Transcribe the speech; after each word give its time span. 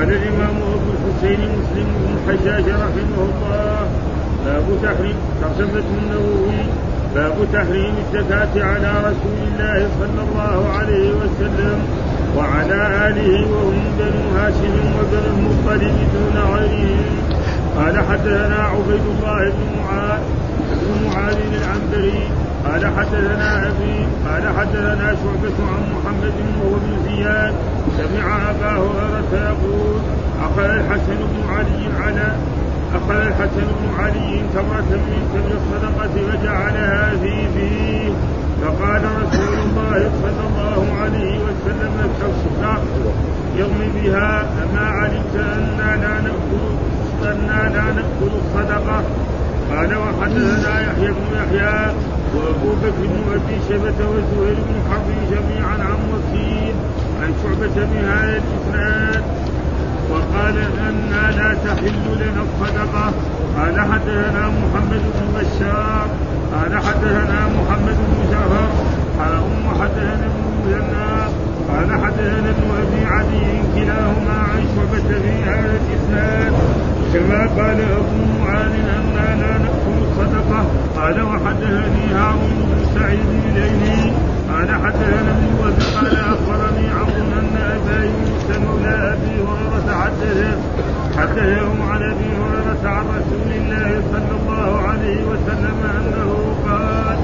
قال 0.00 0.12
الإمام 0.12 0.56
أبو 0.56 0.90
الحسين 0.96 1.40
مسلم 1.40 1.88
بن 2.00 2.08
الحجاج 2.16 2.64
رحمه 2.64 3.18
الله 3.28 3.88
باب 4.44 4.64
تحريم 4.82 5.16
ترجمة 5.40 5.84
النووي 5.98 6.62
باب 7.14 7.36
تحريم 7.52 7.94
الزكاة 8.04 8.64
على 8.64 8.92
رسول 8.98 9.38
الله 9.48 9.88
صلى 10.00 10.22
الله 10.28 10.68
عليه 10.78 11.10
وسلم 11.10 11.78
وعلى 12.36 13.08
آله 13.08 13.52
وهم 13.52 13.82
بنو 13.98 14.38
هاشم 14.38 14.74
وبنو 14.96 15.30
المطلب 15.36 15.96
دون 16.14 16.42
غيرهم. 16.54 17.16
قال 17.76 17.98
حدثنا 18.10 18.58
عبيد 18.72 19.04
الله 19.14 19.50
بن 19.50 19.78
معاذ 19.78 20.22
بن 20.80 21.06
معاذ 21.06 21.36
العنبري 21.60 22.22
قال 22.64 22.86
حدثنا 22.96 23.66
أبي 23.66 24.06
قال 24.26 24.56
حدثنا 24.58 25.16
شعبة 25.22 25.58
عن 25.72 25.82
محمد 25.94 26.34
وهو 26.60 26.76
ابن 26.76 26.92
زياد 27.08 27.54
سمع 27.98 28.50
أبا 28.50 28.70
هريرة 28.70 29.32
يقول 29.32 30.00
أخذ 30.42 30.64
الحسن 30.64 31.16
بن 31.16 31.54
علي 31.54 32.04
على 32.04 32.32
أخذ 32.94 33.20
الحسن 33.26 33.66
بن 33.80 34.02
علي 34.02 34.42
تمرة 34.54 34.90
من 34.90 35.20
تمر 35.34 35.52
الصدقة 35.60 36.14
وجعلها 36.28 37.10
في 37.22 37.48
فيه 37.54 38.10
فقال 38.62 39.02
رسول 39.04 39.54
الله 39.58 40.10
صلى 40.22 40.42
الله 40.48 40.86
عليه 41.02 41.38
وسلم 41.38 42.10
كالصدق 42.20 42.82
يرمي 43.56 43.88
بها 43.94 44.40
أما 44.40 44.86
علمت 44.88 45.34
أنا 45.36 45.96
لا 45.96 46.20
نأكل 46.20 46.70
أنا 47.22 47.68
لا 47.68 47.84
نأكل 47.84 48.32
الصدقة؟ 48.44 49.02
قال 49.70 49.96
وحدثنا 49.96 50.80
يحيى 50.80 51.08
بن 51.08 51.36
يحيى 51.36 51.92
وابو 52.34 52.70
بكر 52.82 53.06
بن 53.12 53.32
ابي 53.34 53.56
شيبه 53.68 53.98
وزهير 54.12 54.56
بن 54.68 54.76
حرب 54.90 55.08
جميعا 55.30 55.72
عن 55.72 56.00
وكيل 56.12 56.74
عن 57.22 57.30
شعبة 57.42 57.86
بهذا 57.92 58.42
الاسناد 58.42 59.24
وقال 60.10 60.56
أنا 60.88 61.30
لا 61.30 61.54
تحل 61.54 62.04
لنا 62.20 62.42
الصدقة. 62.42 63.12
قال 63.56 63.80
حدثنا 63.80 64.48
محمد 64.48 65.02
بن 65.14 65.26
بشار 65.36 66.08
قال 66.52 66.78
حدثنا 66.86 67.48
محمد 67.56 67.96
بن 67.96 68.30
جعفر 68.32 68.68
قال 69.18 69.32
أم 69.32 69.80
حدثنا 69.80 70.26
ابن 70.30 70.44
مثنى 70.66 71.10
قال 71.68 72.04
حدثنا 72.04 72.50
ابن 72.50 72.68
أبي 72.82 73.04
عدي 73.06 73.46
كلاهما 73.74 74.36
عن 74.52 74.62
شعبة 74.76 75.18
في 75.18 75.44
هذا 75.44 75.80
الاسناد 75.80 76.52
كما 77.14 77.40
قال 77.58 77.78
ابو 77.80 78.18
معاذ 78.40 78.74
أنا 78.98 79.40
لا 79.40 79.58
نأكل 79.58 79.96
الصدقة. 80.02 80.60
قال 80.96 81.22
وحدثني 81.22 82.04
هارون 82.14 82.58
بن 82.68 82.80
سعيد 82.94 83.30
اليني 83.50 84.12
قال 84.52 84.68
حدثنا 84.84 85.30
ابن 85.30 85.48
وهب 85.60 85.78
قال 85.96 86.16
أخبرني 86.16 86.86
عمرو 86.88 87.38
أن 87.40 87.56
أبا 87.74 88.04
يونس 88.04 88.58
مولى 88.64 88.94
أبي 89.12 89.34
هريرة 89.48 89.88
حدثه 90.02 90.56
حدثه 91.16 91.84
عن 91.90 92.02
أبي 92.02 92.30
هريرة 92.40 92.84
عن 92.84 93.04
رسول 93.16 93.50
الله 93.56 94.02
صلى 94.12 94.34
الله 94.40 94.88
عليه 94.88 95.20
وسلم 95.30 95.78
أنه 95.96 96.30
قال 96.66 97.18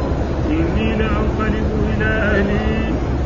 إني 0.51 0.89
لأنقلب 0.97 1.69
إلى 1.97 2.05
أهلي. 2.05 2.77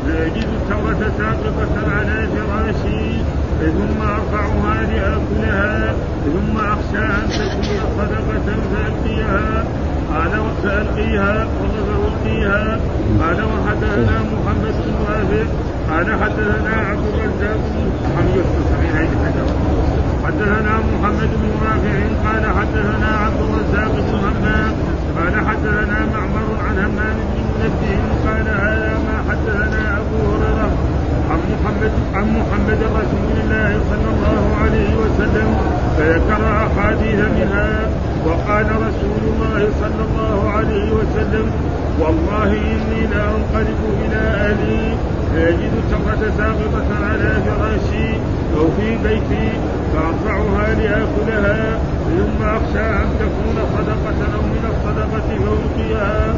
فاجد 0.07 0.47
التوره 0.57 1.11
ساقطة 1.17 1.75
على 1.97 2.27
فراشي. 2.33 3.21
ثم 3.61 4.01
أرفعها 4.01 4.81
لأكلها. 4.91 5.93
ثم 6.25 6.50
صدقه 8.45 8.61
فالقيها 8.73 9.63
قال 10.13 10.31
فالقيها 10.63 11.47
فالقيها 11.87 12.79
قال 13.21 13.39
وحدثنا 13.43 14.17
محمد 14.33 14.75
بن 14.85 14.95
وافق 15.05 15.49
قال 15.89 16.07
حدثنا 16.23 16.73
عبد 16.89 17.05
الرزاق 17.13 17.59
حدثنا 20.25 20.73
محمد 20.91 21.29
بن 21.41 21.51
رافع 21.65 21.97
قال 22.25 22.43
حدثنا 22.57 23.09
عبد 23.25 23.39
الرزاق 23.41 23.91
بن 23.95 24.15
همام 24.25 24.73
قال 25.17 25.35
حدثنا 25.47 25.97
معمر 26.13 26.47
عن 26.67 26.77
همام 26.77 27.17
بن 27.33 27.43
منبه 27.59 27.99
قال 28.25 28.47
هذا 28.47 28.93
ما 29.05 29.17
حدثنا 29.29 29.97
أبو 29.97 30.17
هريرة 30.31 30.71
عن 31.31 31.39
محمد 31.51 31.91
عن 32.15 32.25
محمد 32.37 32.79
رسول 32.83 33.35
الله 33.43 33.79
صلى 33.89 34.09
الله 34.15 34.43
عليه 34.63 34.95
وسلم 34.95 35.47
فذكر 35.97 36.41
أحاديث 36.67 37.19
منها. 37.37 37.89
وقال 38.25 38.65
رسول 38.87 39.21
الله 39.33 39.69
صلى 39.81 40.03
الله 40.09 40.49
عليه 40.49 40.91
وسلم 40.91 41.51
والله 41.99 42.51
إني 42.51 43.01
لانقلب 43.11 43.79
إلى 44.05 44.21
أهلي 44.47 44.95
فاجد 45.33 45.71
التمرة 45.83 46.31
ساقطة 46.37 46.89
على 47.09 47.31
فراشي 47.45 48.09
أو 48.57 48.65
في 48.77 48.97
بيتي 49.03 49.49
فأرفعها 49.93 50.73
لآكلها 50.75 51.79
ثم 52.17 52.43
أخشى 52.43 52.85
أن 53.01 53.09
تكون 53.19 53.55
صدقة 53.75 54.19
أو 54.35 54.41
من 54.41 54.63
الصدقة 54.71 55.29
فالقيها 55.29 56.35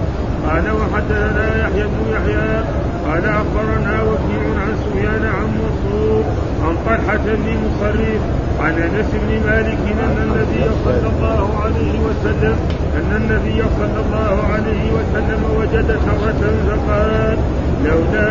قال 0.49 0.63
وحدثنا 0.71 1.47
يحيى 1.61 1.83
بن 1.83 2.11
يحيى 2.11 2.63
قال 3.07 3.25
أخبرنا 3.25 4.01
وكيع 4.03 4.43
عن 4.61 4.71
سفيان 4.83 5.25
عن 5.25 5.47
منصور 5.59 6.23
عن 6.63 6.75
طلحة 6.85 7.17
بن 7.25 7.47
مصرف 7.63 8.21
عن 8.59 8.73
أنس 8.73 9.09
بن 9.13 9.31
مالك 9.49 9.77
أن 10.03 10.17
النبي 10.23 10.63
صلى 10.85 11.09
الله 11.13 11.59
عليه 11.63 11.93
وسلم 12.07 12.55
أن 12.97 13.11
النبي 13.21 13.63
صلى 13.79 13.99
الله 14.05 14.35
عليه 14.53 14.83
وسلم 14.97 15.41
وجد 15.59 15.87
ثمرة 16.05 16.43
فقال 16.67 17.37
لولا 17.85 18.29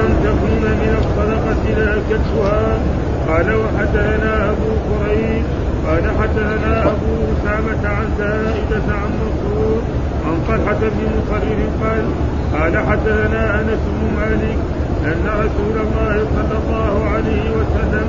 أن 0.00 0.08
تكون 0.24 0.64
من 0.80 0.92
الصدقة 1.00 1.62
لاكلتها 1.78 2.78
قال 3.28 3.54
وحدثنا 3.54 4.50
أبو 4.50 4.70
كريم 4.88 5.42
قال 5.86 6.04
حدثنا 6.20 6.82
أبو 6.82 7.12
أسامة 7.32 7.88
عن 7.88 8.06
زائدة 8.18 8.86
عن 8.94 9.10
منصور 9.20 9.82
عن 10.26 10.36
طلحة 10.48 10.80
بن 10.80 11.04
مصرف 11.16 11.70
قال 11.82 12.04
قال 12.52 12.86
حدثنا 12.86 13.60
أنس 13.60 13.80
بن 13.86 14.20
مالك 14.20 14.58
أن 15.04 15.24
رسول 15.44 15.76
الله 15.86 16.14
صلى 16.36 16.56
الله 16.62 17.04
عليه 17.14 17.50
وسلم 17.50 18.06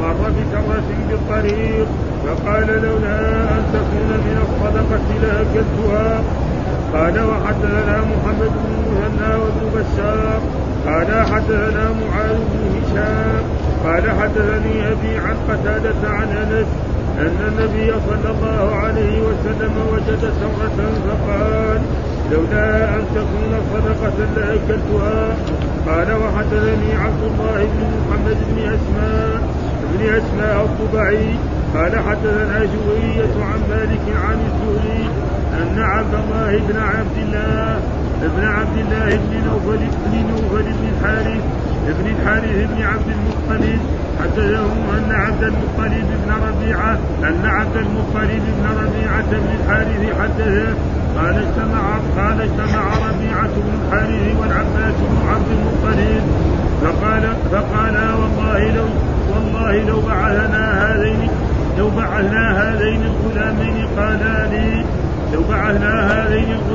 مر 0.00 0.30
بكرة 0.38 0.88
بالطريق 1.08 1.86
فقال 2.26 2.66
لولا 2.66 3.20
أن 3.54 3.62
تكون 3.72 4.10
من 4.26 4.36
الصدقة 4.44 5.08
لأكلتها. 5.22 6.22
قال 6.94 7.16
وحدثنا 7.30 7.96
محمد 8.12 8.52
بن 8.62 8.72
مثنى 8.92 9.34
وابن 9.34 9.62
بشار. 9.74 10.40
قال 10.86 11.26
حدثنا 11.26 11.84
معاذ 12.00 12.38
بن 12.52 12.62
هشام. 12.76 13.42
قال 13.84 14.10
حدثني 14.20 14.92
أبي 14.92 15.16
عن 15.18 15.36
قتادة 15.48 16.10
عن 16.10 16.28
أنس 16.28 16.66
أن 17.18 17.38
النبي 17.48 17.92
صلى 18.08 18.30
الله 18.34 18.76
عليه 18.76 19.20
وسلم 19.20 19.72
وجد 19.92 20.32
ثمرة 20.40 20.78
فقال 21.06 21.80
لولا 22.32 22.94
أن 22.94 23.04
تكون 23.14 23.52
صدقة 23.72 24.18
لاكلتها 24.36 25.36
قال 25.86 26.08
وحدثني 26.12 26.94
عبد 27.04 27.22
الله 27.22 27.64
بن 27.64 27.82
محمد 28.00 28.36
بن 28.48 28.58
أسماء 28.58 29.40
بن 29.92 30.06
أسماء 30.06 30.64
الطبعي 30.64 31.34
قال 31.74 31.98
حدثنا 32.08 32.58
جوية 32.58 33.44
عن 33.44 33.60
مالك 33.70 34.04
عن 34.24 34.38
الزهري 34.48 35.08
أن 35.62 35.82
عبد 35.82 36.14
الله 36.14 36.58
بن 36.68 36.78
عبد 36.78 37.16
الله 37.16 37.80
ابن 38.22 38.44
عبد 38.44 38.76
الله 38.78 39.16
بن 39.16 39.32
نوفل 39.46 39.78
بن 40.06 40.14
نوفل 40.30 40.62
بن 40.62 40.84
الحارث 40.92 41.42
ابن 41.88 42.06
الحارث 42.14 42.70
بن 42.70 42.82
عبد 42.82 43.08
المطلب 43.16 43.80
حدثهم 44.20 44.78
أن 44.96 45.12
عبد 45.12 45.42
المطلب 45.42 46.06
بن 46.24 46.32
ربيعة 46.48 46.98
أن 47.22 47.46
عبد 47.46 47.76
المطلب 47.76 48.42
بن 48.56 48.66
ربيعة 48.82 49.30
بن 49.30 49.50
الحارث 49.60 50.02
حدثه 50.20 50.74
قال 51.16 51.36
اجتمع 51.36 51.98
قال 52.16 52.40
اجتمع 52.40 52.84
ربيعة 53.08 53.54
بن 53.56 53.72
الحارث 53.82 54.36
والعباس 54.40 54.94
بن 54.94 55.28
عبد 55.28 55.50
المطلب. 55.58 56.22
فقال 56.82 57.22
فقال 57.52 57.96
والله 58.20 58.70
لو 58.76 58.86
والله 59.34 59.84
لو 59.88 60.00
بعثنا 60.00 60.92
هذين 60.92 61.30
لو 61.78 61.90
بعثنا 61.90 62.62
هذين 62.62 63.00
الغلامين 63.02 63.86
قالا 63.96 64.46
لي 64.46 64.84
لو 65.32 65.42
بعثنا 65.50 66.12
هذين 66.12 66.44
الغلامين 66.44 66.71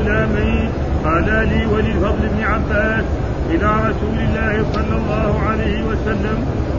قالا 1.07 1.44
لي 1.44 1.65
وللفضل 1.65 2.27
بن 2.36 2.44
عباس 2.44 3.06
إلى 3.50 3.69
رسول 3.89 4.18
الله 4.19 4.65
صلى 4.74 4.95
الله 4.98 5.39
عليه 5.50 5.83
وسلم 5.83 6.38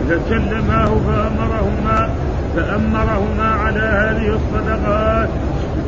فكلماه 0.08 0.90
فأمرهما 1.06 2.08
فأمرهما 2.56 3.48
على 3.64 3.80
هذه 3.80 4.38
الصدقات. 4.38 5.28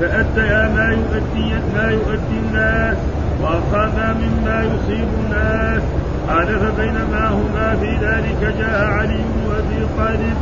فأديا 0.00 0.69
ما 0.76 0.88
يؤدي 0.88 1.54
ما 1.75 1.90
يؤدي 1.90 2.38
الناس 2.48 2.96
وأصابا 3.42 4.14
مما 4.22 4.64
يصيب 4.64 5.08
الناس. 5.25 5.82
قال 6.28 6.46
فبينما 6.46 7.28
هما 7.28 7.76
في 7.81 7.90
ذلك 8.06 8.54
جاء 8.58 8.84
علي 8.84 9.16
بن 9.16 9.52
أبي 9.58 9.87
طالب 9.98 10.37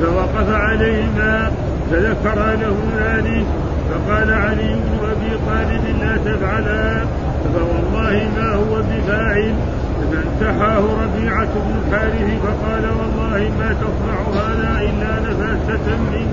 فوقف 0.00 0.54
عليهما 0.54 1.50
فذكر 1.90 2.38
له 2.62 2.76
ذلك. 3.00 3.46
فقال 3.90 4.34
علي 4.34 4.74
بن 4.74 4.98
أبي 5.12 5.30
طالب 5.46 5.84
لا 6.02 6.32
تفعلا. 6.32 7.04
فوالله 7.54 8.14
ما 8.36 8.54
هو 8.54 8.82
بفاعل. 8.90 9.54
فانتحاه 10.12 10.84
ربيعة 11.02 11.52
بن 11.64 11.74
الحارث 11.80 12.30
فقال 12.44 12.84
والله 12.98 13.50
ما 13.58 13.74
تصنع 13.82 14.18
هذا 14.42 14.80
إلا 14.80 15.12
منك 16.14 16.32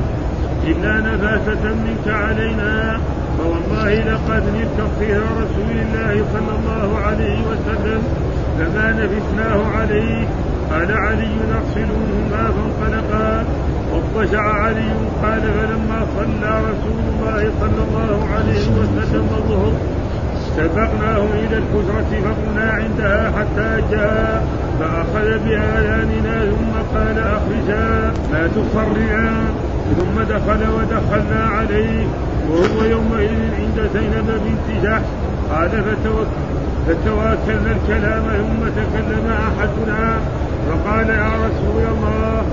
إلا 0.67 0.94
نفاسة 1.00 1.63
منك 1.85 2.07
علينا. 2.07 3.00
فوالله 3.38 3.94
لقد 3.94 4.44
نلت 4.56 4.79
فيها 5.00 5.23
رسول 5.41 5.75
الله 5.83 6.25
صلى 6.33 6.53
الله 6.59 7.00
عليه 7.00 7.39
وسلم 7.50 8.01
فما 8.59 8.91
نفسناه 8.91 9.77
عليه. 9.77 10.27
قال 10.71 10.91
علي 10.91 11.29
نغسلهما 11.51 12.51
فانطلقا 12.56 13.45
واضطجع 13.91 14.41
علي 14.41 14.91
قال 15.23 15.41
فلما 15.41 16.00
صلى 16.17 16.51
رسول 16.69 17.00
الله 17.09 17.51
صلى 17.61 17.81
الله 17.88 18.27
عليه 18.35 18.65
وسلم 18.79 19.27
الظهر 19.38 19.73
سبقناه 20.59 21.25
إلى 21.33 21.57
الحجرة 21.57 22.11
فقمنا 22.23 22.71
عندها 22.71 23.31
حتى 23.38 23.81
جاء 23.91 24.47
فأخذ 24.79 25.27
بآذاننا 25.45 26.35
ثم 26.45 26.73
قال 26.95 27.17
أخرجا 27.19 28.13
لا 28.33 28.47
تصرعا 28.47 29.31
ثم 30.00 30.15
دخل 30.33 30.61
ودخلنا 30.75 31.41
عليه 31.57 32.07
وهو 32.50 32.83
يومئذ 32.83 33.39
عند 33.59 33.89
زينب 33.94 34.27
بنت 34.45 34.67
جحش. 34.83 35.07
قال 35.51 35.71
فتواكلنا 36.88 37.71
الكلام 37.77 38.23
ثم 38.23 38.61
تكلم 38.79 39.25
أحدنا. 39.47 40.03
فقال 40.67 41.09
يا 41.09 41.31
رسول 41.45 41.83
الله 41.94 42.44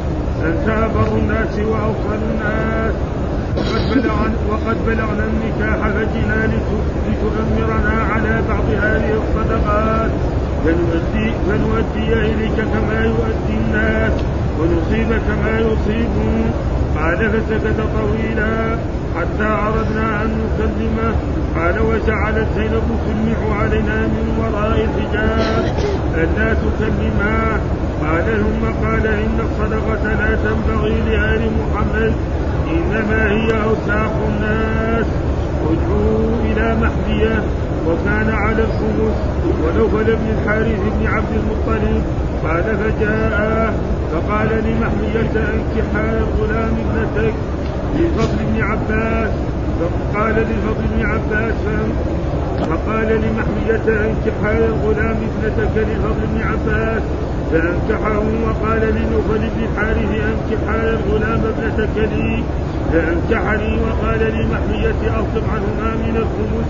أنت 0.46 0.68
أبر 0.68 1.08
الناس 1.18 1.58
وأوصل 1.58 2.20
الناس. 2.30 2.94
وقد 3.56 3.82
بلغنا 3.94 4.36
وقد 4.50 4.76
بلغنا 4.86 5.24
النكاح 5.30 5.88
فجئنا 5.88 6.40
لتؤمرنا 7.08 7.94
على 8.12 8.42
بعض 8.48 8.66
هذه 8.82 9.12
الصدقات. 9.22 10.10
فنؤدي 10.64 11.32
فنؤدي 11.46 12.12
إليك 12.12 12.58
كما 12.72 12.98
يؤدي 13.04 13.54
الناس 13.64 14.12
ونصيب 14.58 15.08
كما 15.28 15.58
يصيبون 15.58 16.50
قال 16.96 17.30
فسكت 17.30 17.78
طويلا 17.98 18.76
حتى 19.16 19.48
أردنا 19.66 20.22
أن 20.22 20.30
نكلمه. 20.40 21.14
قال 21.56 21.76
وجعلت 21.80 22.46
زينب 22.56 22.88
تلمح 23.06 23.40
علينا 23.60 23.98
من 24.14 24.26
وراء 24.40 24.88
الحجاب. 24.88 25.64
ألا 26.14 26.54
تكلما؟ 26.54 27.60
قال 28.02 28.24
ثم 28.24 28.86
قال 28.86 29.06
إن 29.06 29.38
الصدقة 29.40 30.04
لا 30.20 30.30
تنبغي 30.44 31.00
لآل 31.08 31.42
محمد 31.60 32.12
إنما 32.70 33.30
هي 33.30 33.48
أوساخ 33.64 34.10
الناس. 34.28 35.06
ادعوا 35.66 36.36
إلى 36.44 36.76
محمية 36.82 37.42
وكان 37.86 38.30
على 38.30 38.62
الخمس 38.62 39.16
ونوفل 39.62 40.04
بن 40.04 40.28
الحارث 40.38 40.80
بن 40.98 41.06
عبد 41.06 41.32
المطلب. 41.32 42.02
قال 42.44 42.64
فجاء 42.64 43.74
فقال 44.12 44.48
لمحمية 44.48 45.34
انكحا 45.36 46.06
غلام 46.40 46.74
ابنتك 46.84 47.34
للفضل 47.96 48.36
بن 48.52 48.62
عباس. 48.62 49.30
فقال 49.80 50.34
للفضل 50.34 50.84
بن 50.96 51.06
عباس 51.06 51.54
فقال 52.60 53.08
لمحمية 53.08 53.86
انكحا 54.06 54.58
غلام 54.84 55.16
ابنتك 55.28 55.74
للفضل 55.76 56.26
بن 56.34 56.40
عباس. 56.42 57.02
فانكحه 57.52 58.18
وقال 58.18 58.80
لنوفل 58.80 59.38
بن 59.38 59.62
الحارث 59.62 60.10
انكحا 60.28 60.76
الغلام 60.82 61.40
ابنتك 61.44 61.96
لي 61.96 62.42
فانكحني 62.92 63.78
وقال 63.80 64.20
لمحمية 64.20 65.20
اصب 65.20 65.44
عنهما 65.54 65.96
من 65.96 66.16
الخمس. 66.16 66.68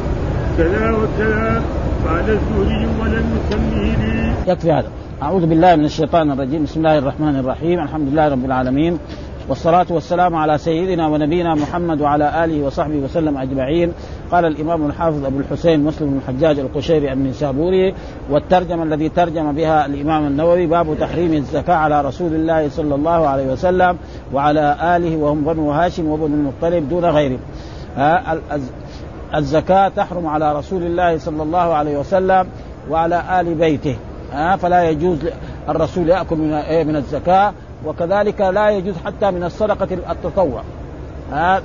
كذا 0.58 0.90
وكذا. 0.90 1.62
قال 2.08 2.30
الزهري 2.30 2.86
ولم 3.00 3.38
يسمه 3.38 3.82
لي. 3.82 4.52
يكفي 4.52 4.72
هذا. 4.72 4.88
أعوذ 5.22 5.46
بالله 5.46 5.76
من 5.76 5.84
الشيطان 5.84 6.30
الرجيم. 6.30 6.64
بسم 6.64 6.78
الله 6.80 6.98
الرحمن 6.98 7.36
الرحيم. 7.36 7.80
الحمد 7.80 8.08
لله 8.08 8.28
رب 8.28 8.44
العالمين. 8.44 8.98
والصلاة 9.48 9.86
والسلام 9.90 10.34
على 10.34 10.58
سيدنا 10.58 11.06
ونبينا 11.06 11.54
محمد 11.54 12.00
وعلى 12.00 12.44
آله 12.44 12.62
وصحبه 12.66 12.96
وسلم 12.96 13.38
أجمعين. 13.38 13.92
قال 14.32 14.44
الإمام 14.44 14.86
الحافظ 14.86 15.24
أبو 15.24 15.38
الحسين 15.38 15.84
مسلم 15.84 16.10
بن 16.10 16.16
الحجاج 16.16 16.58
القشيري 16.58 17.12
النسابوري 17.12 17.94
والترجمة 18.30 18.82
الذي 18.82 19.08
ترجم 19.08 19.52
بها 19.52 19.86
الإمام 19.86 20.26
النووي 20.26 20.66
باب 20.66 20.98
تحريم 21.00 21.32
الزكاة 21.32 21.74
على 21.74 22.02
رسول 22.02 22.34
الله 22.34 22.68
صلى 22.68 22.94
الله 22.94 23.28
عليه 23.28 23.52
وسلم 23.52 23.96
وعلى 24.34 24.76
آله 24.96 25.16
وهم 25.16 25.44
بنو 25.44 25.70
هاشم 25.70 26.06
وبنو 26.08 26.26
المطلب 26.26 26.88
دون 26.88 27.04
غيرهم 27.04 27.38
الزكاة 29.34 29.88
تحرم 29.88 30.26
على 30.26 30.58
رسول 30.58 30.82
الله 30.82 31.18
صلى 31.18 31.42
الله 31.42 31.74
عليه 31.74 31.98
وسلم 31.98 32.46
وعلى 32.90 33.40
آل 33.40 33.54
بيته. 33.54 33.96
فلا 34.58 34.90
يجوز 34.90 35.18
الرسول 35.68 36.08
يأكل 36.08 36.36
من 36.86 36.96
الزكاة 36.96 37.52
وكذلك 37.86 38.40
لا 38.40 38.70
يجوز 38.70 38.94
حتى 39.04 39.30
من 39.30 39.44
الصدقة 39.44 39.88
التطوع. 40.10 40.62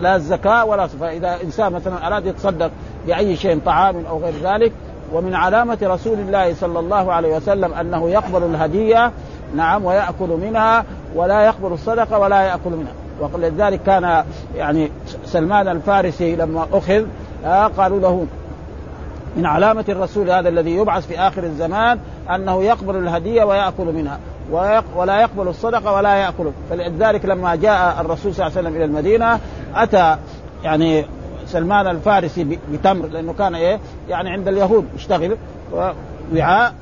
لا 0.01 0.15
الزكاة 0.15 0.65
ولا 0.65 0.87
فإذا 0.87 1.37
إنسان 1.43 1.73
مثلا 1.73 2.07
أراد 2.07 2.25
يتصدق 2.25 2.71
بأي 3.07 3.35
شيء 3.35 3.59
طعام 3.65 4.05
أو 4.05 4.19
غير 4.19 4.33
ذلك 4.43 4.71
ومن 5.13 5.35
علامة 5.35 5.77
رسول 5.83 6.19
الله 6.19 6.53
صلى 6.53 6.79
الله 6.79 7.13
عليه 7.13 7.35
وسلم 7.35 7.73
أنه 7.73 8.09
يقبل 8.09 8.43
الهدية 8.43 9.11
نعم 9.55 9.85
ويأكل 9.85 10.29
منها 10.41 10.85
ولا 11.15 11.45
يقبل 11.45 11.73
الصدقة 11.73 12.19
ولا 12.19 12.41
يأكل 12.41 12.69
منها. 12.69 12.93
ولذلك 13.33 13.81
كان 13.83 14.23
يعني 14.55 14.91
سلمان 15.25 15.67
الفارسي 15.67 16.35
لما 16.35 16.67
أخذ 16.73 17.05
آه 17.45 17.67
قالوا 17.67 17.99
له 17.99 18.25
من 19.37 19.45
علامة 19.45 19.85
الرسول 19.89 20.31
هذا 20.31 20.49
الذي 20.49 20.71
يبعث 20.75 21.07
في 21.07 21.19
آخر 21.19 21.43
الزمان 21.43 21.99
أنه 22.35 22.63
يقبل 22.63 22.95
الهدية 22.95 23.43
ويأكل 23.43 23.85
منها. 23.85 24.19
ولا 24.95 25.21
يقبل 25.21 25.47
الصدقة 25.47 25.93
ولا 25.93 26.15
يأكل. 26.15 26.51
فلذلك 26.69 27.25
لما 27.25 27.55
جاء 27.55 28.01
الرسول 28.01 28.33
صلى 28.35 28.47
الله 28.47 28.57
عليه 28.57 28.67
وسلم 28.67 28.75
إلى 28.75 28.85
المدينة 28.85 29.39
أتى 29.75 30.17
يعني 30.63 31.05
سلمان 31.45 31.87
الفارسي 31.87 32.59
بتمر 32.71 33.07
لأنه 33.07 33.33
كان 33.33 33.55
إيه؟ 33.55 33.79
يعني 34.09 34.29
عند 34.29 34.47
اليهود 34.47 34.85
يشتغل 34.95 35.37
وعاء 36.33 36.73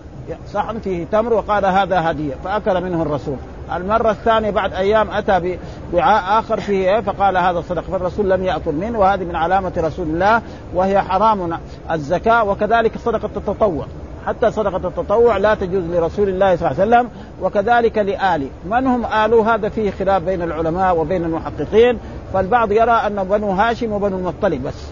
صحن 0.54 0.80
فيه 0.80 1.06
تمر 1.12 1.34
وقال 1.34 1.66
هذا 1.66 2.12
هدية 2.12 2.34
فأكل 2.44 2.84
منه 2.84 3.02
الرسول. 3.02 3.36
المرة 3.76 4.12
الثانية 4.12 4.50
بعد 4.50 4.74
أيام 4.74 5.12
أتى 5.12 5.58
بوعاء 5.92 6.40
آخر 6.40 6.60
فيه 6.60 6.96
إيه؟ 6.96 7.02
فقال 7.02 7.38
هذا 7.38 7.62
صدق 7.62 7.82
فالرسول 7.82 8.30
لم 8.30 8.44
يأكل 8.44 8.74
منه 8.74 9.00
وهذه 9.00 9.24
من 9.24 9.36
علامة 9.36 9.74
رسول 9.78 10.08
الله 10.08 10.42
وهي 10.74 11.02
حرام 11.02 11.60
الزكاة 11.92 12.44
وكذلك 12.44 12.98
صدقة 12.98 13.30
التطوع. 13.38 13.86
حتى 14.28 14.52
صدقة 14.52 14.88
التطوع 14.88 15.38
لا 15.38 15.56
تجوز 15.56 15.84
لرسول 15.84 16.30
الله 16.30 16.56
صلى 16.56 16.72
الله 16.72 16.82
عليه 16.82 16.90
وسلم 16.90 17.10
وكذلك 17.42 17.98
لآله 17.98 18.48
من 18.66 18.88
هم 18.88 19.06
آل؟ 19.06 19.34
هذا 19.34 19.70
فيه 19.70 19.92
خلاف 19.92 20.24
بين 20.24 20.42
العلماء 20.42 20.98
وبين 20.98 21.24
المحققين 21.24 22.00
فالبعض 22.34 22.72
يرى 22.72 22.92
أن 22.92 23.24
بنو 23.24 23.52
هاشم 23.52 23.92
وبنو 23.92 24.18
المطلب 24.18 24.64
بس. 24.64 24.88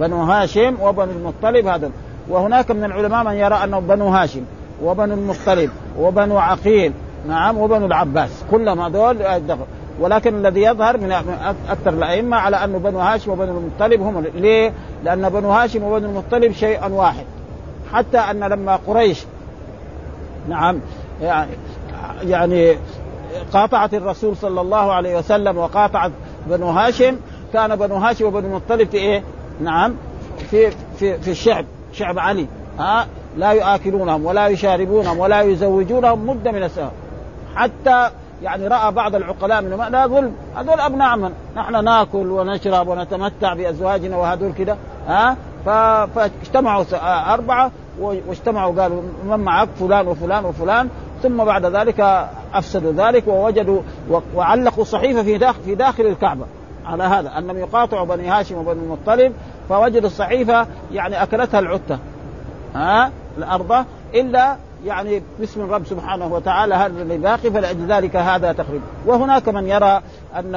بنو 0.00 0.22
هاشم 0.22 0.76
وبنو 0.80 1.10
المطلب 1.10 1.66
هذا. 1.66 1.90
وهناك 2.28 2.70
من 2.70 2.84
العلماء 2.84 3.24
من 3.24 3.32
يرى 3.32 3.54
أنه 3.54 3.78
بنو 3.78 4.08
هاشم 4.08 4.42
وبنو 4.82 5.14
المطلب 5.14 5.70
وبنو 5.98 6.38
عقيل 6.38 6.92
نعم 7.28 7.58
وبنو 7.58 7.86
العباس. 7.86 8.44
كلهم 8.50 8.80
هذول 8.80 9.16
ولكن 10.00 10.34
الذي 10.34 10.62
يظهر 10.62 10.96
من 10.96 11.12
أكثر 11.68 11.90
الأئمة 11.90 12.36
على 12.36 12.64
انه 12.64 12.78
بنو 12.78 12.98
هاشم 12.98 13.30
وبنو 13.30 13.58
المطلب 13.58 14.02
هم 14.02 14.24
ليه؟ 14.34 14.72
لأن 15.04 15.28
بنو 15.28 15.50
هاشم 15.50 15.82
وبنو 15.82 16.08
المطلب 16.08 16.52
شيء 16.52 16.88
واحد. 16.90 17.24
حتى 17.94 18.18
أن 18.18 18.40
لما 18.44 18.78
قريش 18.86 19.24
نعم 20.48 20.80
يعني 21.22 21.50
يعني 22.22 22.76
قاطعت 23.52 23.94
الرسول 23.94 24.36
صلى 24.36 24.60
الله 24.60 24.92
عليه 24.92 25.18
وسلم 25.18 25.58
وقاطعت 25.58 26.12
بنو 26.46 26.70
هاشم 26.70 27.16
كان 27.52 27.76
بنو 27.76 27.94
هاشم 27.94 28.24
وبنو 28.24 28.46
المطلب 28.46 28.88
في 28.88 28.96
إيه؟ 28.96 29.22
نعم 29.60 29.94
في 30.50 30.70
في 30.70 31.18
في 31.18 31.30
الشعب 31.30 31.64
شعب 31.92 32.18
علي. 32.18 32.46
ها؟ 32.78 33.06
لا 33.36 33.52
يآكلونهم 33.52 34.24
ولا 34.24 34.48
يشاربونهم 34.48 35.18
ولا 35.18 35.42
يزوجونهم 35.42 36.26
مدة 36.26 36.52
من 36.52 36.62
السنة 36.62 36.90
حتى 37.56 38.10
يعني 38.42 38.68
رأى 38.68 38.92
بعض 38.92 39.14
العقلاء 39.14 39.62
من 39.62 39.70
لا 39.70 40.06
ظلم 40.06 40.32
هذول 40.56 40.80
أبناء 40.80 41.16
من 41.16 41.30
نحن 41.56 41.84
نأكل 41.84 42.30
ونشرب 42.30 42.88
ونتمتع 42.88 43.54
بأزواجنا 43.54 44.16
وهذول 44.16 44.52
كده. 44.52 44.76
ها؟ 45.08 45.36
فاجتمعوا 46.14 46.84
أربعة 47.34 47.70
واجتمعوا 48.00 48.82
قالوا 48.82 49.02
من 49.24 49.36
معك؟ 49.36 49.68
فلان 49.80 50.08
وفلان 50.08 50.44
وفلان. 50.44 50.88
ثم 51.22 51.44
بعد 51.44 51.66
ذلك 51.66 52.28
أفسدوا 52.54 52.92
ذلك 52.92 53.28
ووجدوا 53.28 53.80
وعلقوا 54.34 54.84
صحيفة 54.84 55.22
في 55.22 55.38
داخل 55.38 55.62
في 55.62 55.74
داخل 55.74 56.06
الكعبة 56.06 56.46
على 56.86 57.04
هذا 57.04 57.38
أنهم 57.38 57.58
يقاطعوا 57.58 58.06
بني 58.06 58.28
هاشم 58.28 58.56
وبني 58.56 58.82
المطلب 58.82 59.32
فوجدوا 59.68 60.06
الصحيفة 60.06 60.66
يعني 60.92 61.22
أكلتها 61.22 61.60
العتة. 61.60 61.98
ها؟ 62.74 63.10
الأرض. 63.38 63.84
إلا 64.14 64.56
يعني 64.84 65.22
باسم 65.38 65.60
الرب 65.60 65.86
سبحانه 65.86 66.26
وتعالى 66.26 66.74
هذا 66.74 67.02
اللي 67.02 67.18
باقي 67.18 67.50
فلأجل 67.50 67.86
ذلك 67.86 68.16
هذا 68.16 68.52
تقريب 68.52 68.80
وهناك 69.06 69.48
من 69.48 69.68
يرى 69.68 70.00
أن 70.36 70.54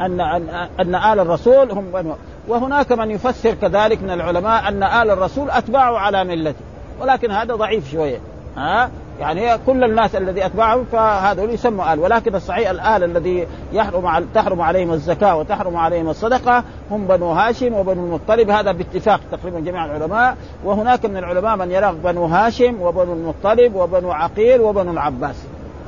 أن 0.00 0.20
أن, 0.20 0.48
أن 0.80 0.94
آل 0.94 1.20
الرسول 1.20 1.70
هم 1.70 1.84
بنو 1.92 2.14
وهناك 2.50 2.92
من 2.92 3.10
يفسر 3.10 3.54
كذلك 3.54 4.02
من 4.02 4.10
العلماء 4.10 4.68
أن 4.68 4.82
آل 4.82 5.10
الرسول 5.10 5.50
أتباعه 5.50 5.98
على 5.98 6.24
ملته. 6.24 6.60
ولكن 7.00 7.30
هذا 7.30 7.54
ضعيف 7.54 7.90
شوية. 7.90 8.18
ها؟ 8.56 8.90
يعني 9.20 9.58
كل 9.66 9.84
الناس 9.84 10.16
الذي 10.16 10.46
اتبعهم 10.46 10.84
فهذول 10.92 11.50
يسموا 11.50 11.92
آل. 11.92 11.98
ولكن 11.98 12.34
الصحيح 12.34 12.70
الآل 12.70 13.04
الذي 13.04 13.46
يحرم 13.72 14.26
تحرم 14.34 14.60
عليهم 14.60 14.92
الزكاة 14.92 15.36
وتحرم 15.36 15.76
عليهم 15.76 16.08
الصدقة 16.08 16.64
هم 16.90 17.06
بنو 17.06 17.30
هاشم 17.30 17.74
وبنو 17.74 18.04
المطلب. 18.04 18.50
هذا 18.50 18.72
باتفاق 18.72 19.20
تقريبا 19.32 19.60
جميع 19.60 19.84
العلماء. 19.84 20.36
وهناك 20.64 21.04
من 21.04 21.16
العلماء 21.16 21.56
من 21.56 21.70
يرى 21.70 21.94
بنو 22.04 22.24
هاشم 22.24 22.82
وبنو 22.82 23.12
المطلب 23.12 23.74
وبنو 23.74 24.12
عقيل 24.12 24.60
وبنو 24.60 24.92
العباس. 24.92 25.36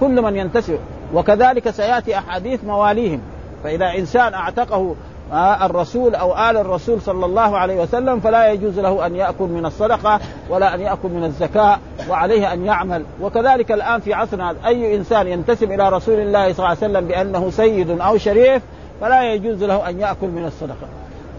كل 0.00 0.22
من 0.22 0.36
ينتسب. 0.36 0.78
وكذلك 1.14 1.70
سيأتي 1.70 2.18
أحاديث 2.18 2.64
مواليهم. 2.64 3.20
فإذا 3.64 3.86
إنسان 3.98 4.34
أعتقه 4.34 4.94
الرسول 5.32 6.14
أو 6.14 6.50
آل 6.50 6.56
الرسول 6.56 7.00
صلى 7.00 7.26
الله 7.26 7.58
عليه 7.58 7.82
وسلم 7.82 8.20
فلا 8.20 8.52
يجوز 8.52 8.78
له 8.78 9.06
أن 9.06 9.16
يأكل 9.16 9.44
من 9.44 9.66
الصدقة 9.66 10.20
ولا 10.50 10.74
أن 10.74 10.80
يأكل 10.80 11.08
من 11.08 11.24
الزكاة 11.24 11.78
وعليه 12.10 12.52
أن 12.52 12.64
يعمل. 12.64 13.04
وكذلك 13.20 13.72
الآن 13.72 14.00
في 14.00 14.14
عصرنا 14.14 14.54
أي 14.66 14.96
إنسان 14.96 15.26
ينتسب 15.26 15.72
إلى 15.72 15.88
رسول 15.88 16.14
الله 16.14 16.52
صلى 16.52 16.58
الله 16.58 16.68
عليه 16.68 16.78
وسلم 16.78 17.08
بأنه 17.08 17.50
سيد 17.50 18.00
أو 18.00 18.18
شريف 18.18 18.62
فلا 19.00 19.32
يجوز 19.32 19.64
له 19.64 19.88
أن 19.88 20.00
يأكل 20.00 20.26
من 20.26 20.44
الصدقة 20.44 20.86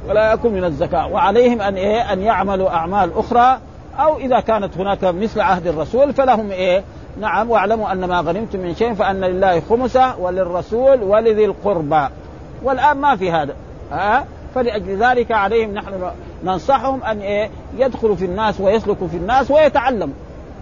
ولا 0.10 0.30
يأكل 0.30 0.50
من 0.50 0.64
الزكاة. 0.64 1.08
وعليهم 1.08 1.62
أن 1.62 1.76
إيه؟ 1.76 2.14
أن 2.14 2.22
يعملوا 2.22 2.70
أعمال 2.70 3.12
أخرى 3.18 3.58
أو 4.00 4.18
إذا 4.18 4.40
كانت 4.40 4.78
هناك 4.78 5.04
مثل 5.04 5.42
عهد 5.42 5.68
الرسول 5.68 6.14
فلهم 6.14 6.52
إيه؟ 6.52 6.84
نعم 7.20 7.50
واعلموا 7.50 7.92
أن 7.92 8.06
ما 8.06 8.20
غنمتم 8.20 8.60
من 8.60 8.76
شيء 8.76 8.94
فأن 8.94 9.22
لله 9.22 9.60
خمسه 9.60 10.20
وللرسول 10.20 11.04
ولذي 11.04 11.46
القربى. 11.46 12.08
والآن 12.64 12.98
ما 12.98 13.16
في 13.16 13.32
هذا. 13.32 13.54
ها؟ 13.92 14.26
فلأجل 14.56 15.04
ذلك 15.04 15.32
عليهم 15.32 15.74
نحن 15.74 16.12
ننصحهم 16.44 17.04
أن 17.04 17.20
إيه؟ 17.20 17.50
يدخلوا 17.78 18.16
في 18.16 18.26
الناس 18.26 18.60
ويسلكوا 18.60 19.08
في 19.08 19.18
الناس 19.18 19.52
ويتعلموا. 19.52 20.16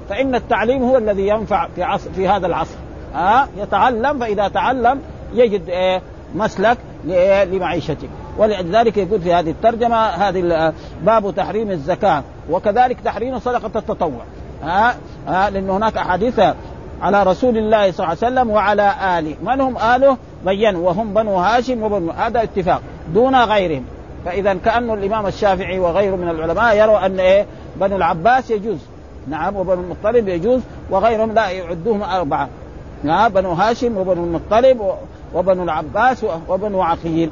فإن 0.09 0.35
التعليم 0.35 0.83
هو 0.83 0.97
الذي 0.97 1.27
ينفع 1.27 1.67
في 1.75 1.83
عصر 1.83 2.09
في 2.15 2.27
هذا 2.27 2.47
العصر. 2.47 2.75
ها؟ 3.13 3.47
يتعلم 3.57 4.19
فإذا 4.19 4.47
تعلم 4.47 5.01
يجد 5.33 5.69
إيه؟ 5.69 6.01
مسلك 6.35 6.77
لمعيشته 7.45 8.07
ولذلك 8.37 8.97
يقول 8.97 9.21
في 9.21 9.33
هذه 9.33 9.49
الترجمة 9.49 10.05
هذه 10.05 10.73
باب 11.01 11.35
تحريم 11.35 11.71
الزكاة. 11.71 12.23
وكذلك 12.49 12.99
تحريم 12.99 13.39
صدقة 13.39 13.79
التطوع. 13.79 14.21
ها؟ 14.63 14.95
ها؟ 15.27 15.49
لأن 15.49 15.69
هناك 15.69 15.97
أحاديث 15.97 16.41
على 17.01 17.23
رسول 17.23 17.57
الله 17.57 17.91
صلى 17.91 18.05
الله 18.05 18.17
عليه 18.23 18.33
وسلم 18.33 18.49
وعلى 18.49 18.93
آله. 19.19 19.35
من 19.43 19.61
هم 19.61 19.77
آله؟ 19.77 20.17
بين 20.45 20.75
وهم 20.75 21.13
بنو 21.13 21.35
هاشم 21.35 21.83
وبنو 21.83 22.11
هذا 22.11 22.43
اتفاق. 22.43 22.81
دون 23.13 23.35
غيرهم. 23.35 23.83
فإذا 24.25 24.53
كانه 24.53 24.93
الإمام 24.93 25.27
الشافعي 25.27 25.79
وغيره 25.79 26.15
من 26.15 26.29
العلماء 26.29 26.77
يروا 26.77 27.05
أن 27.05 27.19
إيه؟ 27.19 27.45
بنو 27.75 27.95
العباس 27.95 28.51
يجوز. 28.51 28.77
نعم 29.27 29.55
وبنو 29.55 29.81
المطلب 29.81 30.27
يجوز 30.27 30.61
وغيرهم 30.89 31.31
لا 31.31 31.49
يعدوهم 31.49 32.03
أربعة. 32.03 32.49
نعم 33.03 33.31
بنو 33.31 33.51
هاشم 33.51 33.97
وبنو 33.97 34.23
المطلب 34.23 34.93
وبنو 35.33 35.63
العباس 35.63 36.25
وبنو 36.47 36.81
عقيل. 36.81 37.31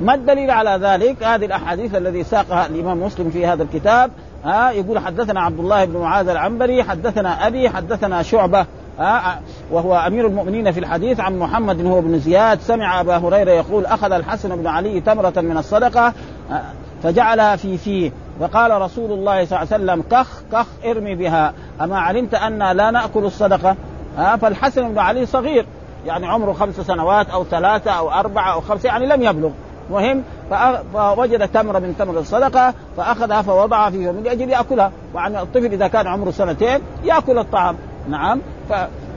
ما 0.00 0.14
الدليل 0.14 0.50
على 0.50 0.78
ذلك؟ 0.86 1.22
هذه 1.22 1.44
الأحاديث 1.44 1.94
الذي 1.94 2.24
ساقها 2.24 2.66
الإمام 2.66 3.02
مسلم 3.02 3.30
في 3.30 3.46
هذا 3.46 3.62
الكتاب. 3.62 4.10
ها 4.44 4.70
يقول 4.70 4.98
حدثنا 4.98 5.40
عبد 5.40 5.58
الله 5.58 5.84
بن 5.84 6.00
معاذ 6.00 6.28
العنبري 6.28 6.84
حدثنا 6.84 7.46
أبي 7.46 7.68
حدثنا 7.68 8.22
شعبة. 8.22 8.66
ها 8.98 9.40
وهو 9.70 9.96
أمير 9.96 10.26
المؤمنين 10.26 10.72
في 10.72 10.80
الحديث 10.80 11.20
عن 11.20 11.38
محمد 11.38 11.86
هو 11.86 12.00
بن 12.00 12.18
زياد 12.18 12.60
سمع 12.60 13.00
أبا 13.00 13.16
هريرة 13.16 13.50
يقول 13.50 13.86
أخذ 13.86 14.12
الحسن 14.12 14.56
بن 14.56 14.66
علي 14.66 15.00
تمرة 15.00 15.32
من 15.36 15.56
الصدقة 15.56 16.12
فجعلها 17.02 17.56
في 17.56 17.78
فيه. 17.78 18.12
فقال 18.40 18.82
رسول 18.82 19.12
الله 19.12 19.44
صلى 19.44 19.62
الله 19.62 19.72
عليه 19.72 19.84
وسلم 19.84 20.02
كخ 20.10 20.42
كخ 20.52 20.66
ارمي 20.84 21.14
بها. 21.14 21.52
أما 21.80 21.98
علمت 21.98 22.34
أن 22.34 22.58
لا 22.58 22.90
نأكل 22.90 23.24
الصدقة؟ 23.24 23.76
ها 24.18 24.36
فالحسن 24.36 24.88
بن 24.88 24.98
علي 24.98 25.26
صغير 25.26 25.66
يعني 26.06 26.26
عمره 26.26 26.52
خمس 26.52 26.80
سنوات 26.80 27.30
أو 27.30 27.44
ثلاثة 27.44 27.90
أو 27.90 28.10
أربعة 28.10 28.52
أو 28.52 28.60
خمسة 28.60 28.86
يعني 28.86 29.06
لم 29.06 29.22
يبلغ. 29.22 29.50
مهم؟ 29.90 30.22
فوجد 30.94 31.48
تمرة 31.48 31.78
من 31.78 31.94
تمر 31.98 32.18
الصدقة 32.18 32.74
فأخذها 32.96 33.42
فوضعها 33.42 33.90
في 33.90 33.96
من 33.96 34.26
أجل 34.26 34.50
يأكلها. 34.50 34.92
وعن 35.14 35.36
الطفل 35.36 35.72
إذا 35.72 35.88
كان 35.88 36.06
عمره 36.06 36.30
سنتين 36.30 36.80
يأكل 37.04 37.38
الطعام. 37.38 37.76
نعم. 38.08 38.40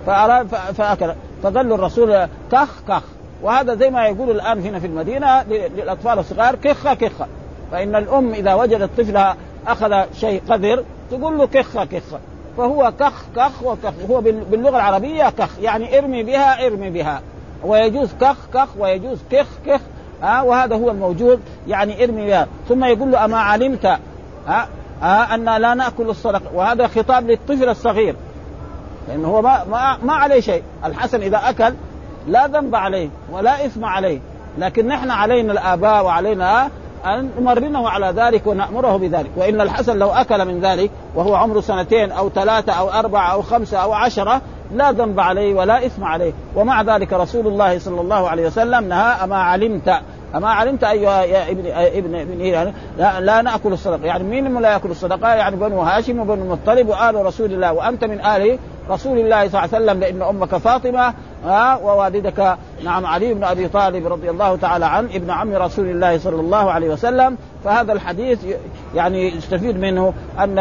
فاراد 0.05 0.47
فأكل. 0.47 1.13
فقال 1.43 1.69
له 1.69 1.75
الرسول 1.75 2.27
كخ 2.51 2.69
كخ. 2.87 3.03
وهذا 3.43 3.75
زي 3.75 3.89
ما 3.89 4.05
يقول 4.05 4.31
الآن 4.31 4.61
هنا 4.61 4.79
في 4.79 4.87
المدينة 4.87 5.43
للأطفال 5.43 6.19
الصغار 6.19 6.55
كخه 6.55 6.93
كخه 6.93 7.27
فإن 7.71 7.95
الأم 7.95 8.33
إذا 8.33 8.53
وجدت 8.53 8.89
طفلها 8.97 9.35
أخذ 9.67 10.13
شيء 10.13 10.41
قذر 10.49 10.83
تقول 11.11 11.37
له 11.37 11.47
كخه 11.47 11.85
كخه 11.85 12.19
فهو 12.57 12.93
كخ 12.99 13.23
كخ 13.35 13.63
وكخ. 13.63 13.93
هو 14.09 14.21
باللغة 14.21 14.75
العربية 14.75 15.29
كخ. 15.29 15.59
يعني 15.59 15.97
ارمي 15.97 16.23
بها 16.23 16.65
ارمي 16.65 16.89
بها. 16.89 17.21
ويجوز 17.63 18.09
كخ 18.21 18.37
كخ 18.53 18.67
ويجوز 18.77 19.19
كخ 19.31 19.47
كخ. 19.65 19.81
ها؟ 20.21 20.41
وهذا 20.41 20.75
هو 20.75 20.89
الموجود. 20.89 21.39
يعني 21.67 22.03
ارمي 22.03 22.25
بها. 22.25 22.47
ثم 22.69 22.83
يقول 22.83 23.11
له 23.11 23.25
أما 23.25 23.37
علمت؟ 23.37 23.97
ها؟ 24.47 24.67
أن 25.35 25.45
لا 25.45 25.73
نأكل 25.73 26.09
الصدقه 26.09 26.53
وهذا 26.53 26.87
خطاب 26.87 27.29
للطفل 27.29 27.69
الصغير. 27.69 28.15
لأنه 29.07 29.27
هو 29.27 29.41
ما 29.41 29.63
ما, 29.71 29.97
ما 30.03 30.13
عليه 30.13 30.39
شيء. 30.39 30.63
الحسن 30.85 31.21
إذا 31.21 31.41
أكل 31.49 31.73
لا 32.27 32.47
ذنب 32.47 32.75
عليه 32.75 33.09
ولا 33.31 33.65
إثم 33.65 33.85
عليه. 33.85 34.19
لكن 34.57 34.87
نحن 34.87 35.11
علينا 35.11 35.51
الآباء 35.51 36.05
وعلينا 36.05 36.69
أن 37.05 37.29
نمرنه 37.39 37.89
على 37.89 38.13
ذلك 38.15 38.47
ونأمره 38.47 38.97
بذلك. 38.97 39.29
وإن 39.35 39.61
الحسن 39.61 39.99
لو 39.99 40.09
أكل 40.09 40.45
من 40.45 40.59
ذلك 40.61 40.91
وهو 41.15 41.35
عمره 41.35 41.61
سنتين 41.61 42.11
أو 42.11 42.29
ثلاثة 42.29 42.73
أو 42.73 42.89
أربعة 42.89 43.33
أو 43.33 43.41
خمسة 43.41 43.77
أو 43.77 43.93
عشرة 43.93 44.41
لا 44.73 44.91
ذنب 44.91 45.19
عليه 45.19 45.53
ولا 45.53 45.85
إثم 45.85 46.03
عليه. 46.03 46.33
ومع 46.55 46.81
ذلك 46.81 47.13
رسول 47.13 47.47
الله 47.47 47.79
صلى 47.79 48.01
الله 48.01 48.29
عليه 48.29 48.47
وسلم 48.47 48.87
نهى 48.87 49.23
أما 49.23 49.37
علمت 49.37 50.01
أما 50.35 50.49
علمت 50.49 50.83
أيها 50.83 51.23
يا 51.23 51.51
ابن 51.51 51.65
ابن 51.71 52.15
ابن 52.15 52.41
يعني 52.41 52.73
لا, 52.97 53.19
لا 53.19 53.41
نأكل 53.41 53.73
الصدقة. 53.73 54.05
يعني 54.05 54.23
مين 54.23 54.61
لا 54.61 54.71
يأكل 54.71 54.91
الصدقة؟ 54.91 55.33
يعني 55.33 55.55
بنو 55.55 55.81
هاشم 55.81 56.19
وبنو 56.19 56.43
المطلب 56.43 56.89
وآل 56.89 57.25
رسول 57.25 57.53
الله. 57.53 57.73
وأنت 57.73 58.03
من 58.03 58.25
آله 58.25 58.57
رسول 58.89 59.19
الله 59.19 59.49
صلى 59.49 59.63
الله 59.63 59.75
عليه 59.75 59.85
وسلم 59.85 59.99
لإن 59.99 60.21
أمك 60.21 60.55
فاطمة 60.55 61.13
ها 61.45 61.75
ووالدك 61.75 62.57
نعم 62.83 63.05
علي 63.05 63.33
بن 63.33 63.43
أبي 63.43 63.67
طالب 63.67 64.07
رضي 64.07 64.29
الله 64.29 64.55
تعالى 64.55 64.85
عنه 64.85 65.09
ابن 65.15 65.31
عم 65.31 65.53
رسول 65.53 65.85
الله 65.85 66.17
صلى 66.17 66.39
الله 66.39 66.71
عليه 66.71 66.89
وسلم. 66.89 67.37
فهذا 67.63 67.93
الحديث 67.93 68.45
يعني 68.95 69.35
يستفيد 69.37 69.79
منه 69.79 70.13
أن 70.39 70.59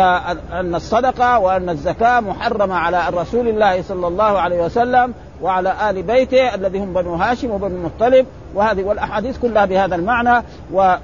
أن 0.53 0.75
الصدقة 0.75 1.39
وأن 1.39 1.69
الزكاة 1.69 2.21
محرمة 2.21 2.75
على 2.75 3.03
رسول 3.13 3.49
الله 3.49 3.83
صلى 3.83 4.07
الله 4.07 4.39
عليه 4.39 4.65
وسلم 4.65 5.15
وعلى 5.43 5.91
آل 5.91 6.03
بيته 6.03 6.55
الذي 6.55 6.79
هم 6.79 6.93
بنو 6.93 7.15
هاشم 7.15 7.51
وبنو 7.51 7.77
المطلب. 7.77 8.27
وهذه 8.55 8.85
والأحاديث 8.85 9.39
كلها 9.39 9.65
بهذا 9.65 9.95
المعنى. 9.95 10.45
و 10.73 10.95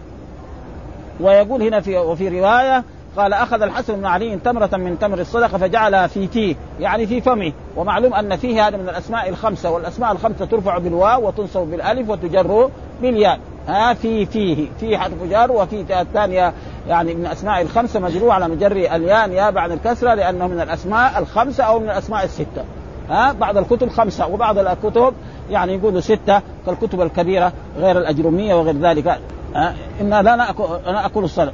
ويقول 1.20 1.62
هنا 1.62 1.80
في 1.80 1.96
وفي 1.96 2.40
رواية 2.40 2.84
قال 3.16 3.32
أخذ 3.32 3.62
الحسن 3.62 3.96
بن 3.96 4.06
علي 4.06 4.36
تمرة 4.36 4.76
من 4.76 4.98
تمر 4.98 5.18
الصدقة 5.18 5.58
فجعلها 5.58 6.06
في 6.06 6.26
تيه 6.26 6.56
يعني 6.80 7.06
في 7.06 7.20
فمه. 7.20 7.52
ومعلوم 7.76 8.14
أن 8.14 8.36
فيه 8.36 8.68
هذا 8.68 8.76
من 8.76 8.88
الأسماء 8.88 9.28
الخمسة 9.28 9.70
والأسماء 9.70 10.12
الخمسة 10.12 10.44
ترفع 10.44 10.78
بالواو 10.78 11.26
وتنصب 11.26 11.60
بالألف 11.60 12.10
وتجر 12.10 12.70
بالياء. 13.02 13.38
ها 13.68 13.94
في 13.94 14.26
فيه 14.26 14.68
في 14.80 14.98
حرف 14.98 15.22
جر 15.30 15.52
وفي 15.52 16.00
الثانية 16.00 16.52
يعني 16.88 17.14
من 17.14 17.26
الأسماء 17.26 17.62
الخمسة 17.62 18.00
مجرور 18.00 18.30
على 18.30 18.48
مجر 18.48 18.72
الياء 18.72 19.30
يا 19.30 19.50
بعد 19.50 19.70
الكسرة 19.70 20.14
لأنه 20.14 20.46
من 20.46 20.60
الأسماء 20.60 21.18
الخمسة 21.18 21.64
أو 21.64 21.78
من 21.78 21.90
الأسماء 21.90 22.24
الستة. 22.24 22.64
ها 23.10 23.32
بعض 23.32 23.58
الكتب 23.58 23.88
خمسة 23.88 24.26
وبعض 24.26 24.58
الكتب 24.58 25.14
يعني 25.50 25.74
يقولوا 25.74 26.00
ستة 26.00 26.42
كالكتب 26.66 27.00
الكبيرة 27.00 27.52
غير 27.78 27.98
الاجروميه 27.98 28.54
وغير 28.54 28.76
ذلك. 28.76 29.18
ها 29.54 29.74
إنا 30.00 30.22
لا 30.22 30.36
ناكل 30.36 30.64
ناكل 30.86 31.24
الصدق. 31.24 31.52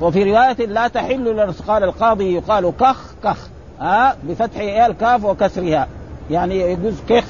وفي 0.00 0.24
رواية 0.24 0.66
لا 0.66 0.88
تحل 0.88 1.28
قال 1.68 1.84
القاضي 1.84 2.34
يقال 2.34 2.72
كخ 2.80 3.14
كخ 3.24 3.48
ها 3.80 4.16
بفتح 4.24 4.60
الكاف 4.86 5.24
وكسرها. 5.24 5.88
يعني 6.30 6.60
يجوز 6.60 7.00
كخ 7.08 7.24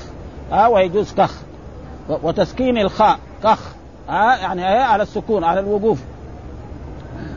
ها 0.53 0.67
ويجوز 0.67 1.13
كخ. 1.15 1.35
وتسكين 2.09 2.79
الخاء 2.79 3.19
كخ 3.45 3.61
ها 4.09 4.37
يعني 4.37 4.65
على 4.65 5.03
السكون 5.03 5.45
على 5.45 5.61
الوقوف. 5.61 5.99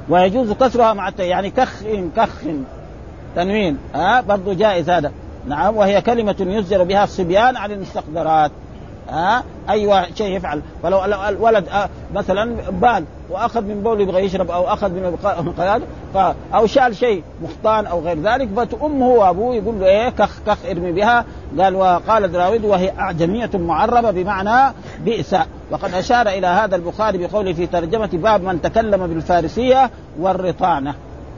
ويجوز 0.09 0.51
كسرها 0.51 0.93
مع 0.93 1.12
يعني 1.19 1.50
كخ 1.50 1.83
كخ 2.15 2.41
تنوين 3.35 3.77
ها 3.95 4.21
برضه 4.21 4.53
جائز 4.53 4.89
هذا. 4.89 5.12
نعم 5.47 5.77
وهي 5.77 6.01
كلمة 6.01 6.35
يزجر 6.39 6.83
بها 6.83 7.03
الصبيان 7.03 7.57
عن 7.57 7.71
المستقذرات. 7.71 8.51
ها؟ 9.10 9.43
أي 9.69 10.05
شيء 10.15 10.38
يفعل. 10.38 10.62
فلو 10.83 11.03
الولد 11.03 11.67
آه، 11.67 11.89
مثلا 12.13 12.55
بال 12.72 13.05
وأخذ 13.29 13.62
من 13.62 13.83
بول 13.83 14.01
يبغى 14.01 14.25
يشرب 14.25 14.51
أو 14.51 14.74
أخذ 14.74 14.89
من 14.89 15.15
قيادة 15.57 15.86
أو 16.53 16.67
شال 16.67 16.95
شيء 16.95 17.24
مخطان 17.43 17.86
أو 17.86 18.00
غير 18.00 18.19
ذلك 18.19 18.50
أمه 18.83 19.07
وأبوه 19.07 19.55
يقول 19.55 19.79
له 19.79 19.86
إيه 19.86 20.10
كخ 20.10 20.39
كخ 20.48 20.57
ارمي 20.69 20.91
بها. 20.91 21.25
قال 21.60 21.75
وقال 21.75 22.31
الداودي 22.31 22.65
وهي 22.65 22.91
أعجمية 23.00 23.50
معربة 23.53 24.12
بمعنى 24.12 24.74
بئس. 25.05 25.36
وقد 25.72 25.93
أشار 25.93 26.27
إلى 26.27 26.48
هذا 26.48 26.75
البخاري 26.75 27.17
بقوله 27.17 27.53
في 27.53 27.67
ترجمة 27.67 28.10
باب 28.13 28.43
من 28.43 28.62
تكلم 28.62 29.07
بالفارسية 29.07 29.91
والرطانه 30.19 30.95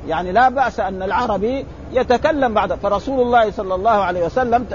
يعني 0.07 0.31
لا 0.31 0.49
بأس 0.49 0.79
أن 0.79 1.03
العربي 1.03 1.65
يتكلم 1.93 2.53
بعد 2.53 2.73
فرسول 2.73 3.21
الله 3.21 3.51
صلى 3.51 3.75
الله 3.75 3.91
عليه 3.91 4.25
وسلم 4.25 4.65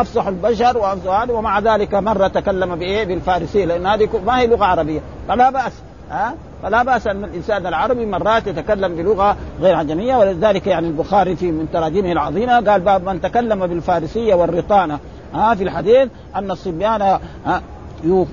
أفصح 0.00 0.26
البشر 0.26 0.78
وأفصح 0.78 1.30
ومع 1.30 1.58
ذلك 1.58 1.94
مرة 1.94 2.28
تكلم 2.28 2.76
بإيه؟ 2.76 3.04
بالفارسية 3.04 3.64
لأن 3.64 3.86
هذه 3.86 4.08
ما 4.26 4.38
هي 4.38 4.46
لغة 4.46 4.64
عربية. 4.64 5.00
فلا 5.28 5.50
بأس 5.50 5.72
ها؟ 6.10 6.34
فلا 6.62 6.82
بأس 6.82 7.06
أن 7.06 7.24
الإنسان 7.24 7.66
العربي 7.66 8.06
مرات 8.06 8.46
يتكلم 8.46 8.96
بلغة 8.96 9.36
غير 9.60 9.74
عجمية 9.74 10.16
ولذلك 10.16 10.66
يعني 10.66 10.86
البخاري 10.86 11.36
في 11.36 11.52
من 11.52 11.68
تراجمه 11.72 12.12
العظيمة 12.12 12.60
قال 12.60 12.80
باب 12.80 13.08
من 13.08 13.20
تكلم 13.20 13.66
بالفارسية 13.66 14.34
والرطانه 14.34 14.98
ها؟ 15.34 15.54
في 15.54 15.64
الحديث 15.64 16.08
أن 16.36 16.50
الصبيان 16.50 17.18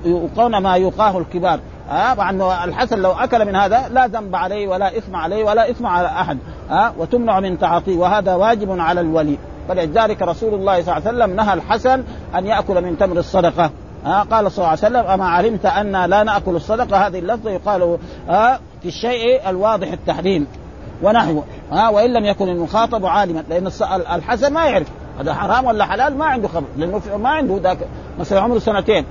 يوقون 0.05 0.57
ما 0.57 0.75
يوقاه 0.75 1.17
الكبار 1.17 1.59
ها؟ 1.89 2.13
مع 2.13 2.29
أنه 2.29 2.63
الحسن 2.63 2.99
لو 2.99 3.11
أكل 3.11 3.45
من 3.45 3.55
هذا 3.55 3.89
لا 3.91 4.07
ذنب 4.07 4.35
عليه 4.35 4.67
ولا 4.67 4.97
إثم 4.97 5.15
عليه 5.15 5.43
ولا 5.43 5.69
إثم 5.69 5.85
على 5.85 6.07
أحد 6.07 6.37
ها؟ 6.69 6.93
وتمنع 6.97 7.39
من 7.39 7.59
تعاطيه 7.59 7.97
وهذا 7.97 8.35
واجب 8.35 8.79
على 8.79 9.01
الولي. 9.01 9.37
فلذلك 9.69 10.21
رسول 10.21 10.53
الله 10.53 10.81
صلى 10.81 10.97
الله 10.97 11.07
عليه 11.07 11.17
وسلم 11.17 11.35
نهى 11.35 11.53
الحسن 11.53 12.03
أن 12.35 12.45
يأكل 12.45 12.83
من 12.83 12.97
تمر 12.97 13.17
الصدقة. 13.17 13.69
ها 14.05 14.23
قال 14.31 14.51
صلى 14.51 14.57
الله 14.57 14.69
عليه 14.69 14.79
وسلم 14.79 15.11
أما 15.11 15.25
علمت 15.25 15.65
أن 15.65 15.91
لا 16.05 16.23
نأكل 16.23 16.55
الصدقة؟ 16.55 17.07
هذه 17.07 17.19
اللفظه 17.19 17.51
يقال 17.51 17.97
ها 18.29 18.59
في 18.81 18.87
الشيء 18.87 19.49
الواضح 19.49 19.91
التحريم 19.91 20.47
ونحوه 21.03 21.43
ها 21.71 21.89
وإن 21.89 22.13
لم 22.13 22.25
يكن 22.25 22.49
المخاطب 22.49 23.05
عالما 23.05 23.43
لأن 23.49 23.67
الحسن 24.15 24.53
ما 24.53 24.65
يعرف 24.65 24.87
هذا 25.19 25.33
حرام 25.33 25.65
ولا 25.65 25.85
حلال 25.85 26.17
ما 26.17 26.25
عنده 26.25 26.47
خبر. 26.47 26.67
لأنه 26.77 27.01
ما 27.17 27.29
عنده 27.29 27.59
ذاك 27.63 27.77
مثلا 28.19 28.41
عمره 28.41 28.59
سنتين 28.59 29.05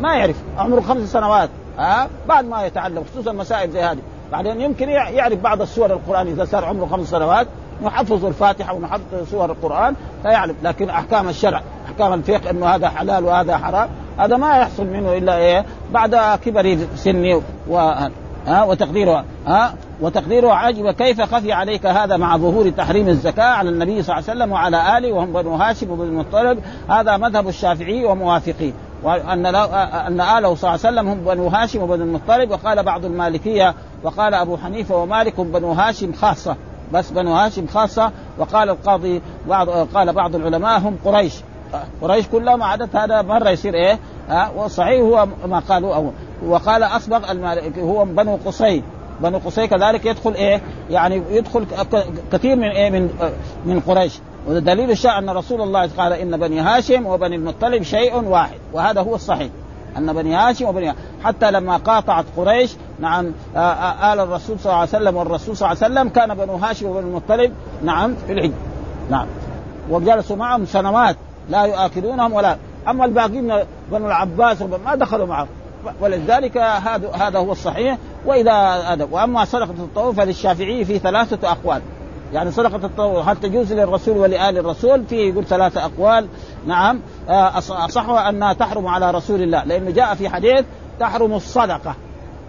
ما 0.00 0.14
يعرف. 0.14 0.36
عمره 0.58 0.80
خمس 0.80 1.12
سنوات 1.12 1.50
ها 1.78 2.08
بعد 2.28 2.44
ما 2.44 2.66
يتعلم 2.66 3.04
خصوصا 3.12 3.32
مسائل 3.32 3.70
زي 3.70 3.80
هذه. 3.80 3.98
بعدين 4.32 4.60
يمكن 4.60 4.88
يعرف 4.88 5.38
بعض 5.38 5.62
السور 5.62 5.92
القرآن 5.92 6.26
إذا 6.26 6.44
صار 6.44 6.64
عمره 6.64 6.86
خمس 6.86 7.10
سنوات 7.10 7.46
نحفظ 7.84 8.24
الفاتحه 8.24 8.74
ونحفظ 8.74 9.02
سور 9.30 9.50
القرآن 9.50 9.94
فيعرف 10.22 10.56
لكن 10.62 10.90
أحكام 10.90 11.28
الشرع 11.28 11.62
أحكام 11.86 12.12
الفقه 12.12 12.50
إنه 12.50 12.66
هذا 12.66 12.88
حلال 12.88 13.24
وهذا 13.24 13.58
حرام 13.58 13.88
هذا 14.18 14.36
ما 14.36 14.56
يحصل 14.56 14.86
منه 14.86 15.12
إلا 15.16 15.36
إيه؟ 15.36 15.64
بعد 15.92 16.38
كبر 16.44 16.78
سني 16.96 17.42
و 17.68 17.92
ها 18.46 18.64
وتقديره. 18.64 19.24
ها 19.46 19.74
وتقديره 20.00 20.52
عجب 20.52 20.90
كيف 20.90 21.20
خفي 21.20 21.52
عليك 21.52 21.86
هذا 21.86 22.16
مع 22.16 22.36
ظهور 22.36 22.70
تحريم 22.70 23.08
الزكاة 23.08 23.44
على 23.44 23.70
النبي 23.70 24.02
صلى 24.02 24.18
الله 24.18 24.30
عليه 24.30 24.40
وسلم 24.40 24.52
وعلى 24.52 24.98
آله 24.98 25.12
وهم 25.12 25.32
بنو 25.32 25.54
هاشم 25.54 25.90
وبن 25.90 26.04
المطلب 26.04 26.58
هذا 26.90 27.16
مذهب 27.16 27.48
الشافعي 27.48 28.04
وموافقيه 28.04 28.72
وأن 29.02 29.46
أن 29.46 30.20
آله 30.20 30.54
صلى 30.54 30.74
الله 30.74 30.86
عليه 30.86 31.00
وسلم 31.00 31.08
هم 31.08 31.20
بنو 31.24 31.46
هاشم 31.48 31.82
وبنو 31.82 32.04
المطلب 32.04 32.50
وقال 32.50 32.82
بعض 32.82 33.04
المالكية 33.04 33.74
وقال 34.02 34.34
أبو 34.34 34.56
حنيفة 34.56 34.96
ومالك 34.96 35.40
بنو 35.40 35.72
هاشم 35.72 36.12
خاصة. 36.12 36.56
بس 36.92 37.10
بنو 37.10 37.34
هاشم 37.34 37.66
خاصة 37.66 38.12
وقال 38.38 38.70
القاضي 38.70 39.22
بعض 39.48 39.68
قال 39.70 40.12
بعض 40.12 40.34
العلماء 40.34 40.78
هم 40.78 40.96
قريش. 41.04 41.34
قريش 42.02 42.26
كلها 42.26 42.56
ما 42.56 42.66
عدت 42.66 42.96
هذا 42.96 43.22
مرة 43.22 43.50
يصير 43.50 43.74
إيه؟ 43.74 43.98
ها 44.28 44.52
والصحيح 44.56 45.00
هو 45.00 45.26
ما 45.46 45.58
قالوا 45.58 45.94
أو 45.94 46.12
وقال 46.46 46.82
اسبق 46.82 47.30
المالك 47.30 47.78
هو 47.78 48.04
بنو 48.04 48.38
قصي. 48.46 48.82
بنو 49.20 49.38
قصي 49.38 49.66
كذلك 49.66 50.06
يدخل 50.06 50.34
إيه؟ 50.34 50.60
يعني 50.90 51.22
يدخل 51.30 51.66
كثير 52.32 52.56
من 52.56 52.68
إيه؟ 52.68 52.90
من 52.90 53.10
من 53.64 53.80
قريش. 53.80 54.18
ودليل 54.48 54.90
الشاء 54.90 55.18
أن 55.18 55.30
رسول 55.30 55.60
الله 55.60 55.90
قال 55.98 56.12
إن 56.12 56.36
بني 56.36 56.60
هاشم 56.60 57.06
وبني 57.06 57.36
المطلب 57.36 57.82
شيء 57.82 58.24
واحد 58.24 58.58
وهذا 58.72 59.00
هو 59.00 59.14
الصحيح. 59.14 59.48
أن 59.96 60.12
بني 60.12 60.34
هاشم 60.34 60.66
وبني 60.66 60.94
حتى 61.24 61.50
لما 61.50 61.76
قاطعت 61.76 62.24
قريش 62.36 62.76
نعم 63.00 63.26
آل 64.12 64.20
الرسول 64.20 64.58
صلى 64.58 64.66
الله 64.72 64.80
عليه 64.80 64.88
وسلم 64.88 65.16
والرسول 65.16 65.56
صلى 65.56 65.72
الله 65.72 65.84
عليه 65.84 65.94
وسلم 65.94 66.08
كان 66.08 66.34
بنو 66.34 66.56
هاشم 66.56 66.86
وبني 66.86 67.06
المطلب 67.06 67.52
نعم 67.84 68.14
في 68.26 68.32
العيد 68.32 68.52
نعم. 69.10 69.26
وجلسوا 69.90 70.36
معهم 70.36 70.66
سنوات 70.66 71.16
لا 71.50 71.64
يؤكلونهم 71.64 72.32
ولا. 72.32 72.56
أما 72.88 73.04
الباقين 73.04 73.52
بنو 73.92 74.06
العباس 74.06 74.62
ما 74.62 74.94
دخلوا 74.94 75.26
معهم. 75.26 75.48
ولذلك 76.00 76.56
هذا 76.56 77.10
هذا 77.12 77.38
هو 77.38 77.52
الصحيح 77.52 77.98
وإذا 78.26 79.08
وأما 79.10 79.44
صدقه 79.44 79.70
التطوع 79.70 80.12
فللشافعي 80.12 80.84
في 80.84 80.98
ثلاثة 80.98 81.50
أقوال. 81.50 81.82
يعني 82.32 82.50
صدقة 82.50 82.86
التطوع 82.86 83.32
هل 83.32 83.36
تجوز 83.36 83.72
للرسول 83.72 84.18
ولآل 84.18 84.58
الرسول؟ 84.58 85.04
فيه 85.04 85.30
يقول 85.32 85.44
ثلاثة 85.44 85.84
أقوال. 85.84 86.26
نعم. 86.66 87.00
آه، 87.28 87.58
أصحها 87.58 88.28
أنها 88.28 88.52
تحرم 88.52 88.86
على 88.86 89.10
رسول 89.10 89.42
الله. 89.42 89.64
لأنه 89.64 89.90
جاء 89.90 90.14
في 90.14 90.28
حديث 90.28 90.64
تحرم 91.00 91.34
الصدقة. 91.34 91.94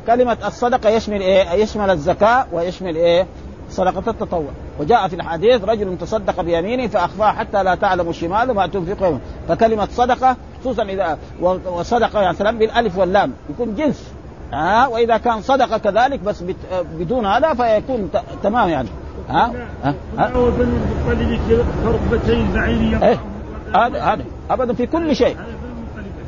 كلمة 0.08 0.38
الصدقة 0.46 0.89
يشمل 0.89 1.22
إيه؟ 1.22 1.52
يشمل 1.52 1.89
الزكاة 1.89 2.46
ويشمل 2.52 2.96
إيه؟ 2.96 3.28
صدقة 3.70 4.12
التطوع. 4.12 4.50
وجاء 4.80 5.08
في 5.08 5.15
الحديث 5.15 5.63
رجل 5.63 5.98
تصدق 5.98 6.41
بيمينه 6.41 6.88
فأخفاها 6.88 7.32
حتى 7.32 7.63
لا 7.63 7.76
تعلم 7.76 8.12
شماله 8.12 8.54
ما 8.54 8.67
تنفقه 8.67 9.20
فكلمة 9.48 9.88
صدقة 9.91 10.36
خصوصا 10.62 10.84
إذا 10.84 11.17
وصدقة 11.65 12.22
يعني 12.22 12.38
سلام 12.38 12.58
بالألف 12.58 12.98
واللام. 12.98 13.34
يكون 13.50 13.76
جنس. 13.76 14.13
ها 14.54 14.88
وإذا 14.88 15.17
كان 15.17 15.41
صدقة 15.41 15.78
كذلك 15.78 16.20
بس 16.20 16.44
بدون 16.94 17.26
هذا 17.26 17.54
فيكون 17.54 18.10
تمام 18.44 18.70
يعني. 18.70 18.89
ها؟ 19.30 19.52
ها؟ 19.84 19.96
المطلب 21.86 22.46
بعيريه 22.54 23.04
إيه؟ 23.04 23.20
هذا 23.76 24.04
هذا 24.04 24.26
أبدا 24.50 24.74
في 24.74 24.86
كل 24.86 25.16
شيء. 25.16 25.38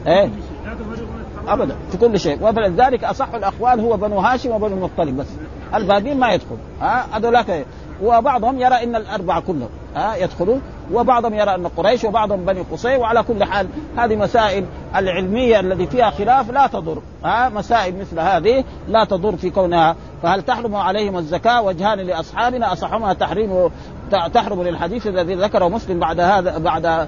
إيه. 0.07 0.29
أبدا 1.47 1.75
في 1.91 1.97
كل 1.97 2.19
شيء. 2.19 2.37
ولذلك 2.41 3.03
أصح 3.03 3.33
الاقوال 3.33 3.79
هو 3.79 3.97
بنو 3.97 4.19
هاشم 4.19 4.51
وبنو 4.51 4.75
المطلب 4.75 5.17
بس. 5.17 5.27
الباقيين 5.75 6.19
ما 6.19 6.33
يدخل 6.33 6.57
ها؟ 6.81 7.05
هذولاك 7.17 7.65
وبعضهم 8.03 8.59
يرى 8.59 8.83
إن 8.83 8.95
الأربعة 8.95 9.41
كلهم. 9.41 9.69
ها؟ 9.95 10.15
يدخلون. 10.15 10.61
وبعضهم 10.91 11.33
يرى 11.33 11.55
أن 11.55 11.67
قريش 11.67 12.03
وبعضهم 12.03 12.45
بني 12.45 12.61
قصي 12.71 12.95
وعلى 12.95 13.23
كل 13.23 13.43
حال 13.43 13.67
هذه 13.97 14.15
مسائل 14.15 14.65
العلمية 14.95 15.59
التي 15.59 15.87
فيها 15.87 16.09
خلاف 16.09 16.51
لا 16.51 16.67
تضر. 16.67 17.01
ها 17.25 17.49
مسائل 17.49 17.99
مثل 17.99 18.19
هذه 18.19 18.63
لا 18.87 19.03
تضر 19.03 19.35
في 19.35 19.49
كونها. 19.49 19.95
فهل 20.23 20.41
تحرم 20.41 20.75
عليهم 20.75 21.17
الزكاة 21.17 21.61
وجهان 21.61 21.99
لأصحابنا؟ 21.99 22.73
اصحهما 22.73 23.13
تحريم 23.13 23.69
تحرم 24.33 24.63
للحديث 24.63 25.07
الذي 25.07 25.35
ذكره 25.35 25.67
مسلم 25.67 25.99
بعد 25.99 26.19
هذا 26.19 26.57
بعد 26.57 27.07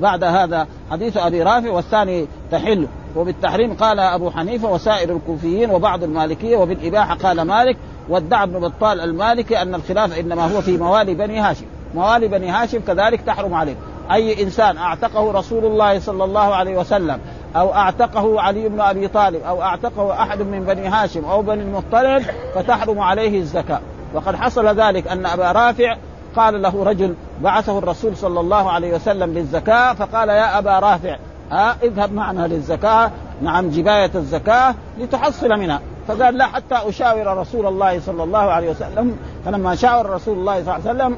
بعد 0.00 0.24
هذا 0.24 0.66
حديث 0.90 1.16
أبي 1.16 1.42
رافع 1.42 1.70
والثاني 1.70 2.26
تحل. 2.50 2.88
وبالتحريم 3.16 3.74
قال 3.74 4.00
أبو 4.00 4.30
حنيفة 4.30 4.72
وسائر 4.72 5.16
الكوفيين 5.16 5.70
وبعض 5.70 6.02
المالكية 6.02 6.56
وبالإباحة 6.56 7.14
قال 7.14 7.42
مالك 7.42 7.76
وادعى 8.08 8.42
ابن 8.42 8.58
بطال 8.58 9.00
المالكي 9.00 9.62
أن 9.62 9.74
الخلاف 9.74 10.18
إنما 10.18 10.56
هو 10.56 10.60
في 10.60 10.76
موالي 10.76 11.14
بني 11.14 11.40
هاشم. 11.40 11.66
موالي 11.94 12.28
بني 12.28 12.50
هاشم 12.50 12.80
كذلك 12.80 13.20
تحرم 13.20 13.54
عليه. 13.54 13.76
أي 14.12 14.42
إنسان 14.42 14.76
أعتقه 14.76 15.32
رسول 15.32 15.64
الله 15.64 16.00
صلى 16.00 16.24
الله 16.24 16.54
عليه 16.54 16.78
وسلم 16.78 17.20
أو 17.56 17.74
أعتقه 17.74 18.40
علي 18.40 18.68
بن 18.68 18.80
أبي 18.80 19.08
طالب 19.08 19.42
أو 19.42 19.62
أعتقه 19.62 20.22
أحد 20.22 20.42
من 20.42 20.64
بني 20.64 20.88
هاشم 20.88 21.24
أو 21.24 21.42
بني 21.42 21.62
المطلب 21.62 22.22
فتحرم 22.54 23.00
عليه 23.00 23.40
الزكاة. 23.40 23.80
وقد 24.14 24.36
حصل 24.36 24.66
ذلك 24.80 25.08
أن 25.08 25.26
أبا 25.26 25.52
رافع 25.52 25.96
قال 26.36 26.62
له 26.62 26.84
رجل 26.84 27.14
بعثه 27.40 27.78
الرسول 27.78 28.16
صلى 28.16 28.40
الله 28.40 28.70
عليه 28.70 28.94
وسلم 28.94 29.34
للزكاة 29.34 29.92
فقال 29.92 30.28
يا 30.28 30.58
أبا 30.58 30.78
رافع 30.78 31.16
ها 31.52 31.76
اذهب 31.82 32.12
معنا 32.12 32.46
للزكاة 32.46 33.10
نعم 33.42 33.70
جباية 33.70 34.10
الزكاة 34.14 34.74
لتحصل 34.98 35.48
منها. 35.48 35.80
فقال 36.08 36.34
لا 36.34 36.46
حتى 36.46 36.74
أشاور 36.74 37.36
رسول 37.36 37.66
الله 37.66 38.00
صلى 38.00 38.24
الله 38.24 38.38
عليه 38.38 38.70
وسلم 38.70 39.16
فلما 39.44 39.74
شاور 39.74 40.10
رسول 40.10 40.38
الله 40.38 40.64
صلى 40.64 40.76
الله 40.76 40.88
عليه 40.88 41.04
وسلم 41.04 41.16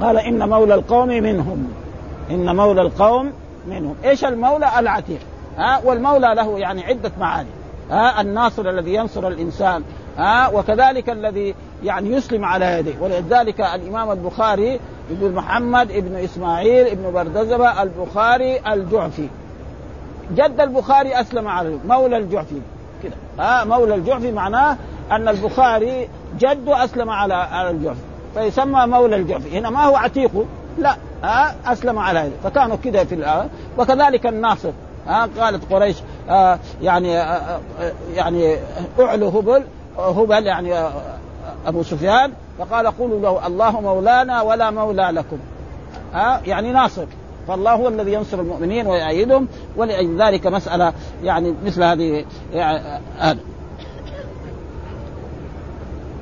قال 0.00 0.18
إن 0.18 0.48
مولى 0.48 0.74
القوم 0.74 1.08
منهم. 1.08 1.72
إن 2.30 2.56
مولى 2.56 2.82
القوم 2.82 3.32
منهم. 3.68 3.94
إيش 4.04 4.24
المولى؟ 4.24 4.70
العتيق. 4.78 5.20
ها؟ 5.58 5.80
والمولى 5.84 6.34
له 6.34 6.58
يعني 6.58 6.84
عدة 6.84 7.12
معاني. 7.18 7.48
ها؟ 7.90 8.20
الناصر 8.20 8.70
الذي 8.70 8.94
ينصر 8.94 9.28
الإنسان. 9.28 9.82
ها؟ 10.18 10.48
وكذلك 10.48 11.10
الذي 11.10 11.54
يعني 11.84 12.10
يسلم 12.10 12.44
على 12.44 12.78
يديه 12.78 12.94
ولذلك 13.00 13.60
الإمام 13.60 14.10
البخاري 14.10 14.80
يقول 15.10 15.32
محمد 15.32 15.90
ابن 15.90 16.16
إسماعيل 16.16 16.86
ابن 16.86 17.12
بردزبة 17.12 17.82
البخاري 17.82 18.60
الجعفي. 18.72 19.28
جد 20.34 20.60
البخاري 20.60 21.20
أسلم 21.20 21.48
على 21.48 21.78
مولى 21.86 22.16
الجعفي. 22.16 22.60
كده. 23.02 23.14
ها؟ 23.38 23.64
مولى 23.64 23.94
الجعفي 23.94 24.32
معناه 24.32 24.76
أن 25.10 25.28
البخاري 25.28 26.08
جده 26.38 26.84
أسلم 26.84 27.10
على 27.10 27.34
على 27.34 27.70
الجعفي. 27.70 28.13
فيسمى 28.34 28.86
مولى 28.86 29.16
الجعفي 29.16 29.58
هنا 29.58 29.70
ما 29.70 29.84
هو 29.84 29.96
عتيقه 29.96 30.44
لا 30.78 30.96
ها 31.22 31.54
أسلم 31.66 31.98
على 31.98 32.18
هذا. 32.18 32.32
فكانوا 32.44 32.76
كده 32.84 33.04
في 33.04 33.48
وكذلك 33.78 34.26
الناصر. 34.26 34.70
ها 35.06 35.28
قالت 35.40 35.72
قريش 35.72 35.96
آه 36.28 36.58
يعني 36.82 37.18
آه 37.18 37.60
يعني 38.14 38.56
أعلو 39.00 39.28
هبل 39.28 39.64
هبل 39.98 40.46
يعني 40.46 40.74
آه 40.74 40.92
أبو 41.66 41.82
سفيان. 41.82 42.32
فقال 42.58 42.86
قولوا 42.86 43.20
له 43.20 43.46
الله 43.46 43.80
مولانا 43.80 44.42
ولا 44.42 44.70
مولى 44.70 45.10
لكم. 45.12 45.38
ها 46.14 46.40
يعني 46.46 46.72
ناصر. 46.72 47.06
فالله 47.48 47.72
هو 47.72 47.88
الذي 47.88 48.12
ينصر 48.12 48.40
المؤمنين 48.40 48.86
ويؤيدهم 48.86 49.48
ولذلك 49.76 50.46
مسألة 50.46 50.92
يعني 51.22 51.54
مثل 51.64 51.82
هذه 51.82 52.24
يعني 52.52 53.00
هذا 53.18 53.38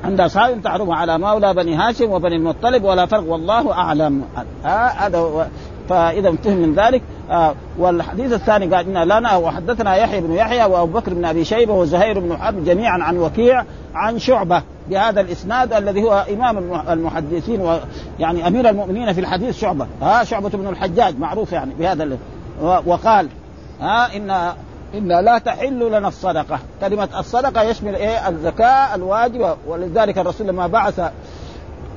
عند 0.05 0.21
اصحاب 0.21 0.63
تحرم 0.63 0.91
على 0.91 1.19
مولى 1.19 1.55
بني 1.55 1.75
هاشم 1.75 2.11
وبني 2.11 2.37
المطلب 2.37 2.85
ولا 2.85 3.07
فرق 3.07 3.29
والله 3.29 3.73
أعلم. 3.73 4.25
هذا 4.65 5.49
فإذا 5.89 6.33
فهم 6.33 6.57
من 6.57 6.75
ذلك. 6.75 7.03
آه 7.31 7.55
والحديث 7.79 8.33
الثاني 8.33 8.75
قال 8.75 8.97
إن 8.97 9.09
لنا 9.09 9.37
وحدثنا 9.37 9.97
يحيى 9.97 10.21
بن 10.21 10.33
يحيى 10.33 10.65
وأبو 10.65 10.99
بكر 10.99 11.15
بن 11.15 11.25
أبي 11.25 11.45
شيبة 11.45 11.75
وزهير 11.75 12.19
بن 12.19 12.37
حرب 12.37 12.65
جميعا 12.65 12.99
عن 13.03 13.19
وكيع 13.19 13.65
عن 13.95 14.19
شعبة 14.19 14.63
بهذا 14.91 15.21
الإسناد 15.21 15.73
الذي 15.73 16.03
هو 16.03 16.25
إمام 16.33 16.59
المحدثين 16.91 17.61
ويعني 17.61 18.47
أمير 18.47 18.69
المؤمنين 18.69 19.13
في 19.13 19.21
الحديث 19.21 19.59
شعبة. 19.59 19.87
ها 20.03 20.25
شعبة 20.25 20.49
بن 20.49 20.69
الحجاج 20.69 21.19
معروف 21.19 21.53
يعني 21.53 21.75
بهذا 21.79 22.19
وقال 22.87 23.29
ها 23.81 24.17
إن 24.17 24.53
إن 24.95 25.09
لا 25.09 25.39
تحل 25.39 25.89
لنا 25.89 26.09
الصدقة. 26.09 26.59
كلمة 26.81 27.09
الصدقة 27.19 27.63
يشمل 27.63 27.95
إيه؟ 27.95 28.29
الزكاة 28.29 28.95
الواجبة. 28.95 29.57
ولذلك 29.67 30.19
الرسول 30.19 30.47
لما 30.47 30.67
بعث 30.67 31.01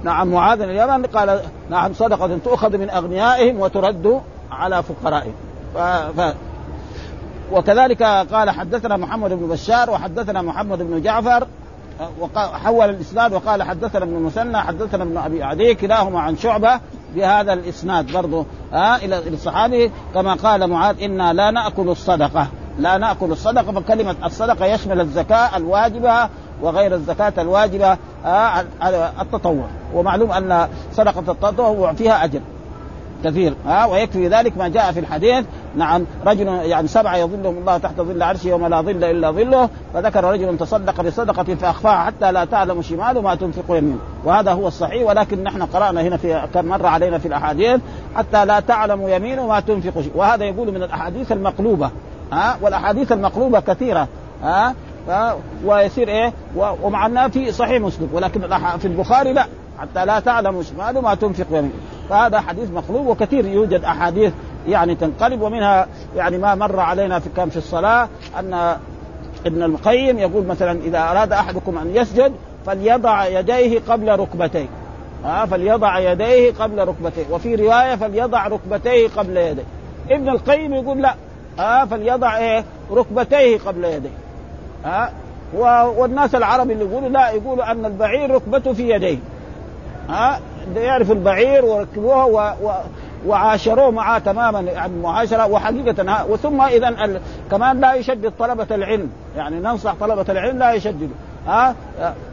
نعم 0.04 0.28
معاذ 0.28 0.62
اليمن 0.62 1.06
قال 1.06 1.40
نعم 1.70 1.94
صدقة 1.94 2.38
تؤخذ 2.46 2.78
من 2.78 2.90
أغنيائهم 2.90 3.60
وترد 3.60 4.22
على 4.52 4.84
فقرائهم. 4.84 5.34
ف... 5.76 5.78
ف... 6.22 6.36
وكذلك 7.52 8.04
قال 8.04 8.50
حدثنا 8.50 8.98
محمد 8.98 9.34
بن 9.34 9.48
بشار 9.48 9.90
وحدثنا 9.90 10.42
محمد 10.42 10.78
بن 10.78 11.02
جعفر 11.02 11.48
وحول 12.20 12.90
الإسناد 12.90 13.34
وقال 13.34 13.64
حدثنا 13.64 14.04
ابن 14.04 14.16
المثنى 14.16 14.58
حدثنا 14.58 15.04
ابن 15.04 15.18
أبي 15.18 15.44
عدي 15.44 15.76
كلاهما 15.76 16.20
عن 16.20 16.38
شعبة 16.38 16.80
بهذا 17.16 17.54
الإسناد 17.54 18.12
برضه 18.12 18.46
آه 18.74 18.96
إلى 18.96 19.20
الصحابي 19.34 19.92
كما 20.14 20.34
قال 20.34 20.68
معاذ 20.70 21.04
إنا 21.04 21.34
لا 21.34 21.52
نأكل 21.52 21.90
الصدقة. 21.90 22.48
لا 22.80 22.98
نأكل 22.98 23.32
الصدقة 23.32 23.72
فكلمة 23.72 24.16
الصدقة 24.26 24.66
يشمل 24.66 25.02
الزكاة 25.02 25.58
الواجبة 25.58 26.30
وغير 26.62 26.94
الزكاة 26.94 27.34
الواجبة 27.38 27.98
آه 28.26 28.66
التطوع. 29.22 29.68
ومعلوم 29.94 30.32
أن 30.32 30.68
صدقة 30.94 31.32
التطوع 31.32 31.94
فيها 31.94 32.24
أجر 32.24 32.42
كثير 33.24 33.54
ها 33.66 33.86
ويكفي 33.86 34.28
ذلك 34.28 34.58
ما 34.58 34.68
جاء 34.68 34.92
في 34.92 35.00
الحديث 35.00 35.46
نعم 35.76 36.06
رجل 36.26 36.48
يعني 36.48 36.88
سبعه 36.88 37.16
يظلهم 37.16 37.58
الله 37.58 37.78
تحت 37.78 38.02
ظل 38.02 38.24
عرشه 38.24 38.48
يوم 38.48 38.68
لا 38.68 38.82
ظل 38.82 39.04
إلا 39.04 39.32
ظله 39.32 39.70
فذكر 39.94 40.24
رجل 40.24 40.58
تصدق 40.58 41.02
بصدقة 41.02 41.56
فأخفاها 41.56 42.06
حتى 42.06 42.32
لا 42.32 42.46
تعلم 42.46 42.82
شماله 42.82 43.22
ما 43.22 43.36
تنفق 43.36 43.76
يمينه. 43.78 44.00
وهذا 44.26 44.52
هو 44.52 44.68
الصحيح 44.68 45.08
ولكن 45.08 45.44
نحن 45.44 45.62
قرأنا 45.62 46.02
هنا 46.02 46.18
في 46.18 46.48
كم 46.54 46.66
مرة 46.66 46.88
علينا 46.88 47.18
في 47.18 47.28
الأحاديث 47.28 47.82
حتى 48.16 48.46
لا 48.46 48.60
تعلم 48.60 49.08
يمينه 49.08 49.48
ما 49.48 49.60
تنفق 49.60 50.04
وهذا 50.16 50.46
يقول 50.46 50.72
من 50.72 50.84
الأحاديث 50.84 51.32
المقلوبة. 51.32 51.92
ها؟ 52.34 52.58
والأحاديث 52.62 53.12
المقلوبة 53.12 53.60
كثيرة 53.60 54.08
ها؟ 54.44 54.76
ويصير 55.66 56.08
إيه؟ 56.08 56.34
ومع 56.56 57.06
انها 57.06 57.28
في 57.28 57.52
صحيح 57.52 57.82
مسلم 57.82 58.10
ولكن 58.14 58.42
في 58.78 58.86
البخاري 58.86 59.34
لا 59.34 59.46
حتى 59.80 60.06
لا 60.06 60.20
تعلم 60.20 60.64
شماله 60.64 61.02
ما 61.02 61.16
تنفق 61.16 61.46
يمينه 61.52 61.74
فهذا 62.10 62.40
حديث 62.40 62.72
مقلوب 62.72 63.08
وكثير 63.08 63.46
يوجد 63.46 63.84
أحاديث 63.84 64.34
يعني 64.68 64.96
تنقلب 64.96 65.42
ومنها 65.42 65.88
يعني 66.16 66.38
ما 66.38 66.56
مر 66.56 66.80
علينا 66.80 67.20
في 67.20 67.30
كان 67.36 67.50
في 67.50 67.58
الصلاة 67.58 68.10
أن 68.40 68.78
ابن 69.46 69.64
القيم 69.64 70.20
يقول 70.20 70.46
مثلا 70.46 70.80
إذا 70.82 71.00
أراد 71.00 71.32
أحدكم 71.32 71.78
أن 71.78 71.96
يسجد 71.96 72.34
فليضع 72.66 73.26
يديه 73.26 73.80
قبل 73.90 74.20
ركبتيه 74.20 74.68
آه 75.26 75.46
فليضع 75.46 76.00
يديه 76.00 76.54
قبل 76.60 76.88
ركبتيه 76.88 77.26
وفي 77.32 77.56
رواية 77.56 77.96
فليضع 77.96 78.48
ركبتيه 78.48 79.08
قبل 79.18 79.38
يديه. 79.38 79.64
ابن 80.10 80.30
القيم 80.30 80.74
يقول 80.74 81.02
لا 81.02 81.16
آه 81.60 81.86
فليضع 81.86 82.38
إيه 82.38 82.64
ركبتيه 82.92 83.60
قبل 83.60 83.86
يديه. 83.86 84.10
آه 84.86 85.10
والناس 85.98 86.36
العرب 86.36 86.72
اللي 86.72 86.86
يقولوا 86.86 87.10
لا 87.10 87.30
يقولوا 87.30 87.72
أن 87.72 87.86
البعير 87.86 88.32
ركبته 88.32 88.74
في 88.74 88.90
يديه. 88.90 89.18
ها 90.10 90.40
يعرف 90.76 91.12
البعير 91.12 91.66
وركبوه 91.66 92.26
و... 92.26 92.54
و... 92.64 92.72
وعاشروه 93.28 93.92
معاه 93.92 94.20
تماما 94.20 94.60
يعني 94.60 94.94
معاشرة 95.00 95.48
وحقيقة 95.48 96.26
وثم 96.30 96.62
اذا 96.62 96.90
ال... 96.90 97.22
كمان 97.52 97.80
لا 97.80 97.94
يشدد 97.94 98.34
طلبة 98.40 98.76
العلم. 98.76 99.10
يعني 99.38 99.60
ننصح 99.60 99.94
طلبة 100.00 100.26
العلم 100.30 100.60
لا 100.60 100.74
يشددوا. 100.74 101.16
ها 101.48 101.76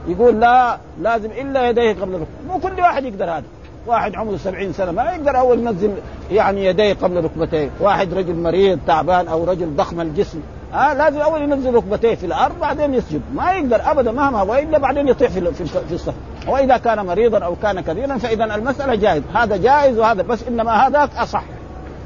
يقول 0.09 0.41
لا 0.41 0.79
لازم 1.01 1.31
إلا 1.31 1.69
يديه 1.69 1.93
قبل 1.93 2.15
الركبه 2.15 2.27
مو 2.49 2.59
كل 2.59 2.81
واحد 2.81 3.05
يقدر 3.05 3.25
هذا. 3.25 3.45
واحد 3.87 4.15
عمره 4.15 4.37
سبعين 4.37 4.73
سنة 4.73 4.93
ما 4.93 5.03
يقدر 5.03 5.39
أول 5.39 5.59
ينزل 5.59 5.93
يعني 6.31 6.65
يديه 6.65 6.93
قبل 6.93 7.25
ركبتيه. 7.25 7.71
واحد 7.81 8.15
رجل 8.15 8.35
مريض 8.35 8.79
تعبان 8.87 9.29
أو 9.29 9.45
رجل 9.45 9.77
ضخم 9.77 10.01
الجسم. 10.01 10.41
ها 10.73 10.95
لازم 10.95 11.21
أول 11.21 11.43
ينزل 11.43 11.75
ركبتيه 11.75 12.15
في 12.15 12.27
الأرض 12.27 12.61
بعدين 12.61 12.95
يسجد. 12.95 13.21
ما 13.35 13.53
يقدر 13.53 13.81
ابدا 13.91 14.13
مهما 14.13 14.43
والا 14.43 14.79
بعدين 14.79 15.09
يطيح 15.09 15.31
في 15.31 15.53
في, 15.53 15.95
الصف. 15.95 16.15
وإذا 16.49 16.77
كان 16.77 17.07
مريضا 17.07 17.39
أو 17.39 17.57
كان 17.63 17.81
كبيرا 17.81 18.17
فاذا 18.19 18.45
المسألة 18.45 18.95
جائز 18.95 19.23
هذا 19.35 19.57
جائز 19.57 19.99
وهذا 19.99 20.23
بس 20.23 20.49
إنما 20.49 20.87
هذاك 20.87 21.11
أصح. 21.17 21.45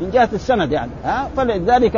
من 0.00 0.10
جهه 0.10 0.28
السند 0.32 0.72
يعني. 0.72 0.90
ها 1.04 1.28
فلذلك 1.36 1.94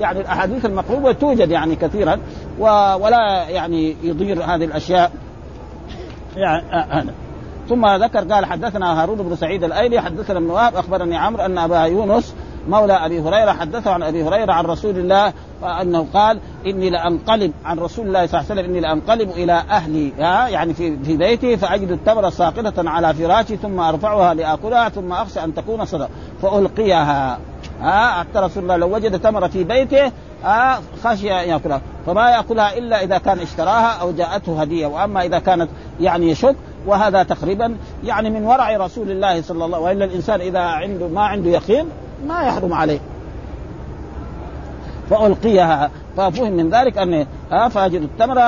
يعني 0.00 0.20
الأحاديث 0.20 0.64
المقلوبه 0.64 1.12
توجد 1.12 1.50
يعني 1.50 1.76
كثيرا 1.76 2.18
ولا 2.58 3.48
يعني 3.48 3.96
يضير 4.02 4.44
هذه 4.44 4.64
الأشياء. 4.64 5.12
يعني 6.36 6.62
هذا. 6.90 7.14
ثم 7.68 7.86
ذكر 7.86 8.32
قال 8.32 8.46
حدثنا 8.46 9.02
هارون 9.02 9.18
بن 9.18 9.36
سعيد 9.36 9.64
الأيلي 9.64 10.00
حدثنا 10.00 10.38
ابن 10.38 10.50
وهب 10.50 10.76
أخبرني 10.76 11.16
عمرو 11.16 11.44
أن 11.44 11.58
أبا 11.58 11.84
يونس 11.84 12.34
مولى 12.68 12.92
أبي 12.92 13.20
هريرة 13.20 13.52
حدثه 13.52 13.90
عن 13.90 14.02
أبي 14.02 14.22
هريرة 14.22 14.52
عن 14.52 14.64
رسول 14.64 14.98
الله 14.98 15.32
انه 15.62 16.06
قال 16.14 16.40
إني 16.66 16.90
لأنقلب 16.90 17.52
عن 17.64 17.78
رسول 17.78 18.06
الله 18.06 18.26
صلى 18.26 18.40
الله 18.40 18.50
عليه 18.50 18.60
وسلم 18.60 18.70
إني 18.70 18.80
لأنقلب 18.80 19.30
إلى 19.30 19.52
أهلي 19.52 20.12
ها 20.18 20.48
يعني 20.48 20.74
في 20.74 20.96
في 21.04 21.16
بيتي 21.16 21.56
فأجد 21.56 21.90
التمر 21.90 22.30
ساقطة 22.30 22.90
على 22.90 23.14
فراشي 23.14 23.56
ثم 23.56 23.80
أرفعها 23.80 24.34
لأكلها 24.34 24.88
ثم 24.88 25.12
أخشى 25.12 25.44
أن 25.44 25.54
تكون 25.54 25.84
صدقه 25.84 26.08
فألقيها. 26.42 27.38
ها 27.80 28.08
حتى 28.10 28.38
رسول 28.38 28.62
الله 28.62 28.76
لو 28.76 28.94
وجد 28.94 29.20
تمر 29.20 29.48
في 29.48 29.64
بيته 29.64 30.12
ها 30.44 30.80
خشي 31.04 31.32
أن 31.32 31.48
يأكلها 31.48 31.80
فما 32.06 32.30
يأكلها 32.30 32.78
إلا 32.78 33.02
إذا 33.02 33.18
كان 33.18 33.38
اشتراها 33.38 34.00
أو 34.00 34.12
جاءته 34.12 34.60
هدية 34.60 34.86
وأما 34.86 35.24
إذا 35.24 35.38
كانت 35.38 35.68
يعني 36.00 36.30
يشك 36.30 36.56
وهذا 36.88 37.22
تقريبا 37.22 37.76
يعني 38.04 38.30
من 38.30 38.44
ورع 38.44 38.76
رسول 38.76 39.10
الله 39.10 39.42
صلى 39.42 39.64
الله 39.64 39.76
عليه 39.76 39.86
وإلا 39.86 40.04
الإنسان 40.04 40.40
إذا 40.40 40.60
عنده 40.60 41.08
ما 41.08 41.22
عنده 41.22 41.50
يقين 41.50 41.86
ما 42.26 42.42
يحرم 42.42 42.72
عليه. 42.72 42.98
فألقيها. 45.10 45.90
ففهم 46.18 46.52
من 46.52 46.70
ذلك 46.70 46.98
أن 46.98 47.26
فاجد 47.68 48.02
التمر 48.02 48.38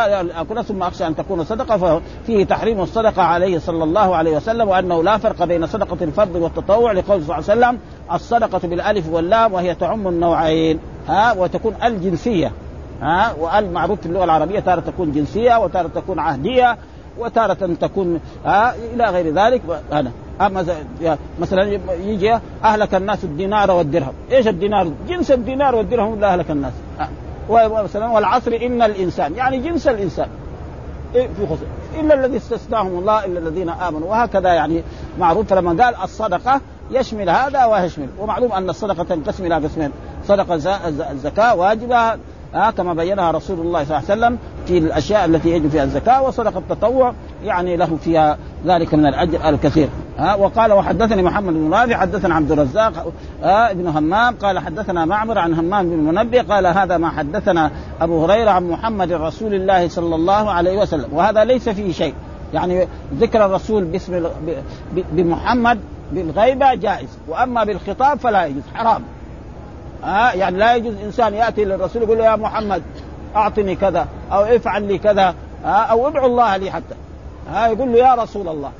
أكلها 0.40 0.62
ثم 0.62 0.82
أخشى 0.82 1.06
أن 1.06 1.16
تكون 1.16 1.44
صدقة 1.44 1.76
ففيه 1.76 2.44
تحريم 2.44 2.80
الصدقة 2.80 3.22
عليه 3.22 3.58
صلى 3.58 3.84
الله 3.84 4.16
عليه 4.16 4.36
وسلم 4.36 4.68
وأنه 4.68 5.02
لا 5.02 5.18
فرق 5.18 5.44
بين 5.44 5.66
صدقة 5.66 6.04
الفرض 6.04 6.34
والتطوع 6.34 6.92
لقول 6.92 7.22
صلى 7.22 7.22
الله 7.22 7.34
عليه 7.34 7.44
وسلم 7.44 7.78
الصدقة 8.12 8.68
بالألف 8.68 9.08
واللام 9.08 9.52
وهي 9.52 9.74
تعم 9.74 10.08
النوعين 10.08 10.78
ها 11.08 11.32
وتكون 11.32 11.74
الجنسية 11.84 12.52
ها 13.02 13.32
وال 13.40 13.72
معروف 13.72 14.00
في 14.00 14.06
اللغة 14.06 14.24
العربية 14.24 14.60
تارة 14.60 14.80
تكون 14.80 15.12
جنسية 15.12 15.58
وتارة 15.58 15.88
تكون 15.88 16.18
عهدية 16.18 16.78
وتارة 17.20 17.74
تكون 17.80 18.20
ها 18.44 18.74
إلى 18.94 19.04
غير 19.04 19.34
ذلك 19.34 19.62
هذا 19.92 20.10
أما 20.40 20.64
مثلا 21.40 21.78
يجي 21.92 22.38
أهلك 22.64 22.94
الناس 22.94 23.24
الدينار 23.24 23.70
والدرهم، 23.70 24.12
إيش 24.32 24.48
الدينار؟ 24.48 24.92
جنس 25.08 25.30
الدينار 25.30 25.74
والدرهم 25.74 26.12
ولا 26.12 26.32
أهلك 26.32 26.50
الناس. 26.50 26.72
مثلا 27.50 28.06
والعصر 28.06 28.58
إن 28.62 28.82
الإنسان، 28.82 29.34
يعني 29.34 29.58
جنس 29.58 29.88
الإنسان. 29.88 30.28
إيه 31.14 31.28
في 31.36 31.46
خصوص 31.46 31.58
إلا 32.00 32.14
الذي 32.14 32.36
استثناهم 32.36 32.98
الله 32.98 33.24
إلا 33.24 33.38
الذين 33.38 33.68
آمنوا 33.68 34.10
وهكذا 34.10 34.52
يعني 34.52 34.82
معروف 35.18 35.46
فلما 35.46 35.84
قال 35.84 35.94
الصدقة 36.04 36.60
يشمل 36.90 37.30
هذا 37.30 37.64
ويشمل 37.64 38.08
ومعلوم 38.18 38.52
أن 38.52 38.70
الصدقة 38.70 39.04
تنقسم 39.04 39.46
إلى 39.46 39.54
قسمين 39.54 39.90
صدقة 40.24 40.54
الزكاة 41.12 41.54
واجبة 41.54 42.14
آه 42.54 42.70
كما 42.70 42.94
بينها 42.94 43.30
رسول 43.30 43.60
الله 43.60 43.84
صلى 43.84 43.98
الله 43.98 44.10
عليه 44.10 44.20
وسلم 44.20 44.38
في 44.66 44.78
الأشياء 44.78 45.24
التي 45.24 45.50
يجب 45.50 45.68
فيها 45.70 45.84
الزكاة 45.84 46.22
وصدقه 46.22 46.58
التطوع 46.58 47.14
يعني 47.44 47.76
له 47.76 47.96
فيها 48.04 48.38
ذلك 48.66 48.94
من 48.94 49.06
الأجر 49.06 49.48
الكثير. 49.48 49.88
ها 50.18 50.34
وقال 50.34 50.72
وحدثني 50.72 51.22
محمد 51.22 51.52
بن 51.52 51.74
رافع 51.74 51.96
حدثنا 51.96 52.34
عبد 52.34 52.52
الرزاق 52.52 53.12
ابن 53.42 53.86
همام 53.86 54.34
قال 54.34 54.58
حدثنا 54.58 55.04
معمر 55.04 55.38
عن 55.38 55.54
همام 55.54 55.90
بن 55.90 55.94
المنبه 55.94 56.42
قال 56.42 56.66
هذا 56.66 56.96
ما 56.98 57.10
حدثنا 57.10 57.70
أبو 58.00 58.24
هريرة 58.24 58.50
عن 58.50 58.68
محمد 58.70 59.12
رسول 59.12 59.54
الله 59.54 59.88
صلى 59.88 60.14
الله 60.14 60.50
عليه 60.50 60.78
وسلم 60.78 61.08
وهذا 61.12 61.44
ليس 61.44 61.68
فيه 61.68 61.92
شيء. 61.92 62.14
يعني 62.54 62.88
ذكر 63.14 63.46
الرسول 63.46 63.84
باسم 63.84 64.26
بمحمد 65.12 65.80
بالغيبة 66.12 66.74
جائز 66.74 67.18
وأما 67.28 67.64
بالخطاب 67.64 68.18
فلا 68.18 68.46
يجوز 68.46 68.62
حرام. 68.74 69.02
ها 70.04 70.34
يعني 70.34 70.58
لا 70.58 70.74
يجوز 70.74 70.94
إنسان 71.04 71.34
يأتي 71.34 71.64
للرسول 71.64 72.02
يقول 72.02 72.18
له 72.18 72.24
يا 72.24 72.36
محمد 72.36 72.82
أعطني 73.36 73.76
كذا 73.76 74.06
أو 74.32 74.42
افعل 74.42 74.82
لي 74.82 74.98
كذا 74.98 75.34
ها 75.64 75.82
أو 75.82 76.08
ادعو 76.08 76.26
الله 76.26 76.56
لي 76.56 76.70
حتى. 76.70 76.94
ها 77.52 77.66
يقول 77.66 77.92
له 77.92 77.98
يا 77.98 78.14
رسول 78.14 78.48
الله. 78.48 78.72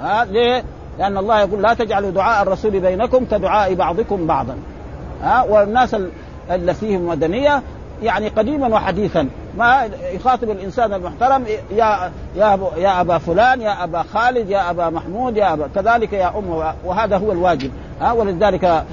ها 0.00 0.24
ليه؟ 0.24 0.64
لأن 0.98 1.18
الله 1.18 1.40
يقول 1.40 1.62
لا 1.62 1.74
تجعلوا 1.74 2.10
دعاء 2.10 2.42
الرسول 2.42 2.80
بينكم 2.80 3.24
كدعاء 3.24 3.74
بعضكم 3.74 4.26
بعضا. 4.26 4.56
ها 5.22 5.42
والناس 5.42 5.96
اللي 6.50 6.74
فيهم 6.74 7.06
مدنية 7.06 7.62
يعني 8.02 8.28
قديما 8.28 8.68
وحديثا. 8.68 9.28
ما 9.58 9.88
يخاطب 10.12 10.50
الإنسان 10.50 10.92
المحترم 10.92 11.44
يا 11.70 12.10
يا 12.36 12.58
يا 12.76 13.00
أبا 13.00 13.18
فلان 13.18 13.60
يا 13.60 13.84
أبا 13.84 14.04
خالد 14.14 14.50
يا 14.50 14.70
أبا 14.70 14.90
محمود 14.90 15.36
يا 15.36 15.52
ابا 15.52 15.68
كذلك 15.74 16.12
يا 16.12 16.38
أم 16.38 16.64
وهذا 16.84 17.16
هو 17.16 17.32
الواجب. 17.32 17.70
ها 18.00 18.12
ولذلك 18.12 18.84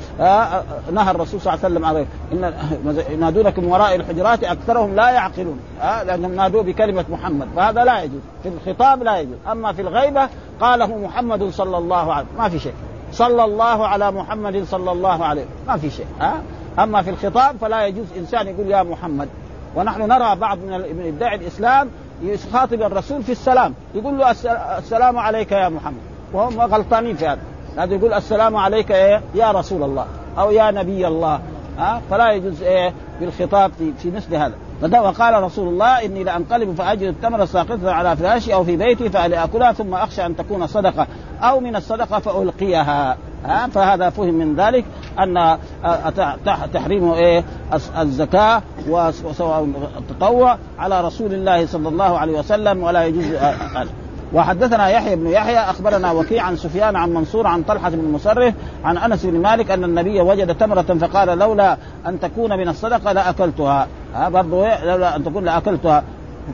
نهى 0.92 1.12
الرسول 1.12 1.42
صلى 1.42 1.54
الله 1.54 1.66
عليه 1.66 1.76
وسلم 1.76 1.86
عليه 1.86 2.06
إن 2.32 3.04
ينادونكم 3.10 3.68
وراء 3.68 3.96
الحجرات 3.96 4.44
أكثرهم 4.44 4.96
لا 4.96 5.10
يعقلون 5.10 5.60
ها 5.82 6.04
لأنهم 6.04 6.36
نادوا 6.36 6.62
بكلمة 6.62 7.06
محمد 7.10 7.48
فهذا 7.56 7.84
لا 7.84 8.04
يجوز. 8.04 8.22
في 8.44 8.50
الخطاب 8.50 9.04
لا 9.04 9.18
يجوز. 9.20 9.38
أما 9.52 9.74
في 9.74 9.82
الغيبة 9.82 10.30
قاله 10.62 10.98
محمد 10.98 11.50
صلى 11.50 11.78
الله 11.78 12.14
عليه 12.14 12.28
ما 12.38 12.50
في 12.50 12.60
شيء. 12.60 12.74
صلى 13.12 13.44
الله 13.44 13.88
على 13.88 14.12
محمد 14.12 14.64
صلى 14.64 14.92
الله 14.92 15.26
عليه 15.26 15.46
ما 15.68 15.78
في 15.78 15.90
شيء 15.90 16.08
ها. 16.20 16.34
أما 16.80 17.02
في 17.02 17.10
الخطاب 17.10 17.56
فلا 17.62 17.86
يجوز. 17.86 18.06
إنسان 18.18 18.48
يقول 18.48 18.68
يا 18.68 18.84
محمد 18.84 19.30
ونحن 19.76 20.02
نرى 20.02 20.36
بعض 20.36 20.58
من 20.58 21.14
ادعي 21.16 21.36
الإسلام 21.36 21.90
يخاطب 22.24 22.82
الرسول 22.82 23.24
في 23.24 23.32
السلام 23.32 23.74
يقول 23.96 24.18
له 24.18 24.32
السلام 24.78 25.18
عليك 25.18 25.52
يا 25.52 25.70
محمد 25.70 26.02
وهم 26.34 26.62
غلطانين 26.62 27.16
في 27.16 27.28
هذا. 27.28 27.40
هذا 27.78 27.96
يقول 27.96 28.14
السلام 28.14 28.56
عليك 28.56 28.92
إيه؟ 28.92 29.22
يا 29.36 29.52
رسول 29.52 29.84
الله 29.84 30.06
أو 30.38 30.52
يا 30.52 30.72
نبي 30.72 31.08
الله. 31.08 31.40
ها؟ 31.78 32.02
فلا 32.10 32.32
يجوز 32.32 32.62
إيه؟ 32.64 32.94
بالخطاب 33.20 33.72
في, 33.78 33.94
في 33.94 34.12
مثل 34.12 34.36
هذا. 34.36 34.54
وقال 34.82 35.44
رسول 35.44 35.68
الله 35.68 36.06
إني 36.06 36.24
لأنقلب 36.24 36.76
فأجد 36.76 37.02
التمر 37.02 37.46
ساقطة 37.46 37.92
على 37.92 38.18
فراشي 38.18 38.54
أو 38.54 38.64
في 38.64 38.78
بيتي 38.78 39.10
فلاكلها 39.10 39.72
ثم 39.72 39.94
أخشى 39.94 40.26
أن 40.26 40.36
تكون 40.36 40.68
صدقة 40.68 41.08
أو 41.42 41.60
من 41.60 41.76
الصدقة 41.76 42.20
فألقيها. 42.20 43.18
ها؟ 43.46 43.68
فهذا 43.68 44.10
فهم 44.10 44.34
من 44.34 44.56
ذلك 44.56 44.86
أن 45.20 45.58
تحريم 46.74 47.12
إيه؟ 47.12 47.44
الزكاة 48.00 48.62
وسواء 48.90 49.68
التطوع 49.98 50.58
على 50.80 51.02
رسول 51.02 51.34
الله 51.34 51.66
صلى 51.66 51.90
الله 51.90 52.20
عليه 52.20 52.40
وسلم 52.40 52.84
ولا 52.84 53.06
يجوز 53.06 53.26
هذا. 53.26 53.88
وحدثنا 54.34 54.90
يحيى 54.90 55.16
بن 55.16 55.28
يحيى 55.28 55.60
أخبرنا 55.60 56.12
وكيع 56.12 56.44
عن 56.44 56.56
سفيان 56.56 56.96
عن 56.96 57.14
منصور 57.14 57.48
عن 57.48 57.64
طلحة 57.64 57.90
بن 57.90 58.12
مصرف 58.12 58.54
عن 58.84 58.98
أنس 58.98 59.26
بن 59.26 59.42
مالك 59.42 59.72
أن 59.72 59.84
النبي 59.84 60.22
وجد 60.22 60.56
تمرة 60.56 60.82
فقال 60.82 61.40
لولا 61.40 61.78
أن 62.08 62.20
تكون 62.20 62.58
من 62.58 62.68
الصدقة 62.68 63.12
لأكلتها. 63.12 63.88
ها 64.16 64.30
برضو 64.30 64.66
لولا 64.84 65.16
أن 65.16 65.24
تكون 65.24 65.46
لأكلتها. 65.46 66.04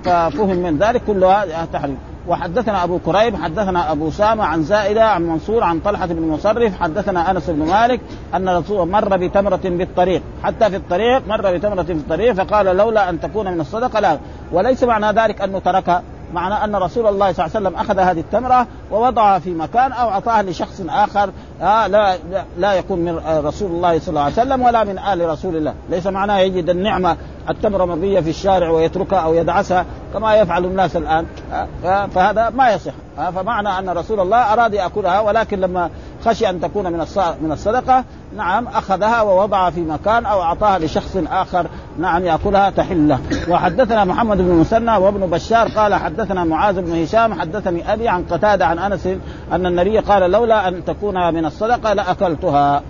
ففهم 0.03 0.57
من 0.57 0.77
ذلك 0.77 1.01
كلها 1.07 1.65
تحريم. 1.73 1.97
وحدثنا 2.27 2.83
أبو 2.83 2.99
كريب 2.99 3.35
حدثنا 3.35 3.91
أبو 3.91 4.09
سامة 4.09 4.43
عن 4.43 4.63
زائدة 4.63 5.05
عن 5.05 5.27
منصور 5.27 5.63
عن 5.63 5.79
طلحة 5.79 6.05
بن 6.05 6.27
مصرف 6.27 6.81
حدثنا 6.81 7.31
أنس 7.31 7.49
بن 7.49 7.65
مالك 7.65 7.99
أن 8.33 8.49
الرسول 8.49 8.89
مر 8.89 9.17
بتمرة 9.17 9.59
بالطريق. 9.63 10.21
حتى 10.43 10.69
في 10.69 10.75
الطريق 10.75 11.27
مر 11.27 11.57
بتمرة 11.57 11.83
في 11.83 11.91
الطريق 11.91 12.33
فقال 12.33 12.65
لولا 12.65 13.09
أن 13.09 13.19
تكون 13.19 13.51
من 13.51 13.61
الصدقة 13.61 13.99
لا. 13.99 14.19
وليس 14.51 14.83
معنى 14.83 15.21
ذلك 15.21 15.41
أنه 15.41 15.59
تركها. 15.59 16.03
معنى 16.33 16.63
أن 16.63 16.75
رسول 16.75 17.07
الله 17.07 17.31
صلى 17.33 17.45
الله 17.45 17.57
عليه 17.57 17.67
وسلم 17.67 17.79
أخذ 17.79 17.99
هذه 17.99 18.19
التمرة 18.19 18.67
ووضعها 18.91 19.39
في 19.39 19.53
مكان 19.53 19.91
أو 19.91 20.09
أعطاها 20.09 20.41
لشخص 20.43 20.81
آخر 20.89 21.29
آه 21.61 21.87
لا 21.87 22.17
لا 22.57 22.73
يكون 22.73 22.99
من 22.99 23.21
رسول 23.27 23.71
الله 23.71 23.99
صلى 23.99 24.09
الله 24.09 24.21
عليه 24.21 24.33
وسلم 24.33 24.61
ولا 24.61 24.83
من 24.83 24.99
آل 24.99 25.29
رسول 25.29 25.55
الله، 25.55 25.73
ليس 25.89 26.07
معناه 26.07 26.39
يجد 26.39 26.69
النعمة 26.69 27.17
التمره 27.49 27.85
مرضيه 27.85 28.19
في 28.19 28.29
الشارع 28.29 28.69
ويتركها 28.69 29.19
أو 29.19 29.33
يدعسها 29.33 29.85
كما 30.13 30.35
يفعل 30.35 30.65
الناس 30.65 30.95
الآن. 30.95 31.25
آه 31.85 32.05
فهذا 32.05 32.49
ما 32.49 32.69
يصح. 32.69 32.93
آه 33.19 33.29
فمعنى 33.29 33.69
أن 33.69 33.89
رسول 33.89 34.19
الله 34.19 34.53
أراد 34.53 34.73
يأكلها 34.73 35.19
ولكن 35.19 35.59
لما 35.59 35.89
خشي 36.25 36.49
أن 36.49 36.61
تكون 36.61 36.83
من 36.83 37.05
من 37.41 37.51
الصدقة 37.51 38.03
نعم 38.35 38.67
أخذها 38.67 39.21
ووضعها 39.21 39.69
في 39.69 39.81
مكان 39.81 40.25
أو 40.25 40.41
أعطاها 40.41 40.79
لشخص 40.79 41.17
آخر 41.31 41.67
نعم 41.99 42.25
يأكلها 42.25 42.69
تحله. 42.69 43.19
وحدثنا 43.49 44.05
محمد 44.05 44.37
بن 44.37 44.51
مسنى 44.51 44.97
وابن 44.97 45.19
بشار 45.19 45.67
قال 45.67 45.95
حدثنا 45.95 46.43
معاذ 46.43 46.81
بن 46.81 47.03
هشام 47.03 47.41
حدثني 47.41 47.93
أبي 47.93 48.09
عن 48.09 48.23
قتادة 48.23 48.65
عن 48.65 48.79
أنس 48.79 49.07
أن 49.51 49.65
النبي 49.65 49.99
قال 49.99 50.31
لولا 50.31 50.67
أن 50.67 50.85
تكون 50.85 51.33
من 51.33 51.46
الصدقة 51.47 51.93
لأكلتها. 51.93 52.81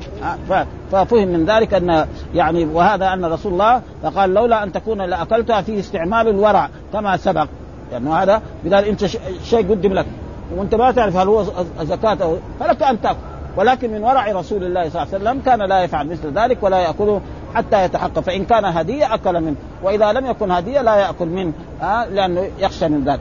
ففهم 0.92 1.28
من 1.28 1.46
ذلك 1.46 1.74
أن 1.74 2.06
يعني 2.34 2.66
وهذا 2.66 3.14
أن 3.14 3.26
رسول 3.26 3.54
الله 3.54 3.82
فقال 4.04 4.34
لولا 4.34 4.64
أن 4.64 4.72
تكون 4.72 5.02
لأكلتها 5.02 5.62
فيه 5.62 5.80
استعمال 5.80 6.28
الورع 6.28 6.70
كما 6.94 7.18
سبق. 7.18 7.48
لأنه 7.92 8.10
يعني 8.10 8.24
هذا 8.24 8.42
بدال 8.64 8.86
انت 8.86 9.06
شيء 9.44 9.72
قدم 9.72 9.94
لك. 9.94 10.06
وأنت 10.56 10.76
ما 10.76 10.92
تعرف 10.92 11.16
هل 11.16 11.28
هو 11.28 11.44
زكاة 11.82 12.18
أو 12.22 12.38
فلك 12.60 12.84
أن 12.84 13.02
تأكل. 13.02 13.18
ولكن 13.58 13.92
من 13.92 14.04
ورع 14.04 14.32
رسول 14.32 14.64
الله 14.64 14.90
صلى 14.90 15.04
الله 15.04 15.14
عليه 15.14 15.24
وسلم 15.24 15.42
كان 15.42 15.62
لا 15.62 15.84
يفعل 15.84 16.08
مثل 16.08 16.34
ذلك 16.34 16.64
ولا 16.64 16.80
يأكله 16.80 17.22
حتى 17.56 17.84
يتحقق. 17.86 18.20
فإن 18.20 18.46
كان 18.46 18.66
هدية 18.66 19.14
أكل 19.14 19.42
منه. 19.42 19.56
وإذا 19.84 20.12
لم 20.12 20.26
يكن 20.26 20.52
هدية 20.52 20.82
لا 20.82 20.96
يأكل 20.96 21.26
منه. 21.26 21.52
آه 21.82 22.06
لأنه 22.06 22.50
يخشى 22.60 22.88
من 22.88 23.04
ذلك. 23.04 23.20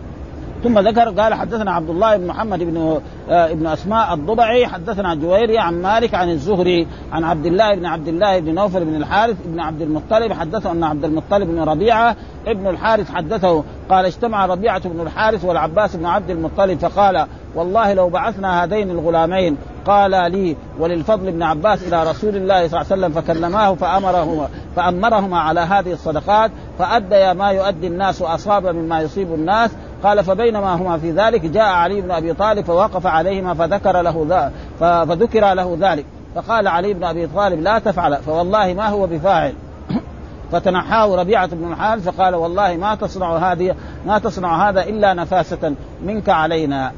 ثم 0.63 0.79
ذكر 0.79 1.21
قال 1.21 1.35
حدثنا 1.35 1.73
عبد 1.73 1.91
الله 1.91 2.17
بن 2.17 2.27
محمد 2.27 2.63
بن 2.63 3.01
آه 3.31 3.51
ابن 3.51 3.67
أسماء 3.67 4.15
الضبعي 4.15 4.67
حدثنا 4.67 5.15
جويري 5.15 5.59
عن 5.59 5.83
مالك 5.83 6.15
عن 6.15 6.31
الزهري 6.31 6.87
عن 7.13 7.25
عبد 7.25 7.47
الله 7.47 7.75
بن 7.75 7.87
عبد 7.87 8.09
الله 8.09 8.41
بن 8.41 8.55
نوفل 8.55 8.85
بن 8.85 8.95
الحارث 8.95 9.37
بن 9.47 9.61
عبد 9.61 9.83
المطلب 9.83 10.33
حدثه 10.33 10.73
أن 10.73 10.85
عبد 10.85 11.05
المطلب 11.05 11.49
بن 11.49 11.61
ربيعة 11.61 12.17
ابن 12.47 12.67
الحارث 12.67 13.11
حدثه 13.11 13.65
قال 13.91 14.05
اجتمع 14.05 14.47
ربيعة 14.47 14.89
بن 14.89 15.01
الحارث 15.01 15.45
والعباس 15.45 15.97
بن 15.97 16.07
عبد 16.07 16.31
المطلب 16.31 16.79
فقال 16.79 17.27
والله 17.55 17.95
لو 17.95 18.09
بعثنا 18.09 18.65
هذين 18.65 18.91
الغلامين 18.91 19.57
قال 19.87 20.11
لي 20.11 20.57
وللفضل 20.79 21.33
بن 21.33 21.43
عباس 21.43 21.83
إلى 21.83 22.11
رسول 22.11 22.37
الله 22.37 22.69
صلى 22.69 22.81
الله 22.81 22.93
عليه 22.93 23.07
وسلم 23.07 23.13
فكلماه 23.13 23.75
فأمرهما 23.75 24.49
فأمرهما 24.77 25.39
على 25.39 25.61
هذه 25.61 25.93
الصدقات 25.93 26.51
فاديا 26.79 27.33
ما 27.33 27.51
يؤدي 27.51 27.87
الناس 27.87 28.23
وأصاب 28.23 28.67
مما 28.67 29.01
يصيب 29.01 29.35
الناس 29.35 29.71
قال 30.03 30.25
فبينما 30.25 30.75
هما 30.75 30.99
في 30.99 31.11
ذلك 31.11 31.47
جاء 31.47 31.65
علي 31.65 32.01
بن 32.01 32.11
أبي 32.11 32.35
طالب 32.35 32.65
فوقف 32.65 33.07
عليهما 33.07 33.55
فذكر 33.55 34.03
له 34.03 34.27
ذا 34.29 34.53
فذكر 34.81 35.55
له 35.55 35.77
ذلك. 35.81 36.05
فقال 36.35 36.69
علي 36.69 36.95
بن 36.95 37.05
أبي 37.05 37.27
طالب 37.27 37.61
لا 37.61 37.79
تفعل 37.79 38.17
فوالله 38.17 38.75
ما 38.75 38.89
هو 38.89 39.07
بفاعل. 39.07 39.55
فتنحاه 40.53 41.17
ربيعة 41.17 41.47
بن 41.47 41.73
الحارث 41.73 42.09
فقال 42.09 42.35
والله 42.35 42.77
ما 42.77 42.95
تصنع 42.95 43.53
هذه 43.53 43.75
ما 44.07 44.19
تصنع 44.19 44.69
هذا 44.69 44.83
إلا 44.83 45.15
نفاسة 45.15 45.75
منك 46.05 46.29
علينا. 46.29 46.93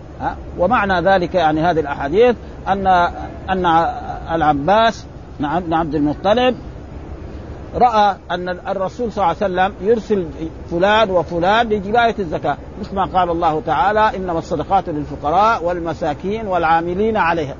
ومعنى 0.58 1.00
ذلك 1.00 1.34
يعني 1.34 1.60
هذه 1.60 1.80
الأحاديث 1.80 2.36
أن 2.68 2.86
أن 3.50 3.66
العباس 4.32 5.06
بن 5.40 5.74
عبد 5.74 5.94
المطلب 5.94 6.56
رأى 7.74 8.16
أن 8.30 8.48
الرسول 8.48 9.12
صلى 9.12 9.24
الله 9.24 9.26
عليه 9.26 9.36
وسلم 9.36 9.88
يرسل 9.88 10.26
فلان 10.70 11.10
وفلان 11.10 11.68
لجباية 11.68 12.14
الزكاة. 12.18 12.56
مثل 12.80 12.94
ما 12.94 13.04
قال 13.04 13.30
الله 13.30 13.62
تعالى 13.66 14.16
إنما 14.16 14.38
الصدقات 14.38 14.88
للفقراء 14.88 15.64
والمساكين 15.64 16.46
والعاملين 16.46 17.16
عليها. 17.16 17.54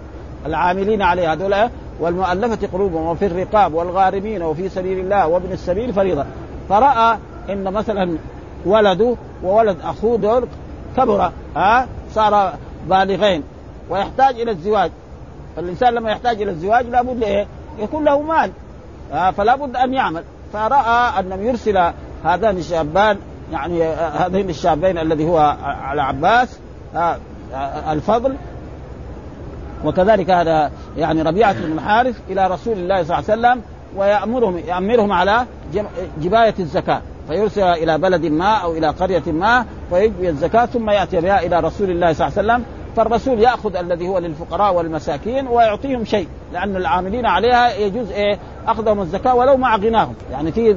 العاملين 0.47 1.03
عليها 1.03 1.33
هذول 1.33 1.55
والمؤلفة 2.01 2.69
قلوبهم 2.73 3.07
وفي 3.07 3.27
الرقاب 3.27 3.75
والغارمين 3.75 4.43
وفي 4.43 4.69
سبيل 4.69 4.99
الله 4.99 5.27
وابن 5.29 5.53
السبيل 5.53 5.93
فريضة. 5.93 6.25
فرأى 6.69 7.19
إن 7.51 7.73
مثلا 7.73 8.19
ولده 8.67 9.15
وولد 9.43 9.77
أخوه 9.85 10.19
دول 10.19 10.49
كبر 10.97 11.33
ها 11.57 11.87
صار 12.15 12.55
بالغين 12.89 13.43
ويحتاج 13.91 14.41
إلى 14.41 14.51
الزواج. 14.51 14.91
فالإنسان 15.57 15.95
لما 15.95 16.11
يحتاج 16.11 16.43
إلى 16.43 16.51
الزواج 16.51 16.87
لابد 16.87 17.23
إيه؟ 17.23 17.47
يكون 17.79 18.05
له 18.05 18.23
مال. 18.23 18.51
فلا 19.37 19.57
بد 19.57 19.77
أن 19.77 19.95
يعمل. 19.95 20.23
فرأى 20.53 21.21
أن 21.21 21.47
يرسل 21.47 21.93
هذان 22.25 22.57
الشابان 22.57 23.17
يعني 23.53 23.85
هذين 24.19 24.51
الشابين 24.51 24.99
الذي 24.99 25.25
هو 25.25 25.57
على 25.65 26.03
عباس 26.03 26.59
الفضل. 27.91 28.37
وكذلك 29.85 30.31
هذا 30.31 30.71
يعني 30.97 31.23
ربيعة 31.23 31.53
بن 31.53 31.73
الحارث 31.73 32.17
إلى 32.31 32.47
رسول 32.47 32.73
الله 32.79 33.03
صلى 33.03 33.19
الله 33.19 33.31
عليه 33.31 33.41
وسلم 33.41 33.63
ويأمرهم 33.97 34.59
يأمرهم 34.59 35.13
على 35.13 35.47
جباية 36.21 36.55
الزكاة. 36.59 37.01
فيرسل 37.29 37.63
إلى 37.63 37.99
بلد 37.99 38.27
ما 38.27 38.55
أو 38.55 38.73
إلى 38.73 38.89
قرية 38.89 39.23
ما 39.27 39.65
فيجبي 39.91 40.29
الزكاة 40.29 40.67
ثم 40.67 40.91
يأتي 40.91 41.21
بها 41.21 41.47
إلى 41.47 41.61
رسول 41.61 41.91
الله 41.91 42.13
صلى 42.13 42.29
الله 42.29 42.39
عليه 42.39 42.49
وسلم. 42.49 42.65
فالرسول 42.99 43.41
يأخذ 43.41 43.77
الذي 43.77 44.09
هو 44.09 44.19
للفقراء 44.19 44.75
والمساكين 44.75 45.49
ويعطيهم 45.49 46.05
شيء 46.05 46.29
لأن 46.53 46.77
العاملين 46.77 47.27
عليها 47.27 47.75
يجوز 47.77 48.11
إيه؟ 48.11 48.39
أخذهم 48.67 49.01
الزكاة 49.01 49.35
ولو 49.35 49.57
مع 49.57 49.77
غناهم. 49.77 50.15
يعني 50.31 50.53
في 50.53 50.77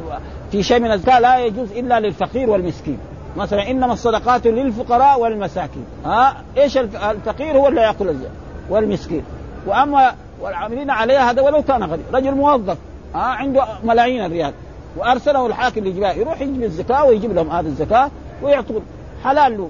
في 0.51 0.63
شيء 0.63 0.79
من 0.79 0.91
الزكاة 0.91 1.19
لا 1.19 1.45
يجوز 1.45 1.71
إلا 1.71 1.99
للفقير 1.99 2.49
والمسكين. 2.49 2.97
مثلا 3.37 3.71
إنما 3.71 3.93
الصدقات 3.93 4.47
للفقراء 4.47 5.19
والمساكين. 5.19 5.85
ها؟ 6.05 6.35
إيش 6.57 6.77
الفقير 6.77 7.57
هو 7.57 7.67
اللي 7.67 7.81
يأكل 7.81 8.09
الزكاه 8.09 8.31
والمسكين. 8.69 9.23
وأما 9.67 10.11
والعاملين 10.41 10.89
عليها 10.89 11.31
هذا 11.31 11.41
ولو 11.41 11.61
كان 11.61 11.83
غني. 11.83 12.03
رجل 12.13 12.35
موظف 12.35 12.77
ها؟ 13.15 13.19
عنده 13.19 13.65
ملايين 13.83 14.25
الريال. 14.25 14.53
وأرسله 14.97 15.47
الحاكم 15.47 15.81
لجباء 15.81 16.19
يروح 16.19 16.41
يجيب 16.41 16.63
الزكاة 16.63 17.05
ويجيب 17.05 17.33
لهم 17.33 17.49
هذه 17.49 17.65
الزكاة 17.65 18.11
ويعطون. 18.43 18.81
حلال 19.23 19.57
له. 19.57 19.69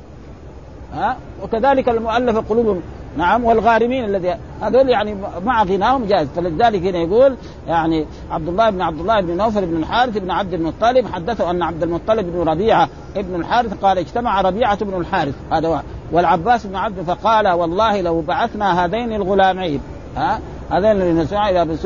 ها؟ 0.93 1.17
وكذلك 1.43 1.89
المؤلفه 1.89 2.43
قلوبهم 2.49 2.82
نعم 3.17 3.43
والغارمين 3.43 4.06
الذي 4.06 4.36
هذول 4.62 4.89
يعني 4.89 5.15
مع 5.45 5.63
غناهم 5.63 6.06
جائز. 6.06 6.27
فلذلك 6.36 6.82
هنا 6.82 6.99
يقول 6.99 7.36
يعني 7.67 8.06
عبد 8.32 8.47
الله 8.47 8.69
بن 8.69 8.82
عبد 8.82 8.99
الله 8.99 9.21
بن 9.21 9.38
نوفل 9.38 9.65
بن 9.65 9.77
الحارث 9.77 10.17
بن 10.17 10.32
عبد 10.32 10.54
المطلب 10.54 11.08
حدثه 11.08 11.51
أن 11.51 11.63
عبد 11.63 11.84
المطلب 11.84 12.25
بن 12.34 12.49
ربيعة 12.49 12.89
ابن 13.15 13.36
الحارث 13.36 13.73
قال 13.73 13.97
اجتمع 13.97 14.41
ربيعة 14.41 14.86
بن 14.86 15.01
الحارث. 15.01 15.36
هذا 15.51 15.84
والعباس 16.12 16.65
بن 16.65 16.75
عبد 16.75 17.01
فقال 17.01 17.47
والله 17.47 18.01
لو 18.01 18.21
بعثنا 18.21 18.86
هذين 18.86 19.13
الغلامين 19.13 19.82
ها؟ 20.17 20.39
هذين 20.71 20.91
الذين 20.91 21.19
نسمع 21.19 21.49
إلى 21.49 21.62
ابن 21.62 21.77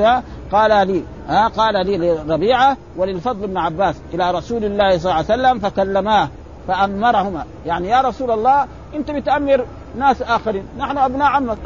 قال 0.52 0.88
لي 0.88 1.04
ها؟ 1.28 1.48
قال 1.48 1.86
لي 1.86 1.98
لربيعة 1.98 2.78
وللفضل 2.98 3.48
بن 3.48 3.58
عباس 3.58 3.96
إلى 4.14 4.32
رسول 4.32 4.66
الله 4.66 4.98
صلى 4.98 5.12
الله 5.12 5.14
عليه 5.14 5.26
وسلم 5.26 5.60
فكلماه. 5.60 6.30
فأمرهما. 6.68 7.46
يعني 7.66 7.90
يا 7.90 8.02
رسول 8.02 8.32
الله 8.32 8.68
انت 8.96 9.12
بتامر 9.12 9.66
ناس 9.98 10.22
آخرين 10.22 10.64
نحن 10.78 10.98
أبناء 10.98 11.28
عمك 11.28 11.58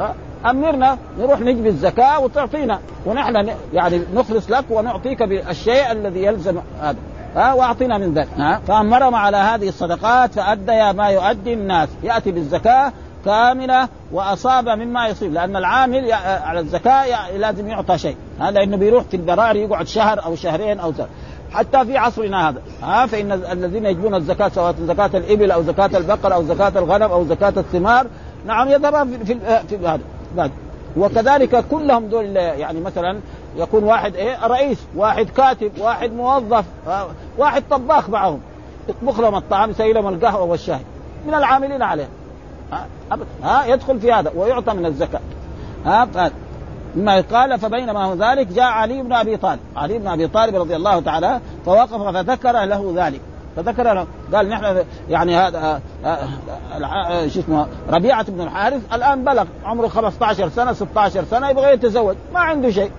أمرنا 0.46 0.98
نروح 1.18 1.40
نجبي 1.40 1.68
الزكاة 1.68 2.20
وتعطينا 2.20 2.78
ونحن 3.06 3.50
يعني 3.72 4.00
نخلص 4.14 4.50
لك 4.50 4.64
ونعطيك 4.70 5.22
بالشيء 5.22 5.92
الذي 5.92 6.22
يلزم 6.22 6.58
هذا. 6.80 6.98
ها 7.36 7.54
وأعطينا 7.54 7.98
من 7.98 8.14
ذلك. 8.14 8.28
ها؟ 8.36 8.60
فأمرهم 8.68 9.14
على 9.14 9.36
هذه 9.36 9.68
الصدقات 9.68 10.34
فاديا 10.34 10.92
ما 10.92 11.08
يؤدي 11.08 11.54
الناس. 11.54 11.88
يأتي 12.02 12.32
بالزكاة 12.32 12.92
كاملة 13.24 13.88
وأصاب 14.12 14.68
مما 14.68 15.08
يصيب 15.08 15.32
لأن 15.32 15.56
العامل 15.56 16.12
على 16.22 16.60
الزكاة 16.60 17.30
لازم 17.36 17.68
يعطى 17.68 17.98
شيء. 17.98 18.16
هذا 18.40 18.50
لأنه 18.50 18.76
بيروح 18.76 19.04
في 19.04 19.16
البراري 19.16 19.62
يقعد 19.62 19.86
شهر 19.86 20.24
أو 20.24 20.36
شهرين 20.36 20.80
أو 20.80 20.92
سنة. 20.92 21.08
حتى 21.52 21.84
في 21.84 21.98
عصرنا 21.98 22.48
هذا. 22.48 22.62
ها 22.82 23.06
فإن 23.06 23.32
الذين 23.32 23.86
يجبون 23.86 24.14
الزكاة 24.14 24.48
سواء 24.48 24.74
زكاة 24.86 25.10
الإبل 25.14 25.50
أو 25.50 25.62
زكاة 25.62 25.90
البقر 25.98 26.34
أو 26.34 26.44
زكاة 26.44 26.72
الغنم 26.76 27.10
أو 27.10 27.24
زكاة 27.24 27.52
الثمار 27.56 28.06
نعم 28.46 28.68
يذهب 28.68 29.24
في 29.24 29.38
في 29.68 29.78
هذا. 29.86 30.50
وكذلك 30.96 31.64
كلهم 31.70 32.06
دول 32.06 32.36
يعني 32.36 32.80
مثلا 32.80 33.20
يكون 33.56 33.84
واحد 33.84 34.14
إيه؟ 34.14 34.46
رئيس 34.46 34.78
واحد 34.96 35.26
كاتب 35.30 35.72
واحد 35.78 36.12
موظف 36.12 36.64
واحد 37.38 37.62
طباخ 37.70 38.10
معهم. 38.10 38.40
يطبخ 38.88 39.20
لهم 39.20 39.34
الطعام 39.34 39.70
يسوي 39.70 39.92
لهم 39.92 40.08
القهوة 40.08 40.42
والشاي. 40.42 40.80
من 41.26 41.34
العاملين 41.34 41.82
عليه 41.82 42.08
ها, 42.72 42.86
ها 43.42 43.66
يدخل 43.66 44.00
في 44.00 44.12
هذا 44.12 44.32
ويعطى 44.36 44.74
من 44.74 44.86
الزكاة. 44.86 45.20
ها 45.86 46.30
مما 46.96 47.20
قال 47.20 47.58
فبينما 47.58 48.04
هو 48.04 48.14
ذلك 48.14 48.46
جاء 48.46 48.64
علي 48.64 49.02
بن 49.02 49.12
أبي 49.12 49.36
طالب، 49.36 49.60
علي 49.76 49.98
بن 49.98 50.06
أبي 50.06 50.28
طالب 50.28 50.56
رضي 50.56 50.76
الله 50.76 51.00
تعالى 51.00 51.40
فوقف 51.66 52.02
فذكر 52.02 52.64
له 52.64 52.92
ذلك، 52.96 53.20
فذكر 53.56 53.92
له 53.92 54.06
قال 54.34 54.48
نحن 54.48 54.84
يعني 55.08 55.36
هذا 55.36 55.58
آه، 55.58 55.80
آه، 56.04 56.28
آه، 56.84 57.26
شو 57.26 57.40
اسمه 57.40 57.66
ربيعة 57.90 58.30
بن 58.30 58.40
الحارث 58.40 58.82
الآن 58.92 59.24
بلغ 59.24 59.44
عمره 59.64 59.88
15 59.88 60.48
سنة 60.48 60.72
16 60.72 61.24
سنة 61.24 61.50
يبغى 61.50 61.72
يتزوج. 61.72 62.16
ما 62.34 62.40
عنده 62.40 62.70
شيء. 62.70 62.90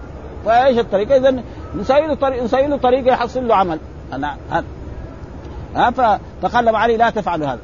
فإيش 0.46 0.80
الطريقة؟ 0.80 1.18
اذا 1.18 1.44
نسوي 1.76 2.08
له 2.08 2.16
طريقه 2.16 2.44
نسوي 2.44 2.68
له 2.68 2.78
طريقه 2.78 3.08
يحصل 3.08 3.48
له 3.48 3.56
عمل. 3.56 3.80
أنا 4.14 4.38
ها 5.76 5.92
فقال 6.42 6.76
علي 6.76 6.98
لا 6.98 7.10
تفعلوا 7.10 7.48
هذا. 7.48 7.60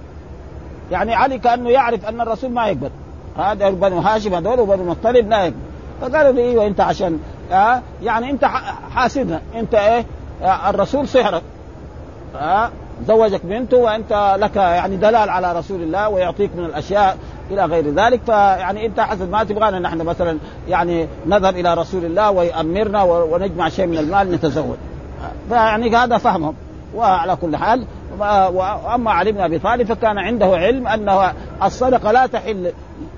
يعني 0.92 1.16
علي 1.16 1.40
كأنه 1.40 1.70
يعرف 1.70 2.06
أن 2.06 2.22
الرسول 2.22 2.52
ما 2.52 2.68
يقبل. 2.68 2.90
هذا 3.38 3.70
بنو 3.70 4.00
هاشم 4.00 4.34
هذول 4.34 4.60
وبنو 4.60 4.84
المطلب 4.84 5.30
لا 5.30 5.44
يقبل. 5.44 5.67
فقالوا 6.02 6.32
لي 6.32 6.42
أيوه 6.42 6.68
انت 6.68 6.82
عشان 6.82 7.20
آه 7.52 7.82
يعني 8.04 8.30
انت 8.30 8.46
حاسدنا. 8.96 9.42
انت 9.56 9.76
إيه؟ 9.76 10.06
آه 10.44 10.70
الرسول 10.70 11.08
سحرك. 11.08 11.42
آه 12.36 12.70
زوجك 13.08 13.46
بنته 13.46 13.78
وانت 13.78 14.36
لك 14.40 14.56
يعني 14.56 14.96
دلال 14.96 15.30
على 15.30 15.60
رسول 15.60 15.82
الله 15.82 16.10
ويعطيك 16.10 16.52
من 16.56 16.66
الأشياء 16.66 17.18
إلى 17.52 17.66
غير 17.66 17.94
ذلك. 17.94 18.22
فيعني 18.26 18.86
انت 18.86 19.00
حسب 19.00 19.32
ما 19.32 19.44
تبغانا 19.44 19.80
نحن 19.80 20.02
مثلا 20.02 20.38
يعني 20.68 21.08
نذهب 21.26 21.56
إلى 21.56 21.74
رسول 21.74 22.06
الله 22.06 22.32
ويأمرنا 22.32 23.04
ونجمع 23.04 23.70
شيء 23.70 23.88
من 23.88 23.98
المال 23.98 24.32
نتزوج. 24.32 24.78
فيعني 25.50 25.96
هذا 25.96 26.18
فهمهم. 26.18 26.56
وعلى 26.96 27.36
كل 27.36 27.58
حال 27.58 27.86
وأما 28.20 29.24
بن 29.24 29.42
أبي 29.42 29.60
طالب 29.60 29.88
فكان 29.94 30.18
عنده 30.18 30.46
علم 30.46 30.88
أنه 30.88 31.34
الصدقة 31.64 32.12
لا 32.12 32.26
تحل 32.26 32.72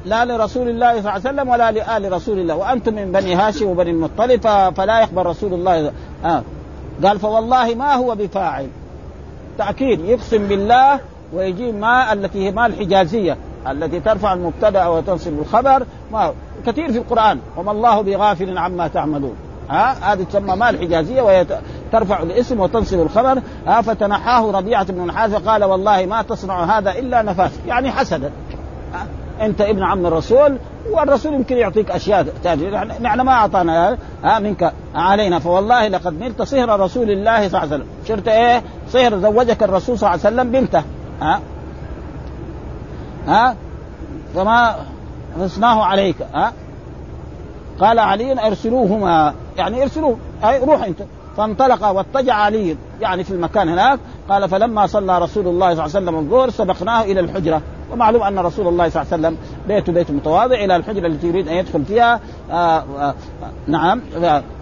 لا 0.05 0.25
لرسول 0.25 0.69
الله 0.69 0.91
صلى 0.91 0.99
الله 0.99 1.12
عليه 1.12 1.21
وسلم 1.21 1.49
ولا 1.49 1.71
لآل 1.71 2.12
رسول 2.12 2.39
الله. 2.39 2.55
وأنتم 2.55 2.93
من 2.93 3.12
بني 3.12 3.35
هاشم 3.35 3.67
وبني 3.67 3.91
المطلب 3.91 4.41
فلا 4.77 4.99
يقبل 5.01 5.25
رسول 5.25 5.53
الله. 5.53 5.91
آه. 6.25 6.43
قال 7.03 7.19
فوالله 7.19 7.75
ما 7.75 7.93
هو 7.93 8.15
بفاعل. 8.15 8.67
تأكيد. 9.57 10.05
يقسم 10.05 10.47
بالله 10.47 10.99
ويجيب 11.33 11.75
ما 11.75 12.13
التي 12.13 12.47
هي 12.47 12.51
ما 12.51 12.65
الحجازية 12.65 13.38
التي 13.67 13.99
ترفع 13.99 14.33
المبتدأ 14.33 14.88
وتنصب 14.88 15.39
الخبر. 15.39 15.85
ما 16.12 16.33
كثير 16.65 16.91
في 16.91 16.97
القرآن. 16.97 17.39
وما 17.57 17.71
الله 17.71 18.01
بغافل 18.01 18.57
عما 18.57 18.88
تعملون. 18.88 19.35
ها 19.69 20.13
هذه 20.13 20.23
تسمى 20.23 20.55
مال 20.55 20.79
حجازيه 20.79 21.21
وهي 21.21 21.45
ترفع 21.91 22.23
الاسم 22.23 22.59
وتنصب 22.59 22.99
الخبر. 22.99 23.41
ها 23.67 23.81
فتنحاه 23.81 24.51
ربيعة 24.51 24.91
بن 24.91 25.03
الحارث 25.03 25.47
قال 25.47 25.63
والله 25.63 26.05
ما 26.05 26.21
تصنع 26.21 26.77
هذا 26.77 26.91
إلا 26.91 27.21
نفاس. 27.21 27.51
يعني 27.67 27.91
حسدا 27.91 28.31
أنت 29.41 29.62
ابن 29.62 29.84
عم 29.84 30.06
الرسول 30.06 30.58
والرسول 30.91 31.34
يمكن 31.34 31.58
يعطيك 31.58 31.91
أشياء 31.91 32.23
ثانية 32.43 32.84
نحن 32.84 33.21
ما 33.21 33.32
أعطانا 33.32 33.97
ها 34.23 34.39
منك 34.39 34.73
علينا 34.95 35.39
فوالله 35.39 35.88
لقد 35.88 36.19
نلت 36.19 36.41
صهر 36.41 36.80
رسول 36.80 37.12
الله 37.12 37.47
صلى 37.47 37.47
الله 37.47 37.60
عليه 37.60 37.67
وسلم. 37.67 37.86
شرت 38.08 38.28
إيه؟ 38.28 38.63
صهر 38.89 39.19
زوجك 39.19 39.63
الرسول 39.63 39.99
صلى 39.99 40.10
الله 40.13 40.25
عليه 40.25 40.36
وسلم 40.36 40.52
بنته. 40.52 40.84
ها؟ 41.21 41.41
ها؟ 43.28 43.56
فما 44.36 44.75
نصناه 45.39 45.84
عليك. 45.84 46.15
ها؟ 46.34 46.54
قال 47.80 47.99
علي 47.99 48.47
ارسلوهما. 48.47 49.34
يعني 49.58 49.84
ارسلوه. 49.84 50.17
أي 50.43 50.60
روح 50.60 50.84
أنت. 50.84 50.99
فانطلق 51.38 51.88
واتجع 51.88 52.34
علي. 52.34 52.78
يعني 53.02 53.23
في 53.23 53.32
المكان 53.32 53.69
هناك. 53.69 53.99
قال 54.30 54.49
فلما 54.49 54.88
صلى 54.88 55.19
رسول 55.19 55.47
الله 55.47 55.75
صلى 55.75 55.86
الله 55.86 55.95
عليه 55.95 56.06
وسلم 56.06 56.15
الظهر 56.15 56.49
سبقناه 56.49 57.04
إلى 57.04 57.19
الحجرة. 57.19 57.62
ومعلوم 57.91 58.23
أن 58.23 58.39
رسول 58.39 58.67
الله 58.67 58.89
صلى 58.89 59.02
الله 59.02 59.13
عليه 59.13 59.23
وسلم 59.23 59.38
بيته 59.67 59.93
بيت 59.93 60.12
متواضع 60.12 60.56
إلى 60.56 60.75
الحجره 60.75 61.08
التي 61.08 61.28
يريد 61.28 61.47
أن 61.47 61.54
يدخل 61.54 61.86
فيها 61.86 62.13
آآ 62.13 62.56
آه، 62.56 62.84
آآ 62.99 63.08
آه، 63.08 63.13
نعم 63.67 64.02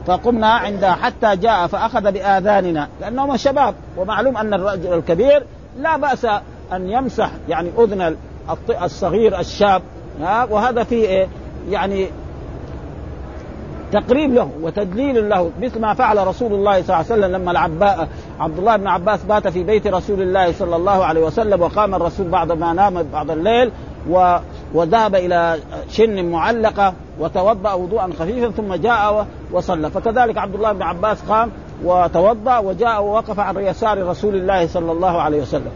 فقمنا 0.07 0.47
عند 0.47 0.85
حتى 0.85 1.35
جاء 1.35 1.67
فأخذ 1.67 2.11
بآذاننا. 2.11 2.87
لأنهم 3.01 3.37
شباب 3.37 3.75
ومعلوم 3.97 4.37
أن 4.37 4.53
الرجل 4.53 4.93
الكبير 4.93 5.43
لا 5.79 5.97
بأس 5.97 6.25
أن 6.73 6.89
يمسح 6.89 7.31
يعني 7.49 7.69
أذن 7.77 8.15
الصغير 8.83 9.39
الشاب 9.39 9.81
وهذا 10.49 10.83
فيه 10.83 11.07
إيه؟ 11.07 11.27
يعني 11.69 12.07
تقريب 13.91 14.33
له 14.33 14.49
وتدليل 14.61 15.29
له 15.29 15.51
مثل 15.61 15.81
ما 15.81 15.93
فعل 15.93 16.27
رسول 16.27 16.53
الله 16.53 16.71
صلى 16.71 16.83
الله 16.83 16.95
عليه 16.95 17.05
وسلم 17.05 17.31
لما 17.31 17.51
العباء 17.51 18.07
عبد 18.39 18.57
الله 18.57 18.75
بن 18.77 18.87
عباس 18.87 19.23
بات 19.23 19.47
في 19.47 19.63
بيت 19.63 19.87
رسول 19.87 20.21
الله 20.21 20.51
صلى 20.51 20.75
الله 20.75 21.05
عليه 21.05 21.21
وسلم 21.21 21.61
وقام 21.61 21.95
الرسول 21.95 22.27
بعد 22.27 22.51
ما 22.51 22.73
نام 22.73 23.03
بعد 23.13 23.31
الليل 23.31 23.71
و 24.09 24.37
وذهب 24.73 25.15
إلى 25.15 25.57
شن 25.89 26.31
معلقة 26.31 26.93
وتوضأ 27.19 27.73
وضوءا 27.73 28.09
خفيفا 28.19 28.51
ثم 28.51 28.73
جاء 28.73 29.27
وصلى. 29.51 29.89
فكذلك 29.89 30.37
عبد 30.37 30.55
الله 30.55 30.71
بن 30.71 30.81
عباس 30.81 31.21
قام 31.29 31.51
وتوضأ 31.83 32.57
وجاء 32.57 33.03
ووقف 33.03 33.39
عن 33.39 33.57
يسار 33.57 34.07
رسول 34.07 34.35
الله 34.35 34.67
صلى 34.67 34.91
الله 34.91 35.21
عليه 35.21 35.41
وسلم. 35.41 35.71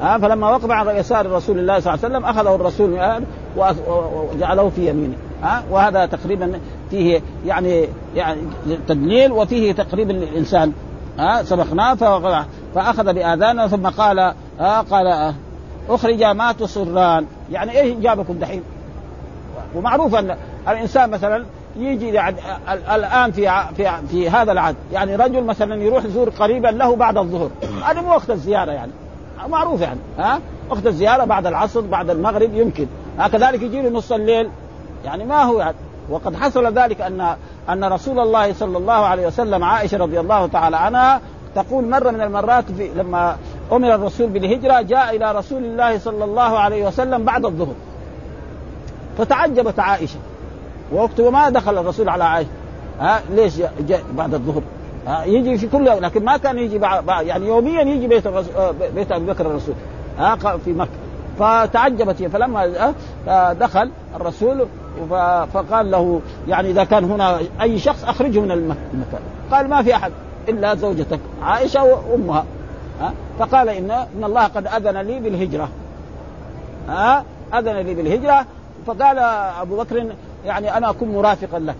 ها 0.00 0.18
فلما 0.18 0.50
وقف 0.50 0.70
عن 0.70 0.96
يسار 0.96 1.32
رسول 1.32 1.58
الله 1.58 1.80
صلى 1.80 1.94
الله 1.94 2.04
عليه 2.04 2.14
وسلم 2.14 2.24
أخذه 2.24 2.54
الرسول 2.54 2.98
وجعله 3.56 4.68
في 4.68 4.88
يمينه. 4.88 5.16
ها؟ 5.42 5.62
وهذا 5.70 6.06
تقريبا 6.06 6.60
فيه 6.90 7.22
يعني 7.46 7.88
يعني 8.16 8.40
تدليل 8.88 9.32
وفيه 9.32 9.72
تقريب 9.72 10.10
للانسان 10.10 10.72
ها؟ 11.18 11.42
سبقناه 11.42 11.94
فأخذ 12.74 13.12
بآذانه 13.12 13.66
ثم 13.66 13.86
قال 13.86 14.18
ها؟ 14.60 14.80
قال 14.80 15.34
أخرج 15.88 16.22
ما 16.22 16.52
تصران 16.52 17.26
يعني 17.52 17.80
إيش 17.80 17.96
جابكم 17.96 18.34
دحين؟ 18.34 18.62
ومعروف 19.74 20.14
أن 20.14 20.36
الإنسان 20.68 21.10
مثلا 21.10 21.44
يجي 21.76 22.08
يعني 22.08 22.36
الآن 22.94 23.32
في 23.32 23.52
في 23.76 23.90
في 24.10 24.30
هذا 24.30 24.52
العهد. 24.52 24.76
يعني 24.92 25.16
رجل 25.16 25.44
مثلا 25.44 25.82
يروح 25.82 26.04
يزور 26.04 26.28
قريبا 26.28 26.68
له 26.68 26.96
بعد 26.96 27.18
الظهر. 27.18 27.50
هذا 27.84 28.00
مو 28.00 28.08
وقت 28.10 28.30
الزيارة 28.30 28.72
يعني. 28.72 28.92
معروف 29.48 29.80
يعني. 29.80 30.00
ها؟ 30.18 30.40
وقت 30.70 30.86
الزيارة 30.86 31.24
بعد 31.24 31.46
العصر 31.46 31.80
بعد 31.80 32.10
المغرب 32.10 32.54
يمكن. 32.54 32.86
كذلك 33.32 33.62
يجي 33.62 33.82
له 33.82 33.90
نص 33.90 34.12
الليل. 34.12 34.50
يعني 35.04 35.24
ما 35.24 35.42
هو 35.42 35.58
يعني 35.58 35.76
وقد 36.10 36.36
حصل 36.36 36.78
ذلك 36.78 37.00
أن 37.00 37.36
أن 37.68 37.84
رسول 37.84 38.18
الله 38.18 38.52
صلى 38.52 38.78
الله 38.78 38.92
عليه 38.92 39.26
وسلم 39.26 39.64
عائشة 39.64 39.98
رضي 39.98 40.20
الله 40.20 40.46
تعالى 40.46 40.76
عنها 40.76 41.20
تقول 41.54 41.88
مرة 41.88 42.10
من 42.10 42.20
المرات 42.20 42.72
في 42.72 42.88
لما 42.94 43.36
أمر 43.72 43.94
الرسول 43.94 44.26
بالهجرة 44.26 44.80
جاء 44.80 45.16
إلى 45.16 45.32
رسول 45.32 45.64
الله 45.64 45.98
صلى 45.98 46.24
الله 46.24 46.58
عليه 46.58 46.86
وسلم 46.86 47.24
بعد 47.24 47.44
الظهر. 47.44 47.74
فتعجبت 49.18 49.78
عائشة. 49.78 50.18
وقته 50.92 51.30
ما 51.30 51.50
دخل 51.50 51.78
الرسول 51.78 52.08
على 52.08 52.24
عائشة. 52.24 52.50
ها 53.00 53.20
ليش 53.30 53.56
جاء 53.80 54.02
بعد 54.12 54.34
الظهر؟ 54.34 54.62
ها 55.06 55.24
يجي 55.24 55.58
في 55.58 55.68
كل 55.68 55.84
لكن 55.84 56.24
ما 56.24 56.36
كان 56.36 56.58
يجي 56.58 56.78
بعد 56.78 57.26
يعني 57.26 57.46
يوميا 57.46 57.82
يجي 57.82 58.06
بيت 58.06 58.26
الرسول 58.26 58.52
بيت 58.94 59.12
أبي 59.12 59.26
بكر 59.26 59.46
الرسول. 59.46 59.74
ها 60.18 60.36
في 60.36 60.72
مكة. 60.72 60.90
فتعجبت 61.38 62.22
هي 62.22 62.28
فلما 62.28 62.94
دخل 63.52 63.90
الرسول 64.16 64.66
فقال 65.54 65.90
له 65.90 66.20
يعني 66.48 66.70
إذا 66.70 66.84
كان 66.84 67.04
هنا 67.04 67.40
أي 67.62 67.78
شخص 67.78 68.04
أخرجه 68.04 68.40
من 68.40 68.50
المكان. 68.50 69.20
قال 69.50 69.68
ما 69.68 69.82
في 69.82 69.94
أحد 69.94 70.12
إلا 70.48 70.74
زوجتك 70.74 71.20
عائشة 71.42 71.84
وأمها. 71.84 72.44
ها؟ 73.00 73.12
فقال 73.38 73.68
ان 73.68 73.90
إن 73.90 74.24
الله 74.24 74.44
قد 74.44 74.66
أذن 74.66 74.96
لي 74.96 75.20
بالهجرة. 75.20 75.68
ها؟ 76.88 77.24
أذن 77.54 77.76
لي 77.76 77.94
بالهجرة. 77.94 78.46
فقال 78.86 79.18
أبو 79.60 79.76
بكر 79.76 80.06
يعني 80.46 80.76
أنا 80.76 80.90
أكون 80.90 81.08
مرافقا 81.08 81.58
لك. 81.58 81.76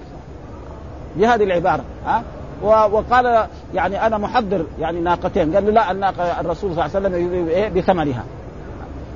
بهذه 1.16 1.44
العبارة. 1.44 1.84
ها؟ 2.06 2.22
وقال 2.62 3.46
يعني 3.74 4.06
أنا 4.06 4.18
محضر 4.18 4.66
يعني 4.80 5.00
ناقتين. 5.00 5.54
قال 5.54 5.66
له 5.66 5.72
لا 5.72 5.90
الناقة 5.90 6.40
الرسول 6.40 6.74
صلى 6.74 6.86
الله 6.86 6.96
عليه 6.96 7.26
وسلم؟ 7.26 7.74
بثمنها. 7.74 8.24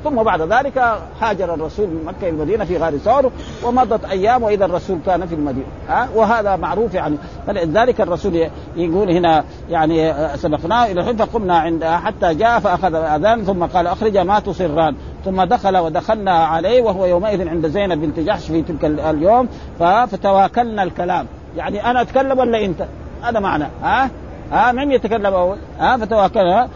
ثم 0.05 0.23
بعد 0.23 0.43
ذلك 0.43 0.99
هاجر 1.21 1.55
الرسول 1.55 1.87
من 1.87 2.05
مكة 2.05 2.29
إلى 2.29 2.29
المدينة 2.29 2.65
في 2.65 2.79
غار 2.79 2.97
ثور 2.99 3.31
ومضت 3.65 4.05
أيام 4.05 4.43
وإذا 4.43 4.65
الرسول 4.65 4.99
كان 5.07 5.27
في 5.27 5.35
المدينة. 5.35 5.67
ها؟ 5.89 6.09
وهذا 6.15 6.57
معروف 6.57 6.95
يعني. 6.95 7.17
فلذلك 7.47 8.01
الرسول 8.01 8.49
يقول 8.77 9.11
هنا 9.11 9.45
يعني 9.71 10.15
سبقناه 10.37 10.87
إلى 10.87 11.01
الحين 11.01 11.17
فقمنا 11.17 11.59
عند 11.59 11.85
حتى 11.85 12.35
جاء 12.35 12.61
فأخذ 12.61 12.95
الأذان 12.95 13.45
ثم 13.45 13.65
قال 13.65 13.87
أخرج 13.87 14.19
ما 14.19 14.41
تصران 14.41 14.95
ثم 15.25 15.43
دخل 15.43 15.77
ودخلنا 15.77 16.33
عليه 16.33 16.83
وهو 16.83 17.07
يومئذ 17.07 17.49
عند 17.49 17.67
زينب 17.67 18.01
بنت 18.01 18.21
جحش 18.21 18.47
في 18.47 18.63
تلك 18.63 18.85
اليوم. 18.85 19.49
فتواكلنا 19.79 20.83
الكلام. 20.83 21.27
يعني 21.57 21.91
أنا 21.91 22.01
أتكلم 22.01 22.39
ولا 22.39 22.65
أنت؟ 22.65 22.85
هذا 23.23 23.41
معنى. 23.41 23.65
ها؟ 23.83 24.11
ها؟ 24.53 24.73
من 24.73 24.93
يتكلم 24.93 25.35
أول؟ 25.35 25.57
ها؟ 25.79 25.97
فتوكلنا 25.97 26.69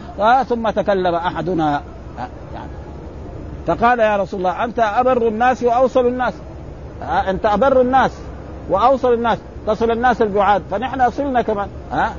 ثم 0.49 0.69
تكلم 0.69 1.15
أحدنا. 1.15 1.81
فقال 3.69 3.99
يا 3.99 4.17
رسول 4.17 4.39
الله 4.39 4.63
أنت 4.63 4.79
أبر 4.79 5.27
الناس 5.27 5.63
وأوصل 5.63 6.05
الناس. 6.07 6.33
أنت 7.03 7.45
أبر 7.45 7.81
الناس 7.81 8.11
وأوصل 8.69 9.13
الناس 9.13 9.37
تصل 9.67 9.91
الناس 9.91 10.21
البعاد. 10.21 10.63
فنحن 10.71 11.09
صلنا 11.09 11.41
كمان. 11.41 11.67
ها؟ 11.91 12.13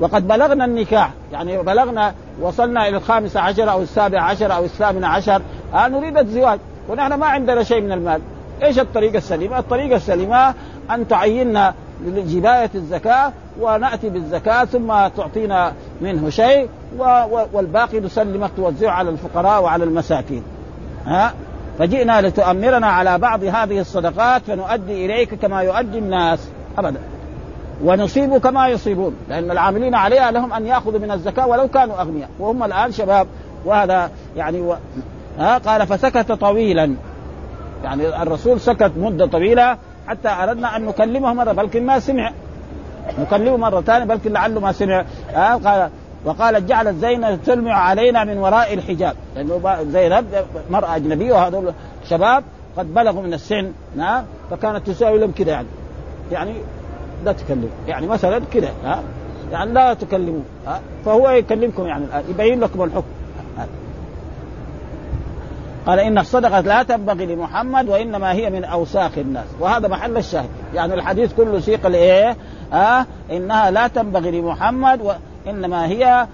وقد 0.00 0.28
بلغنا 0.28 0.64
النكاح. 0.64 1.10
يعني 1.32 1.58
بلغنا 1.58 2.14
وصلنا 2.40 2.88
إلى 2.88 2.96
الخامسة 2.96 3.40
عشر 3.40 3.70
أو 3.70 3.82
السابعة 3.82 4.22
عشر 4.22 4.54
أو 4.54 4.64
الثامنة 4.64 5.06
عشر. 5.06 5.42
ها 5.72 5.88
نريد 5.88 6.18
الزواج. 6.18 6.58
ونحن 6.88 7.14
ما 7.14 7.26
عندنا 7.26 7.62
شيء 7.62 7.80
من 7.80 7.92
المال. 7.92 8.20
إيش 8.62 8.78
الطريقة 8.78 9.18
السليمة؟ 9.18 9.58
الطريقة 9.58 9.96
السليمة 9.96 10.54
أن 10.90 11.08
تعيننا 11.08 11.74
لجباية 12.06 12.70
الزكاة 12.74 13.32
ونأتي 13.60 14.08
بالزكاة 14.08 14.64
ثم 14.64 14.88
تعطينا 15.16 15.72
منه 16.00 16.30
شيء 16.30 16.68
والباقي 17.52 18.00
نسلمك 18.00 18.50
توزعه 18.56 18.90
على 18.90 19.10
الفقراء 19.10 19.62
وعلى 19.62 19.84
المساكين. 19.84 20.42
ها؟ 21.06 21.32
فجئنا 21.78 22.20
لتؤمرنا 22.20 22.86
على 22.86 23.18
بعض 23.18 23.44
هذه 23.44 23.80
الصدقات 23.80 24.42
فنؤدي 24.42 25.06
إليك 25.06 25.34
كما 25.34 25.62
يؤدي 25.62 25.98
الناس. 25.98 26.48
أبدا. 26.78 27.00
ونصيب 27.84 28.36
كما 28.36 28.68
يصيبون. 28.68 29.16
لأن 29.28 29.50
العاملين 29.50 29.94
عليها 29.94 30.30
لهم 30.30 30.52
أن 30.52 30.66
يأخذوا 30.66 30.98
من 30.98 31.10
الزكاة 31.10 31.46
ولو 31.46 31.68
كانوا 31.68 32.00
أغنياء. 32.00 32.28
وهم 32.38 32.62
الآن 32.62 32.92
شباب. 32.92 33.26
وهذا 33.64 34.10
يعني 34.36 34.60
و... 34.60 34.76
ها؟ 35.38 35.58
قال 35.58 35.86
فسكت 35.86 36.32
طويلا. 36.32 36.94
يعني 37.84 38.22
الرسول 38.22 38.60
سكت 38.60 38.92
مدة 38.96 39.26
طويلة. 39.26 39.76
حتى 40.10 40.28
أردنا 40.28 40.76
أن 40.76 40.84
نكلمه 40.84 41.32
مرة 41.32 41.52
بلكن 41.52 41.86
ما 41.86 42.00
سمع. 42.00 42.32
نكلمه 43.18 43.56
مرة 43.56 43.80
ثانية 43.80 44.04
بلكن 44.04 44.32
لعله 44.32 44.60
ما 44.60 44.72
سمع. 44.72 45.04
آه 45.34 45.54
قال 45.54 45.90
وقالت 46.24 46.68
جعلت 46.68 46.96
زينب 46.96 47.42
تلمع 47.46 47.74
علينا 47.74 48.24
من 48.24 48.38
وراء 48.38 48.74
الحجاب. 48.74 49.14
لأنه 49.36 49.82
زينب 49.82 50.26
مرأة 50.70 50.96
أجنبية 50.96 51.32
وهذول 51.32 51.72
شباب 52.08 52.44
قد 52.76 52.94
بلغوا 52.94 53.22
من 53.22 53.34
السن. 53.34 53.72
نعم؟ 53.96 54.24
فكانت 54.50 54.86
تساوي 54.86 55.18
لهم 55.18 55.32
كذا 55.32 55.50
يعني. 55.50 55.68
يعني 56.32 56.54
لا 57.24 57.32
تكلم. 57.32 57.70
يعني 57.88 58.06
مثلا 58.06 58.40
كذا 58.52 58.70
يعني 59.52 59.72
لا 59.72 59.94
تكلموا 59.94 60.40
فهو 61.04 61.30
يكلمكم 61.30 61.86
يعني 61.86 62.04
الآن 62.04 62.22
يبين 62.30 62.60
لكم 62.60 62.82
الحكم. 62.82 63.06
قال 65.86 65.98
إن 65.98 66.18
الصدقة 66.18 66.60
لا 66.60 66.82
تنبغي 66.82 67.26
لمحمد 67.26 67.88
وإنما 67.88 68.32
هي 68.32 68.50
من 68.50 68.64
أوساخ 68.64 69.18
الناس. 69.18 69.46
وهذا 69.60 69.88
محل 69.88 70.16
الشاهد. 70.16 70.48
يعني 70.74 70.94
الحديث 70.94 71.32
كله 71.32 71.60
سيق 71.60 71.86
لإيه؟ 71.86 72.36
آه؟ 72.72 73.06
إنها 73.30 73.70
لا 73.70 73.86
تنبغي 73.88 74.40
لمحمد 74.40 75.00
وانما 75.46 75.86
هي 75.86 76.26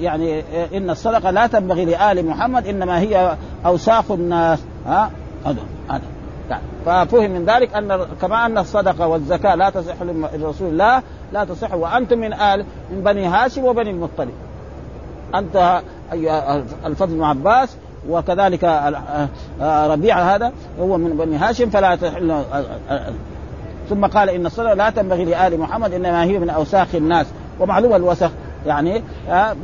يعني 0.00 0.42
إن 0.76 0.90
الصدقة 0.90 1.30
لا 1.30 1.46
تنبغي 1.46 1.84
لآل 1.84 2.26
محمد 2.26 2.66
إنما 2.66 3.00
هي 3.00 3.36
أوساخ 3.66 4.10
الناس. 4.10 4.58
ها 4.86 5.10
هذا 5.46 5.62
هذا. 5.90 6.02
يعني 6.50 6.62
ففهم 6.86 7.30
من 7.30 7.44
ذلك 7.44 7.74
أن 7.74 8.06
كما 8.20 8.46
أن 8.46 8.58
الصدقة 8.58 9.06
والزكاة 9.06 9.54
لا 9.54 9.70
تصح 9.70 9.94
لرسول 10.34 10.68
الله 10.68 11.02
لا 11.32 11.44
تصح. 11.44 11.74
وأنتم 11.74 12.18
من 12.18 12.32
آل 12.32 12.64
من 12.90 13.02
بني 13.04 13.26
هاشم 13.26 13.64
وبني 13.64 13.90
المطلب. 13.90 14.32
أنت 15.34 15.82
أيها 16.12 16.64
الفضل 16.86 17.14
بن 17.14 17.22
عباس 17.22 17.76
وكذلك 18.10 18.64
آه، 18.64 19.28
آه، 19.60 19.86
ربيعه 19.86 20.34
هذا 20.34 20.52
هو 20.80 20.98
من 20.98 21.16
بني 21.16 21.36
هاشم 21.36 21.70
فلا 21.70 21.96
تحل 21.96 22.30
آه، 22.30 23.12
ثم 23.90 24.06
قال 24.06 24.30
إن 24.30 24.46
الصلاة 24.46 24.74
لا 24.74 24.90
تنبغي 24.90 25.24
لآل 25.24 25.60
محمد 25.60 25.92
إنما 25.92 26.24
هي 26.24 26.38
من 26.38 26.50
أوساخ 26.50 26.94
الناس 26.94 27.26
ومعلوم 27.60 27.94
الوسخ 27.94 28.30
يعني 28.66 29.02
ها 29.28 29.56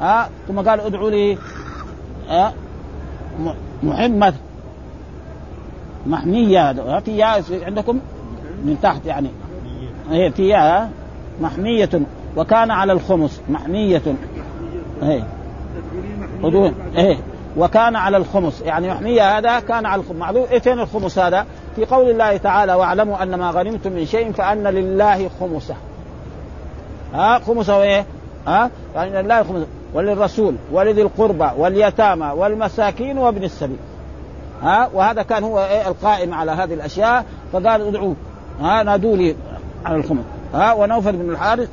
ها 0.00 0.28
ثم 0.48 0.60
قال 0.60 0.80
ادعوا 0.80 1.10
لي 1.10 1.38
محمد. 3.82 4.34
محمية 6.06 6.72
في 7.04 7.16
ياء 7.16 7.44
عندكم؟ 7.66 8.00
من 8.64 8.76
تحت 8.82 9.06
يعني. 9.06 9.28
هي 10.10 10.30
في 10.30 10.48
ياء 10.48 10.90
محمية. 11.40 11.90
وكان 12.36 12.70
على 12.70 12.92
الخمس 12.92 13.40
محمية. 13.48 14.02
إيه. 15.02 15.24
إيه. 16.96 17.16
وكان 17.56 17.96
على 17.96 18.16
الخمس. 18.16 18.60
يعني 18.60 18.90
محمية 18.90 19.38
هذا 19.38 19.60
كان 19.60 19.86
على 19.86 20.00
الخمس. 20.00 20.16
معلوم 20.16 20.46
إيه 20.50 20.58
فين 20.58 20.80
الخمس 20.80 21.18
هذا؟ 21.18 21.46
في 21.76 21.84
قول 21.84 22.10
الله 22.10 22.36
تعالى 22.36 22.74
واعلموا 22.74 23.22
أن 23.22 23.34
ما 23.34 23.50
غنمتم 23.50 23.92
من 23.92 24.06
شيء 24.06 24.32
فأن 24.32 24.66
لله 24.66 25.30
خمسه. 25.40 25.74
ها 27.14 27.38
خمسه 27.38 27.82
إيه؟ 27.82 28.06
ها؟ 28.46 28.70
يعني 28.94 29.22
لله 29.22 29.42
خمسه 29.42 29.66
وللرسول 29.94 30.54
ولذي 30.72 31.02
القربى 31.02 31.50
واليتامى 31.56 32.26
والمساكين 32.26 33.18
وابن 33.18 33.44
السبيل. 33.44 33.78
ها؟ 34.62 34.90
وهذا 34.94 35.22
كان 35.22 35.44
هو 35.44 35.58
إيه؟ 35.58 35.88
القائم 35.88 36.34
على 36.34 36.52
هذه 36.52 36.74
الأشياء. 36.74 37.24
فقال 37.52 37.88
ادعوا 37.88 38.14
ها؟ 38.60 38.82
نادوا 38.82 39.16
لي 39.16 39.36
على 39.84 39.96
الخمس. 39.96 40.24
ها؟ 40.54 40.72
ونوفل 40.72 41.12
بن 41.12 41.30
الحارث. 41.30 41.68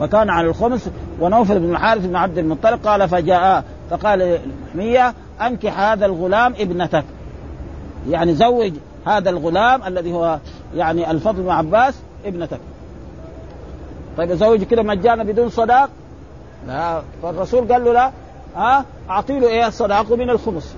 وكان 0.00 0.30
على 0.30 0.48
الخمس. 0.48 0.90
ونوفل 1.20 1.58
بن 1.58 1.70
الحارث 1.70 2.06
بن 2.06 2.16
عبد 2.16 2.38
المطلب. 2.38 2.86
قال 2.86 3.08
فجاء 3.08 3.64
فقال 3.90 4.40
مية 4.74 5.14
أنكح 5.40 5.80
هذا 5.80 6.06
الغلام 6.06 6.54
ابنتك. 6.58 7.04
يعني 8.08 8.34
زوج 8.34 8.72
هذا 9.06 9.30
الغلام 9.30 9.82
الذي 9.86 10.12
هو 10.12 10.38
يعني 10.74 11.10
الفضل 11.10 11.42
بن 11.42 11.50
عباس 11.50 11.94
ابنتك. 12.24 12.60
طيب 14.16 14.32
زوج 14.32 14.62
كده 14.62 14.82
مجانا 14.82 15.24
بدون 15.24 15.48
صداق؟ 15.48 15.90
لا. 16.66 17.02
فالرسول 17.22 17.72
قال 17.72 17.84
له 17.84 17.92
لا. 17.92 18.10
ها؟ 18.56 18.84
أعطي 19.10 19.40
له 19.40 19.48
إيه؟ 19.48 19.66
الصداق 19.66 20.12
من 20.12 20.30
الخمس. 20.30 20.74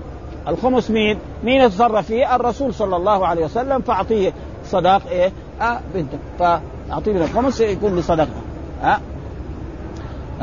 الخمس 0.47 0.91
مين؟ 0.91 1.19
مين 1.43 1.61
يتصرف 1.61 2.07
فيه؟ 2.07 2.35
الرسول 2.35 2.73
صلى 2.73 2.95
الله 2.95 3.27
عليه 3.27 3.45
وسلم. 3.45 3.81
فأعطيه 3.81 4.33
صداق 4.65 5.01
إيه؟ 5.11 5.31
آه 5.61 5.79
بنتك. 5.93 6.19
فأعطيه 6.39 7.13
من 7.13 7.21
الخمس 7.21 7.61
يكون 7.61 7.95
لصدقه 7.95 8.41
ها 8.81 8.99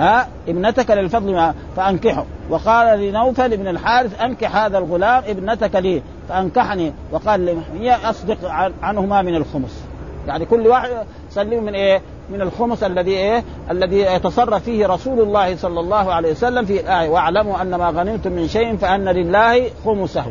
ها؟ 0.01 0.29
ابنتك 0.49 0.91
للفضل 0.91 1.53
فأنكحه. 1.77 2.25
وقال 2.51 3.01
لنوفل 3.01 3.57
بن 3.57 3.69
الحارث 3.69 4.21
أنكح 4.21 4.57
هذا 4.57 4.79
الغلام 4.79 5.23
ابنتك 5.27 5.77
لي 5.77 6.03
فأنكحني. 6.29 6.93
وقال 7.13 7.47
لمحمية 7.47 8.11
أصدق 8.11 8.39
عنهما 8.83 9.23
من 9.23 9.35
الخمس. 9.35 9.85
يعني 10.27 10.45
كل 10.45 10.67
واحد 10.67 10.91
سلم 11.31 11.65
من 11.65 11.75
إيه؟ 11.75 12.03
من 12.31 12.41
الخمس 12.41 12.83
الذي 12.83 13.11
إيه؟ 13.11 13.45
الذي 13.71 13.99
يتصرف 13.99 14.63
فيه 14.65 14.87
رسول 14.87 15.21
الله 15.21 15.57
صلى 15.57 15.81
الله 15.81 16.13
عليه 16.13 16.31
وسلم 16.31 16.65
في 16.65 16.81
الآية. 16.81 17.09
واعلموا 17.09 17.63
أن 17.63 17.75
ما 17.75 17.91
غنمتم 17.91 18.33
من 18.33 18.49
شيء 18.49 18.77
فأن 18.77 19.09
لله 19.09 19.71
خمسه 19.85 20.27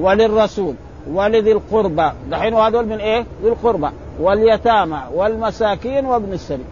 وللرسول 0.00 0.74
ولذي 1.12 1.52
القربى. 1.52 2.10
دحين 2.30 2.54
هذول 2.54 2.86
من 2.86 2.98
إيه؟ 2.98 3.26
ذي 3.42 3.48
القربى. 3.48 3.88
واليتامى 4.20 5.00
والمساكين 5.14 6.06
وابن 6.06 6.32
السبيل. 6.32 6.66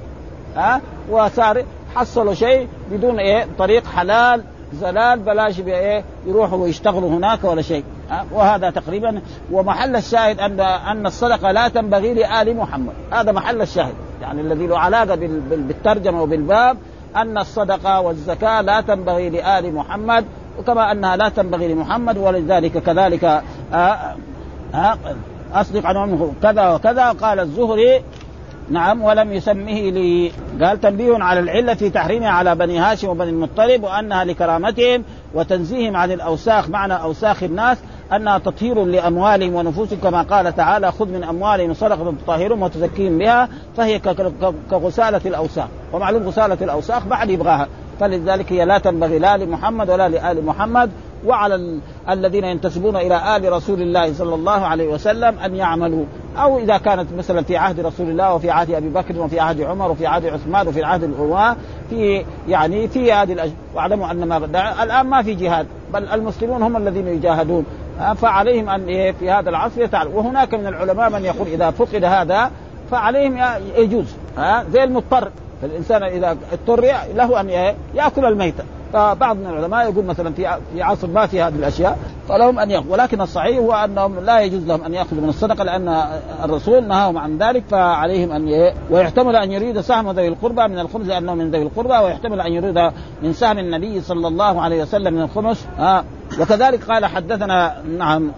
ها؟ 0.57 0.81
وصار 1.11 1.65
حصلوا 1.99 2.35
شيء 2.35 2.69
بدون 2.91 3.19
إيه؟ 3.19 3.47
طريق 3.59 3.87
حلال 3.87 4.43
زلال 4.75 5.19
بلاش 5.19 5.61
بايه 5.61 6.05
يروحوا 6.27 6.59
ويشتغلوا 6.59 7.11
هناك 7.11 7.45
ولا 7.45 7.63
شيء. 7.63 7.85
وهذا 8.33 8.71
تقريبا 8.71 9.21
ومحل 9.53 9.97
الشاهد 9.97 10.41
أن 10.41 10.61
أن 10.61 11.07
الصدقة 11.07 11.53
لا 11.53 11.69
تنبغي 11.69 12.15
لآل 12.15 12.57
محمد. 12.57 12.93
هذا 13.13 13.33
محل 13.33 13.63
الشاهد. 13.63 13.95
يعني 14.23 14.41
الذي 14.41 14.67
له 14.67 14.79
علاقة 14.79 15.15
بالترجمة 15.51 16.23
وبالباب 16.23 16.77
أن 17.17 17.39
الصدقة 17.39 18.01
والزكاة 18.01 18.61
لا 18.61 18.81
تنبغي 18.81 19.31
لآل 19.31 19.75
محمد 19.75 20.25
وكما 20.59 20.93
أنها 20.93 21.17
لا 21.17 21.29
تنبغي 21.29 21.75
لمحمد 21.75 22.19
ولذلك 22.19 22.73
كذلك 22.79 23.25
آه 23.73 24.17
ها 24.75 24.99
أصدق 25.55 25.87
عن 25.87 26.33
كذا 26.43 26.69
وكذا 26.69 27.13
قال 27.13 27.41
الزهري 27.41 28.03
نعم 28.71 29.03
ولم 29.03 29.33
يسمه 29.33 29.91
لي. 29.91 30.33
قال 30.63 30.81
تنبيه 30.81 31.17
على 31.19 31.41
العلة 31.41 31.75
في 31.75 31.91
تحريمها 31.91 32.29
على 32.29 32.55
بني 32.55 32.79
هاشم 32.79 33.09
وبني 33.09 33.31
المطلب 33.31 33.83
وأنها 33.83 34.25
لكرامتهم 34.25 35.05
وتنزيههم 35.35 35.97
عن 35.97 36.13
الأوساخ 36.13 36.69
معنى 36.69 36.93
أوساخ 37.03 37.43
الناس 37.43 37.79
أنها 38.13 38.39
تطهير 38.39 38.85
لأموالهم 38.85 39.55
ونفوسهم 39.55 39.99
كما 40.01 40.23
قال 40.23 40.57
تعالى 40.57 40.93
خذ 40.93 41.09
من 41.09 41.25
أموالهم 41.25 41.75
صدقة 41.75 42.15
تطهرهم 42.25 42.63
وتزكيهم 42.63 43.19
بها 43.19 43.49
فهي 43.77 43.99
كغسالة 44.71 45.21
الأوساخ. 45.27 45.67
ومعلوم 45.93 46.23
غسالة 46.23 46.59
الأوساخ 46.63 47.07
بعد 47.07 47.31
يبغاها 47.31 47.69
فلذلك 48.01 48.53
هي 48.53 48.65
لا 48.65 48.79
تنبغي 48.79 49.19
لا 49.19 49.37
لمحمد 49.37 49.91
ولا 49.91 50.09
لآل 50.09 50.47
محمد 50.47 50.91
وعلى 51.27 51.55
ال... 51.55 51.79
الذين 52.09 52.45
ينتسبون 52.45 52.97
إلى 52.97 53.37
آل 53.37 53.53
رسول 53.53 53.83
الله 53.83 54.13
صلى 54.13 54.35
الله 54.35 54.67
عليه 54.67 54.89
وسلم 54.89 55.39
أن 55.39 55.57
يعملوا. 55.57 56.05
أو 56.37 56.59
إذا 56.59 56.79
كانت 56.79 57.07
مثلا 57.19 57.43
في 57.43 57.57
عهد 57.57 57.81
رسول 57.81 58.11
الله 58.11 58.35
وفي 58.35 58.51
عهد 58.51 58.71
أبي 58.71 58.89
بكر 58.89 59.21
وفي 59.21 59.41
عهد 59.41 59.61
عمر 59.61 59.91
وفي 59.91 60.07
عهد 60.07 60.27
عثمان 60.27 60.69
وفي 60.69 60.85
عهد 60.85 61.03
الأمة 61.05 61.57
في 61.91 62.25
يعني 62.49 62.89
في 62.89 63.13
هذه 63.13 63.33
الأج... 63.33 63.51
واعلموا 63.75 64.11
أن 64.11 64.29
ما 64.29 64.37
الآن 64.83 65.07
ما 65.07 65.23
في 65.23 65.35
جهاد 65.35 65.67
بل 65.95 66.09
المسلمون 66.09 66.63
هم 66.63 66.77
الذين 66.77 67.07
يجاهدون. 67.07 67.65
فعليهم 68.17 68.69
أن 68.69 69.13
في 69.13 69.31
هذا 69.31 69.51
العصر 69.51 69.83
يتعلم 69.83 70.15
وهناك 70.15 70.55
من 70.55 70.67
العلماء 70.67 71.11
من 71.11 71.25
يقول 71.25 71.49
إذا 71.49 71.71
فقد 71.71 72.05
هذا 72.05 72.51
فعليهم 72.91 73.39
يجوز. 73.77 74.15
ها؟ 74.37 74.65
زي 74.73 74.85
المضطر. 74.85 75.31
فالإنسان 75.63 76.03
إذا 76.03 76.37
اضطر 76.53 76.81
له 77.15 77.41
أن 77.41 77.75
يأكل 77.95 78.25
الميتة. 78.25 78.65
فبعض 78.93 79.37
من 79.37 79.47
العلماء 79.47 79.91
يقول 79.91 80.05
مثلا 80.05 80.33
في 80.33 80.47
عصر 80.79 81.07
ما 81.07 81.27
في 81.27 81.43
هذه 81.43 81.55
الأشياء 81.55 81.99
فلهم 82.29 82.59
أن 82.59 82.71
ياخذوا 82.71 82.93
ولكن 82.93 83.21
الصحيح 83.21 83.59
هو 83.59 83.73
أنهم 83.73 84.21
لا 84.21 84.41
يجوز 84.41 84.67
لهم 84.67 84.85
أن 84.85 84.95
يأخذوا 84.95 85.23
من 85.23 85.29
الصدقة 85.29 85.65
لأن 85.65 86.05
الرسول 86.45 86.89
نهاهم 86.89 87.19
عن 87.19 87.39
ذلك 87.39 87.65
فعليهم 87.71 88.33
أن 88.33 88.73
ويحتمل 88.91 89.37
أن 89.37 89.53
يريد 89.53 89.81
سهم 89.81 90.11
ذوي 90.11 90.29
القربى 90.29 90.69
من 90.69 90.79
الخمس 90.79 91.07
لأنه 91.07 91.35
من 91.35 91.51
ذوي 91.51 91.63
القربى 91.63 92.05
ويحتمل 92.05 92.41
أن 92.41 92.53
يريد 92.53 92.91
من 93.23 93.33
سهم 93.33 93.59
النبي 93.59 94.01
صلى 94.01 94.29
الله 94.29 94.61
عليه 94.61 94.83
وسلم 94.83 95.15
من 95.15 95.23
الخمس. 95.23 95.67
وكذلك 96.41 96.85
قال 96.91 97.07
حدثنا 97.07 97.83
نعم 97.99 98.33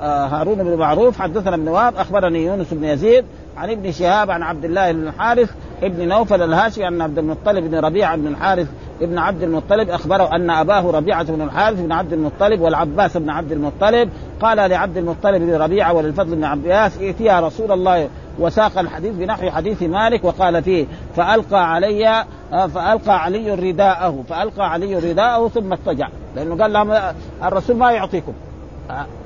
هارون 0.00 0.54
بن 0.54 0.76
معروف 0.76 1.20
حدثنا 1.22 1.54
ابن 1.54 1.68
وهب 1.68 1.96
أخبرني 1.96 2.44
يونس 2.44 2.66
بن 2.74 2.84
يزيد 2.84 3.24
عن 3.56 3.70
ابن 3.70 3.92
شهاب 3.92 4.30
عن 4.30 4.42
عبد 4.42 4.64
الله 4.64 4.92
بن 4.92 5.08
الحارث 5.08 5.50
ابن 5.82 6.08
نوفل 6.08 6.42
الهاشمي 6.42 6.88
أن 6.88 7.02
عبد 7.02 7.18
المطلب 7.18 7.70
بن 7.70 7.78
ربيعه 7.78 8.16
بن 8.16 8.26
الحارث 8.26 8.68
ابن 9.02 9.18
عبد 9.18 9.42
المطلب 9.42 9.90
أخبره 9.90 10.36
أن 10.36 10.50
أباه 10.50 10.90
ربيعة 10.90 11.24
بن 11.24 11.42
الحارث 11.42 11.80
بن 11.80 11.92
عبد 11.92 12.12
المطلب 12.12 12.60
والعباس 12.60 13.16
بن 13.16 13.30
عبد 13.30 13.52
المطلب 13.52 14.10
قال 14.40 14.70
لعبد 14.70 14.96
المطلب 14.96 15.42
بن 15.42 15.54
ربيعة 15.54 15.92
وللفضل 15.92 16.36
بن 16.36 16.44
عباس 16.44 16.98
ائتيا 16.98 17.40
رسول 17.40 17.72
الله 17.72 18.08
وساق 18.38 18.78
الحديث 18.78 19.14
بنحو 19.14 19.50
حديث 19.50 19.82
مالك 19.82 20.24
وقال 20.24 20.62
فيه 20.62 20.86
فألقى 21.16 21.72
علي 21.72 22.24
فألقى 22.50 23.22
علي 23.22 23.54
رداءه 23.54 24.24
فألقى 24.28 24.70
علي 24.70 24.98
رداءه 24.98 25.48
ثم 25.48 25.72
اضطجع. 25.72 26.08
لأنه 26.36 26.62
قال 26.62 26.72
لهم 26.72 27.14
الرسول 27.42 27.76
ما 27.76 27.92
يعطيكم. 27.92 28.32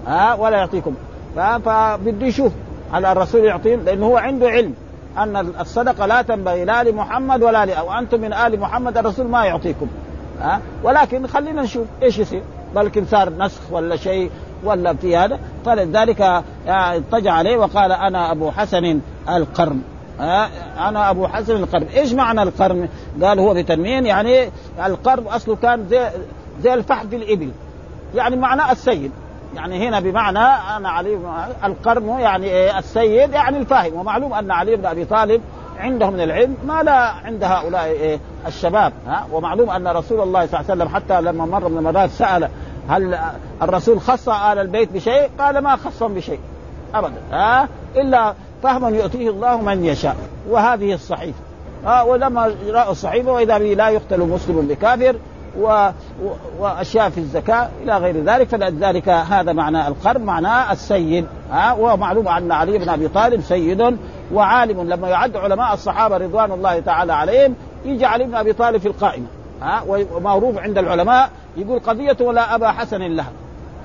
ها 0.07 0.35
ولا 0.35 0.57
يعطيكم. 0.57 0.95
فبده 1.37 2.27
يشوف 2.27 2.53
هل 2.93 3.05
الرسول 3.05 3.45
يعطيهم 3.45 3.81
لأنه 3.85 4.07
هو 4.07 4.17
عنده 4.17 4.49
علم 4.49 4.75
أن 5.19 5.37
الصدقة 5.61 6.07
لا 6.07 6.23
تنبغي 6.23 6.65
لا 6.65 6.83
لمحمد 6.83 7.43
ولا 7.43 7.67
لأ 7.67 7.81
وأنتم 7.81 8.21
من 8.21 8.33
آل 8.33 8.61
محمد 8.61 8.99
الرسول 8.99 9.27
ما 9.27 9.45
يعطيكم. 9.45 9.87
ها 10.41 10.61
ولكن 10.83 11.27
خلينا 11.27 11.63
نشوف 11.63 11.87
إيش 12.03 12.19
يصير. 12.19 12.43
بلكن 12.75 13.05
صار 13.05 13.33
نسخ 13.39 13.61
ولا 13.71 13.97
شيء. 13.97 14.31
ولا 14.65 14.95
في 14.95 15.17
هذا 15.17 15.39
فلذلك 15.67 16.43
اضطجع 16.69 17.33
عليه 17.33 17.57
وقال 17.57 17.93
أنا 17.93 18.33
أبو 18.33 18.51
حسن 18.51 19.01
القرن. 19.29 19.83
أنا 20.79 21.11
أبو 21.11 21.27
حسن 21.27 21.57
القرن. 21.57 21.87
إيش 21.97 22.13
معنى 22.13 22.43
القرن؟ 22.43 22.89
قال 23.23 23.39
هو 23.39 23.55
بتنوين 23.55 24.07
يعني 24.07 24.51
القرن 24.87 25.27
أصله 25.27 25.57
كان 25.57 25.87
زي 25.89 26.09
زي 26.63 26.75
الفحم 26.75 27.09
في 27.09 27.17
الإبل. 27.17 27.51
يعني 28.15 28.37
معناه 28.37 28.73
السيد. 28.73 29.11
يعني 29.57 29.89
هنا 29.89 30.01
بمعنى 30.01 30.39
أنا 30.77 30.89
علي 30.89 31.19
القرن 31.65 32.09
يعني 32.09 32.47
إيه؟ 32.47 32.79
السيد 32.79 33.33
يعني 33.33 33.59
الفاهم. 33.59 33.95
ومعلوم 33.95 34.35
أن 34.35 34.51
علي 34.51 34.77
بن 34.77 34.87
أبي 34.87 35.05
طالب 35.05 35.41
عنده 35.79 36.11
من 36.11 36.21
العلم 36.21 36.57
ما 36.67 36.83
لا 36.83 36.99
عند 36.99 37.45
هؤلاء 37.45 37.85
إيه؟ 37.85 38.19
الشباب. 38.47 38.93
ها؟ 39.07 39.27
ومعلوم 39.33 39.71
أن 39.71 39.89
رسول 39.89 40.21
الله 40.21 40.47
صلى 40.47 40.61
الله 40.61 40.71
عليه 40.71 40.83
وسلم 40.83 40.89
حتى 40.89 41.21
لما 41.21 41.47
مر 41.47 41.69
من 41.69 41.79
المرات 41.79 42.11
سأل 42.11 42.49
هل 42.89 43.19
الرسول 43.63 44.01
خص 44.01 44.29
آل 44.29 44.59
البيت 44.59 44.93
بشيء؟ 44.93 45.31
قال 45.39 45.59
ما 45.59 45.77
خصهم 45.77 46.15
بشيء. 46.15 46.41
ابدا. 46.95 47.21
ها؟ 47.33 47.69
إلا 47.97 48.35
فهما 48.63 48.89
يؤتيه 48.89 49.31
الله 49.31 49.57
من 49.57 49.85
يشاء. 49.85 50.17
وهذه 50.49 50.95
الصحيفة. 50.95 51.39
ها؟ 51.85 52.03
ولما 52.03 52.55
رأوا 52.69 52.93
الصحيفة 52.93 53.33
وإذا 53.33 53.59
به 53.59 53.75
لا 53.75 53.89
يقتل 53.89 54.21
مسلم 54.21 54.61
بكافر 54.61 55.17
و... 55.61 55.89
وأشياء 56.59 57.11
في 57.11 57.19
الزكاة 57.19 57.69
إلى 57.83 57.99
غير 57.99 58.25
ذلك 58.25 58.49
فلذلك 58.49 59.09
هذا 59.09 59.53
معنى 59.53 59.89
القرن 59.89 60.23
معناه 60.23 60.73
السيد. 60.73 61.27
ها؟ 61.51 61.73
ومعلوم 61.73 62.29
أن 62.29 62.53
علي 62.53 62.79
بن 62.79 62.89
أبي 62.89 63.09
طالب 63.09 63.41
سيد 63.41 63.99
وعالم. 64.33 64.89
لما 64.89 65.09
يعد 65.09 65.37
علماء 65.37 65.75
الصحابة 65.75 66.17
رضوان 66.17 66.53
الله 66.53 66.81
تعالى 66.81 67.13
عليهم 67.13 67.55
يجي 67.85 68.07
علي 68.07 68.25
بن 68.25 68.35
أبي 68.35 68.53
طالب 68.53 68.81
في 68.81 68.89
القائمة. 68.89 69.27
ها؟ 69.63 69.83
ومعروف 69.89 70.59
عند 70.59 70.79
العلماء 70.79 71.31
يقول 71.57 71.81
قضية 71.81 72.17
ولا 72.21 72.55
أبا 72.55 72.71
حسن 72.71 73.03
لها. 73.03 73.33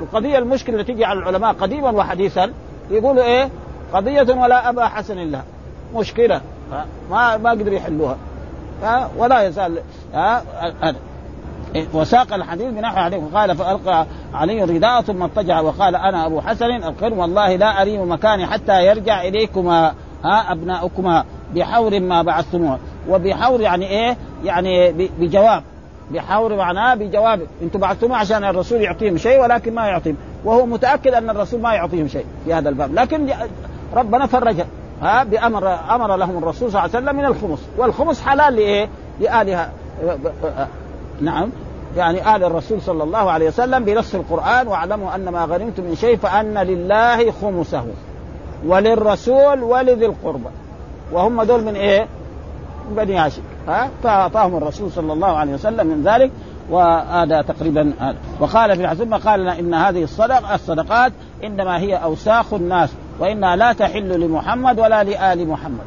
القضية 0.02 0.38
المشكلة 0.38 0.74
اللي 0.82 0.94
تجي 0.94 1.06
على 1.06 1.20
العلماء 1.20 1.54
قديما 1.54 1.90
وحديثا 1.90 2.52
يقولوا 2.92 3.24
إيه؟ 3.24 3.50
قضية 3.94 4.34
ولا 4.34 4.70
أبا 4.70 4.86
حسن 4.86 5.18
لها 5.18 5.44
مشكلة. 5.96 6.42
ما 7.12 7.38
ما 7.38 7.50
قدروا 7.50 7.76
يحلوها. 7.76 8.18
ها؟ 8.84 9.10
ولا 9.18 9.42
يزال. 9.42 9.82
وساق 11.94 12.34
الحديث 12.34 12.74
بنحو 12.74 12.96
حديث 12.96 13.20
وقال 13.24 13.58
فألقى 13.58 14.06
علي 14.34 14.64
الرداء 14.64 15.02
ثم 15.02 15.24
اضطجع 15.24 15.60
وقال 15.60 15.96
أنا 15.96 16.26
أبو 16.26 16.42
حسن 16.42 16.66
القر 16.66 17.14
والله 17.14 17.56
لا 17.56 17.82
أريم 17.82 18.12
مكاني 18.12 18.46
حتى 18.46 18.86
يرجع 18.86 19.22
إليكما 19.22 19.94
ها؟ 20.24 20.52
أبناؤكما 20.52 21.26
بحور 21.56 22.00
ما 22.00 22.22
بعثتموه 22.22 22.80
وبحور 23.10 23.62
يعني 23.62 23.88
إيه؟ 23.88 24.18
يعني 24.44 24.92
بجواب. 24.92 25.64
بحور 26.12 26.56
معناه 26.56 26.96
بجواب. 26.96 27.42
أنتم 27.62 27.80
بعثتموه 27.80 28.18
عشان 28.18 28.44
الرسول 28.44 28.82
يعطيهم 28.82 29.18
شيء 29.18 29.42
ولكن 29.42 29.76
ما 29.76 29.88
يعطيهم. 29.88 30.18
وهو 30.46 30.66
متأكد 30.66 31.14
أن 31.14 31.30
الرسول 31.30 31.62
ما 31.62 31.74
يعطيهم 31.74 32.08
شيء 32.08 32.26
في 32.46 32.54
هذا 32.54 32.70
الباب. 32.70 32.94
لكن 32.94 33.30
ربنا 33.94 34.26
فرج 34.26 34.62
ها 35.02 35.24
بأمر 35.24 35.74
أمر 35.96 36.16
لهم 36.16 36.38
الرسول 36.38 36.72
صلى 36.72 36.86
الله 36.86 36.96
عليه 36.96 37.08
وسلم 37.08 37.16
من 37.16 37.26
الخمس. 37.26 37.60
والخمس 37.78 38.22
حلال 38.22 38.54
لإيه؟ 38.56 38.90
لآلهة. 39.20 39.70
نعم. 41.22 41.50
يعني 41.98 42.36
آل 42.36 42.44
الرسول 42.44 42.82
صلى 42.82 43.04
الله 43.04 43.32
عليه 43.32 43.48
وسلم 43.48 43.86
بنص 43.86 44.16
القرآن. 44.16 44.68
واعلموا 44.68 45.16
أن 45.16 45.30
ما 45.30 45.46
غنمتم 45.46 45.84
من 45.84 45.96
شيء 45.96 46.18
فأن 46.18 46.58
لله 46.58 47.32
خمسه. 47.32 47.86
وللرسول 48.68 49.64
ولذي 49.64 50.06
القربى. 50.06 50.50
وهم 51.12 51.44
دول 51.44 51.64
من 51.64 51.76
إيه؟ 51.76 52.08
بني 52.96 53.18
هاشم. 53.18 53.42
ها؟ 53.68 53.90
فأعطاهم 54.04 54.58
الرسول 54.58 54.92
صلى 54.92 55.14
الله 55.14 55.28
عليه 55.28 55.54
وسلم 55.54 55.88
من 55.88 56.04
ذلك 56.04 56.32
وهذا 56.70 57.42
تقريبا 57.42 57.94
وقال 58.40 58.72
ابن 58.72 58.88
حزم 58.88 59.14
قال 59.14 59.48
إن 59.48 59.74
هذه 59.74 60.04
الصدق 60.04 60.52
الصدقات 60.52 61.12
إنما 61.44 61.80
هي 61.80 61.96
أوساخ 61.96 62.54
الناس 62.54 62.90
وإنها 63.20 63.56
لا 63.56 63.74
تحل 63.74 64.20
لمحمد 64.20 64.80
ولا 64.80 65.04
لآل 65.04 65.48
محمد. 65.48 65.86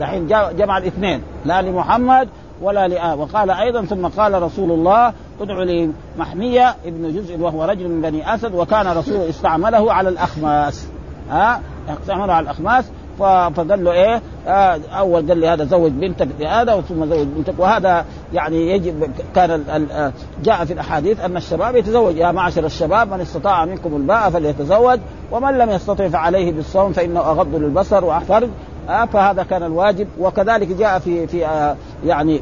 دحين 0.00 0.26
جمع 0.56 0.78
الاثنين 0.78 1.22
لا 1.44 1.62
لمحمد 1.62 2.28
ولا 2.62 2.88
لآل 2.88 3.18
وقال 3.18 3.50
أيضا 3.50 3.84
ثم 3.84 4.06
قال 4.06 4.42
رسول 4.42 4.70
الله 4.70 5.12
ادعو 5.40 5.62
لي 5.62 5.90
محمية 6.18 6.74
ابن 6.84 7.14
جزء 7.14 7.38
وهو 7.38 7.64
رجل 7.64 7.88
من 7.88 8.02
بني 8.02 8.34
أسد 8.34 8.54
وكان 8.54 8.86
رسول 8.86 9.16
استعمله 9.28 9.92
على 9.92 10.08
الأخماس. 10.08 10.88
ها؟ 11.30 11.60
استعمله 12.02 12.32
على 12.32 12.44
الأخماس. 12.44 12.84
فقال 13.20 13.84
له 13.84 13.92
إيه؟ 13.92 14.22
آه 14.46 14.80
أول 14.98 15.28
قال 15.28 15.38
لي 15.38 15.48
هذا 15.48 15.64
زوج 15.64 15.90
بنتك 15.90 16.28
بهذا 16.38 16.80
ثم 16.80 17.06
زوج 17.06 17.26
بنتك. 17.26 17.54
وهذا 17.58 18.04
يعني 18.32 18.70
يجب 18.70 19.10
كان 19.34 19.64
آه، 19.90 20.12
جاء 20.44 20.64
في 20.64 20.72
الأحاديث 20.72 21.20
أن 21.20 21.36
الشباب 21.36 21.76
يتزوج. 21.76 22.16
يا 22.16 22.32
معشر 22.32 22.66
الشباب 22.66 23.12
من 23.12 23.20
استطاع 23.20 23.64
منكم 23.64 23.96
الباء 23.96 24.30
فليتزوج 24.30 24.98
ومن 25.32 25.58
لم 25.58 25.70
يستطع 25.70 26.08
فعليه 26.08 26.52
بالصوم 26.52 26.92
فإنه 26.92 27.20
أغض 27.20 27.54
للبصر 27.54 28.04
وأحفر. 28.04 28.48
آه 28.88 29.04
فهذا 29.04 29.42
كان 29.42 29.62
الواجب. 29.62 30.08
وكذلك 30.20 30.68
جاء 30.68 30.98
في 30.98 31.26
في 31.26 31.46
آه 31.46 31.76
يعني 32.06 32.40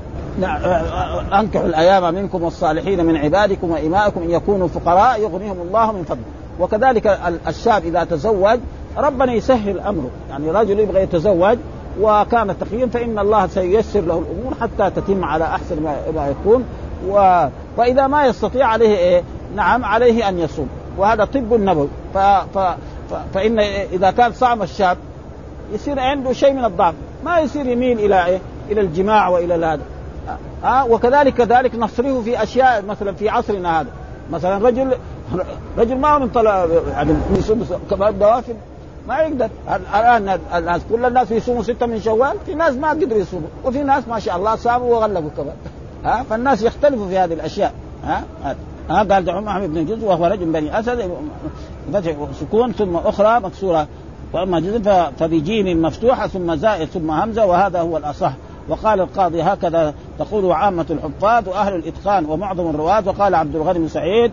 أنكحوا 1.32 1.66
الأيام 1.66 2.14
منكم 2.14 2.42
والصالحين 2.42 3.04
من 3.04 3.16
عبادكم 3.16 3.70
وإمائكم 3.70 4.22
إن 4.22 4.30
يكونوا 4.30 4.68
فقراء 4.68 5.20
يغنيهم 5.20 5.60
الله 5.60 5.92
من 5.92 6.04
فضله. 6.04 6.24
وكذلك 6.60 7.18
الشاب 7.48 7.84
إذا 7.84 8.04
تزوج 8.04 8.58
ربنا 8.98 9.32
يسهل 9.32 9.80
أمره. 9.80 10.10
يعني 10.30 10.50
رجل 10.50 10.78
يبغى 10.78 11.02
يتزوج 11.02 11.58
وكان 12.00 12.58
تقيا 12.58 12.86
فإن 12.86 13.18
الله 13.18 13.46
سييسر 13.46 14.00
له 14.00 14.18
الأمور 14.18 14.54
حتى 14.60 14.90
تتم 15.00 15.24
على 15.24 15.44
أحسن 15.44 15.82
ما 16.14 16.28
يكون. 16.28 16.64
و... 17.08 17.46
وإذا 17.76 18.06
ما 18.06 18.26
يستطيع 18.26 18.66
عليه 18.66 18.96
إيه؟ 18.96 19.22
نعم 19.56 19.84
عليه 19.84 20.28
أن 20.28 20.38
يصوم. 20.38 20.68
وهذا 20.98 21.24
طب 21.24 21.54
النبوي 21.54 21.88
ف... 22.14 22.18
ف... 22.18 22.76
فإن 23.34 23.58
إذا 23.92 24.10
كان 24.10 24.32
صام 24.32 24.62
الشاب 24.62 24.96
يصير 25.72 26.00
عنده 26.00 26.32
شيء 26.32 26.52
من 26.52 26.64
الضعف. 26.64 26.94
ما 27.24 27.38
يصير 27.38 27.66
يميل 27.66 27.98
إلى 27.98 28.26
إيه؟ 28.26 28.38
إلى 28.70 28.80
الجماع 28.80 29.28
وإلى 29.28 29.54
هذا 29.54 29.80
ها؟ 30.62 30.82
وكذلك 30.82 31.34
كذلك 31.34 31.74
نصرفه 31.74 32.22
في 32.22 32.42
أشياء 32.42 32.84
مثلا 32.88 33.12
في 33.12 33.28
عصرنا 33.28 33.80
هذا. 33.80 33.88
مثلا 34.32 34.66
رجل 34.68 34.94
رجل 35.78 35.98
ما 35.98 36.18
من 36.18 36.28
طلع 36.28 36.66
يعني 36.92 37.14
كمان 37.90 38.08
الدوافن 38.08 38.54
ما 39.08 39.18
يقدر. 39.18 39.48
الآن 39.94 40.38
الناس 40.54 40.80
كل 40.90 41.04
الناس 41.04 41.30
يصوموا 41.30 41.62
ستة 41.62 41.86
من 41.86 42.00
شوال 42.00 42.36
في 42.46 42.54
ناس 42.54 42.74
ما 42.74 42.90
قدروا 42.90 43.20
يصوموا 43.20 43.48
وفي 43.64 43.82
ناس 43.82 44.08
ما 44.08 44.18
شاء 44.18 44.36
الله 44.36 44.56
صاموا 44.56 44.96
وغلقوا 44.96 45.30
كمان. 45.36 45.54
ها؟ 46.04 46.22
فالناس 46.30 46.62
يختلفوا 46.62 47.08
في 47.08 47.18
هذه 47.18 47.32
الأشياء. 47.32 47.72
ها؟ 48.04 48.24
ها؟ 48.90 49.02
قال 49.02 49.24
دعوة 49.24 49.40
محمد 49.40 49.74
بن 49.74 49.86
جزء 49.86 50.04
وهو 50.04 50.26
رجل 50.26 50.44
بني 50.44 50.80
أسد 50.80 51.10
فتح 51.92 52.16
سكون 52.40 52.72
ثم 52.72 52.96
أخرى 52.96 53.40
مكسورة. 53.40 53.86
واما 54.32 54.60
جزء 54.60 54.80
فبجيم 55.18 55.82
مفتوحة 55.82 56.26
ثم 56.26 56.54
زائد 56.54 56.88
ثم 56.88 57.10
همزة 57.10 57.46
وهذا 57.46 57.80
هو 57.80 57.96
الأصح. 57.96 58.32
وقال 58.68 59.00
القاضي 59.00 59.42
هكذا 59.42 59.94
تقول 60.18 60.52
عامة 60.52 60.86
الحفاظ 60.90 61.48
وأهل 61.48 61.74
الإتقان 61.74 62.24
ومعظم 62.24 62.70
الرواة. 62.70 63.02
وقال 63.06 63.34
عبد 63.34 63.56
الغني 63.56 63.78
بن 63.78 63.88
سعيد 63.88 64.32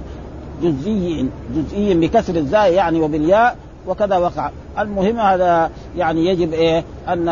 جزئي 0.61 1.29
جزئي 1.55 1.93
بكسر 1.93 2.35
الزاي 2.35 2.73
يعني 2.73 3.01
وبالياء. 3.01 3.57
وكذا 3.87 4.17
وقع. 4.17 4.49
المهم 4.79 5.19
هذا 5.19 5.71
يعني 5.97 6.25
يجب 6.25 6.53
إيه؟ 6.53 6.83
أن 7.07 7.29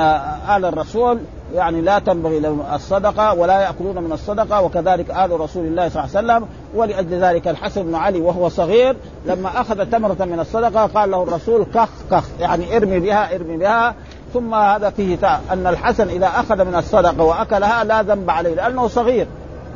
آل 0.55 0.65
الرسول 0.65 1.19
يعني 1.55 1.81
لا 1.81 1.99
تنبغي 1.99 2.39
لهم 2.39 2.63
الصدقة 2.73 3.33
ولا 3.33 3.61
يأكلون 3.61 4.03
من 4.03 4.11
الصدقة 4.11 4.61
وكذلك 4.61 5.11
آل 5.11 5.39
رسول 5.39 5.65
الله 5.65 5.89
صلى 5.89 6.03
الله 6.03 6.17
عليه 6.17 6.27
وسلم. 6.27 6.47
ولأجل 6.75 7.23
ذلك 7.23 7.47
الحسن 7.47 7.83
بن 7.83 7.95
علي 7.95 8.21
وهو 8.21 8.49
صغير 8.49 8.95
لما 9.25 9.61
أخذ 9.61 9.85
تمرة 9.85 10.25
من 10.25 10.39
الصدقة 10.39 10.85
قال 10.85 11.11
له 11.11 11.23
الرسول 11.23 11.65
كخ 11.73 11.89
كخ 12.11 12.23
يعني 12.39 12.77
ارمي 12.77 12.99
بها 12.99 13.35
ارمي 13.35 13.57
بها. 13.57 13.95
ثم 14.33 14.53
هذا 14.53 14.89
فيه 14.89 15.15
تاء 15.15 15.41
أن 15.51 15.67
الحسن 15.67 16.09
إذا 16.09 16.27
أخذ 16.27 16.65
من 16.65 16.75
الصدقة 16.75 17.23
وأكلها 17.23 17.83
لا 17.83 18.01
ذنب 18.01 18.29
عليه 18.29 18.55
لأنه 18.55 18.87
صغير. 18.87 19.27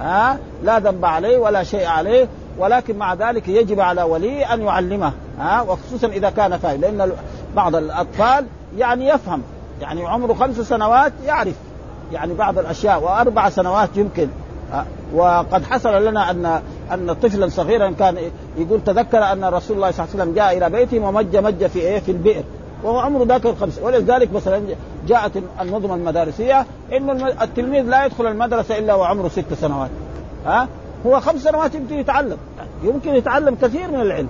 ها؟ 0.01 0.37
لا 0.63 0.79
ذنب 0.79 1.05
عليه 1.05 1.37
ولا 1.37 1.63
شيء 1.63 1.85
عليه. 1.85 2.27
ولكن 2.57 2.97
مع 2.97 3.13
ذلك 3.13 3.47
يجب 3.47 3.79
على 3.79 4.03
ولي 4.03 4.45
أن 4.45 4.61
يعلمه 4.61 5.13
ها؟ 5.39 5.61
وخصوصا 5.61 6.07
إذا 6.07 6.29
كان 6.29 6.57
فاهم 6.57 6.81
لأن 6.81 7.11
بعض 7.55 7.75
الأطفال 7.75 8.45
يعني 8.77 9.07
يفهم 9.07 9.41
يعني 9.81 10.07
عمره 10.07 10.33
خمس 10.33 10.55
سنوات 10.59 11.13
يعرف 11.25 11.55
يعني 12.11 12.33
بعض 12.33 12.59
الأشياء 12.59 13.03
وأربع 13.03 13.49
سنوات 13.49 13.89
يمكن 13.95 14.27
وقد 15.13 15.63
حصل 15.63 16.05
لنا 16.05 16.31
ان 16.31 16.61
أن 16.93 17.13
طفلا 17.13 17.47
صغيرا 17.47 17.91
كان 17.91 18.17
يقول 18.57 18.83
تذكر 18.83 19.23
أن 19.23 19.45
رسول 19.45 19.75
الله 19.75 19.91
صلى 19.91 20.05
الله 20.05 20.13
عليه 20.13 20.23
وسلم 20.23 20.33
جاء 20.33 20.57
إلى 20.57 20.69
بيته 20.69 20.99
ومج 20.99 21.37
مج 21.37 21.65
في 21.65 21.79
إيه؟ 21.79 21.99
في 21.99 22.11
البئر 22.11 22.43
وهو 22.83 22.99
عمره 22.99 23.25
ذاك 23.25 23.45
الخمس. 23.45 23.79
ولذلك 23.83 24.33
مثلا 24.33 24.61
جاءت 25.07 25.31
النظم 25.61 25.93
المدارسية 25.93 26.65
إنه 26.93 27.27
التلميذ 27.41 27.83
لا 27.83 28.05
يدخل 28.05 28.27
المدرسة 28.27 28.77
إلا 28.77 28.95
وعمره 28.95 29.27
ست 29.27 29.53
سنوات 29.61 29.89
ها؟ 30.45 30.67
هو 31.05 31.19
خمس 31.19 31.43
سنوات 31.43 31.75
يمكن 31.75 31.95
يتعلم. 31.95 32.37
يمكن 32.83 33.15
يتعلم 33.15 33.55
كثير 33.55 33.91
من 33.91 34.01
العلم. 34.01 34.29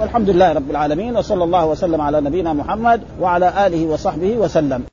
والحمد 0.00 0.30
لله 0.30 0.52
رب 0.52 0.70
العالمين 0.70 1.16
وصلى 1.16 1.44
الله 1.44 1.66
وسلم 1.66 2.00
على 2.00 2.20
نبينا 2.20 2.52
محمد 2.52 3.00
وعلى 3.20 3.66
آله 3.66 3.86
وصحبه 3.86 4.36
وسلم. 4.36 4.84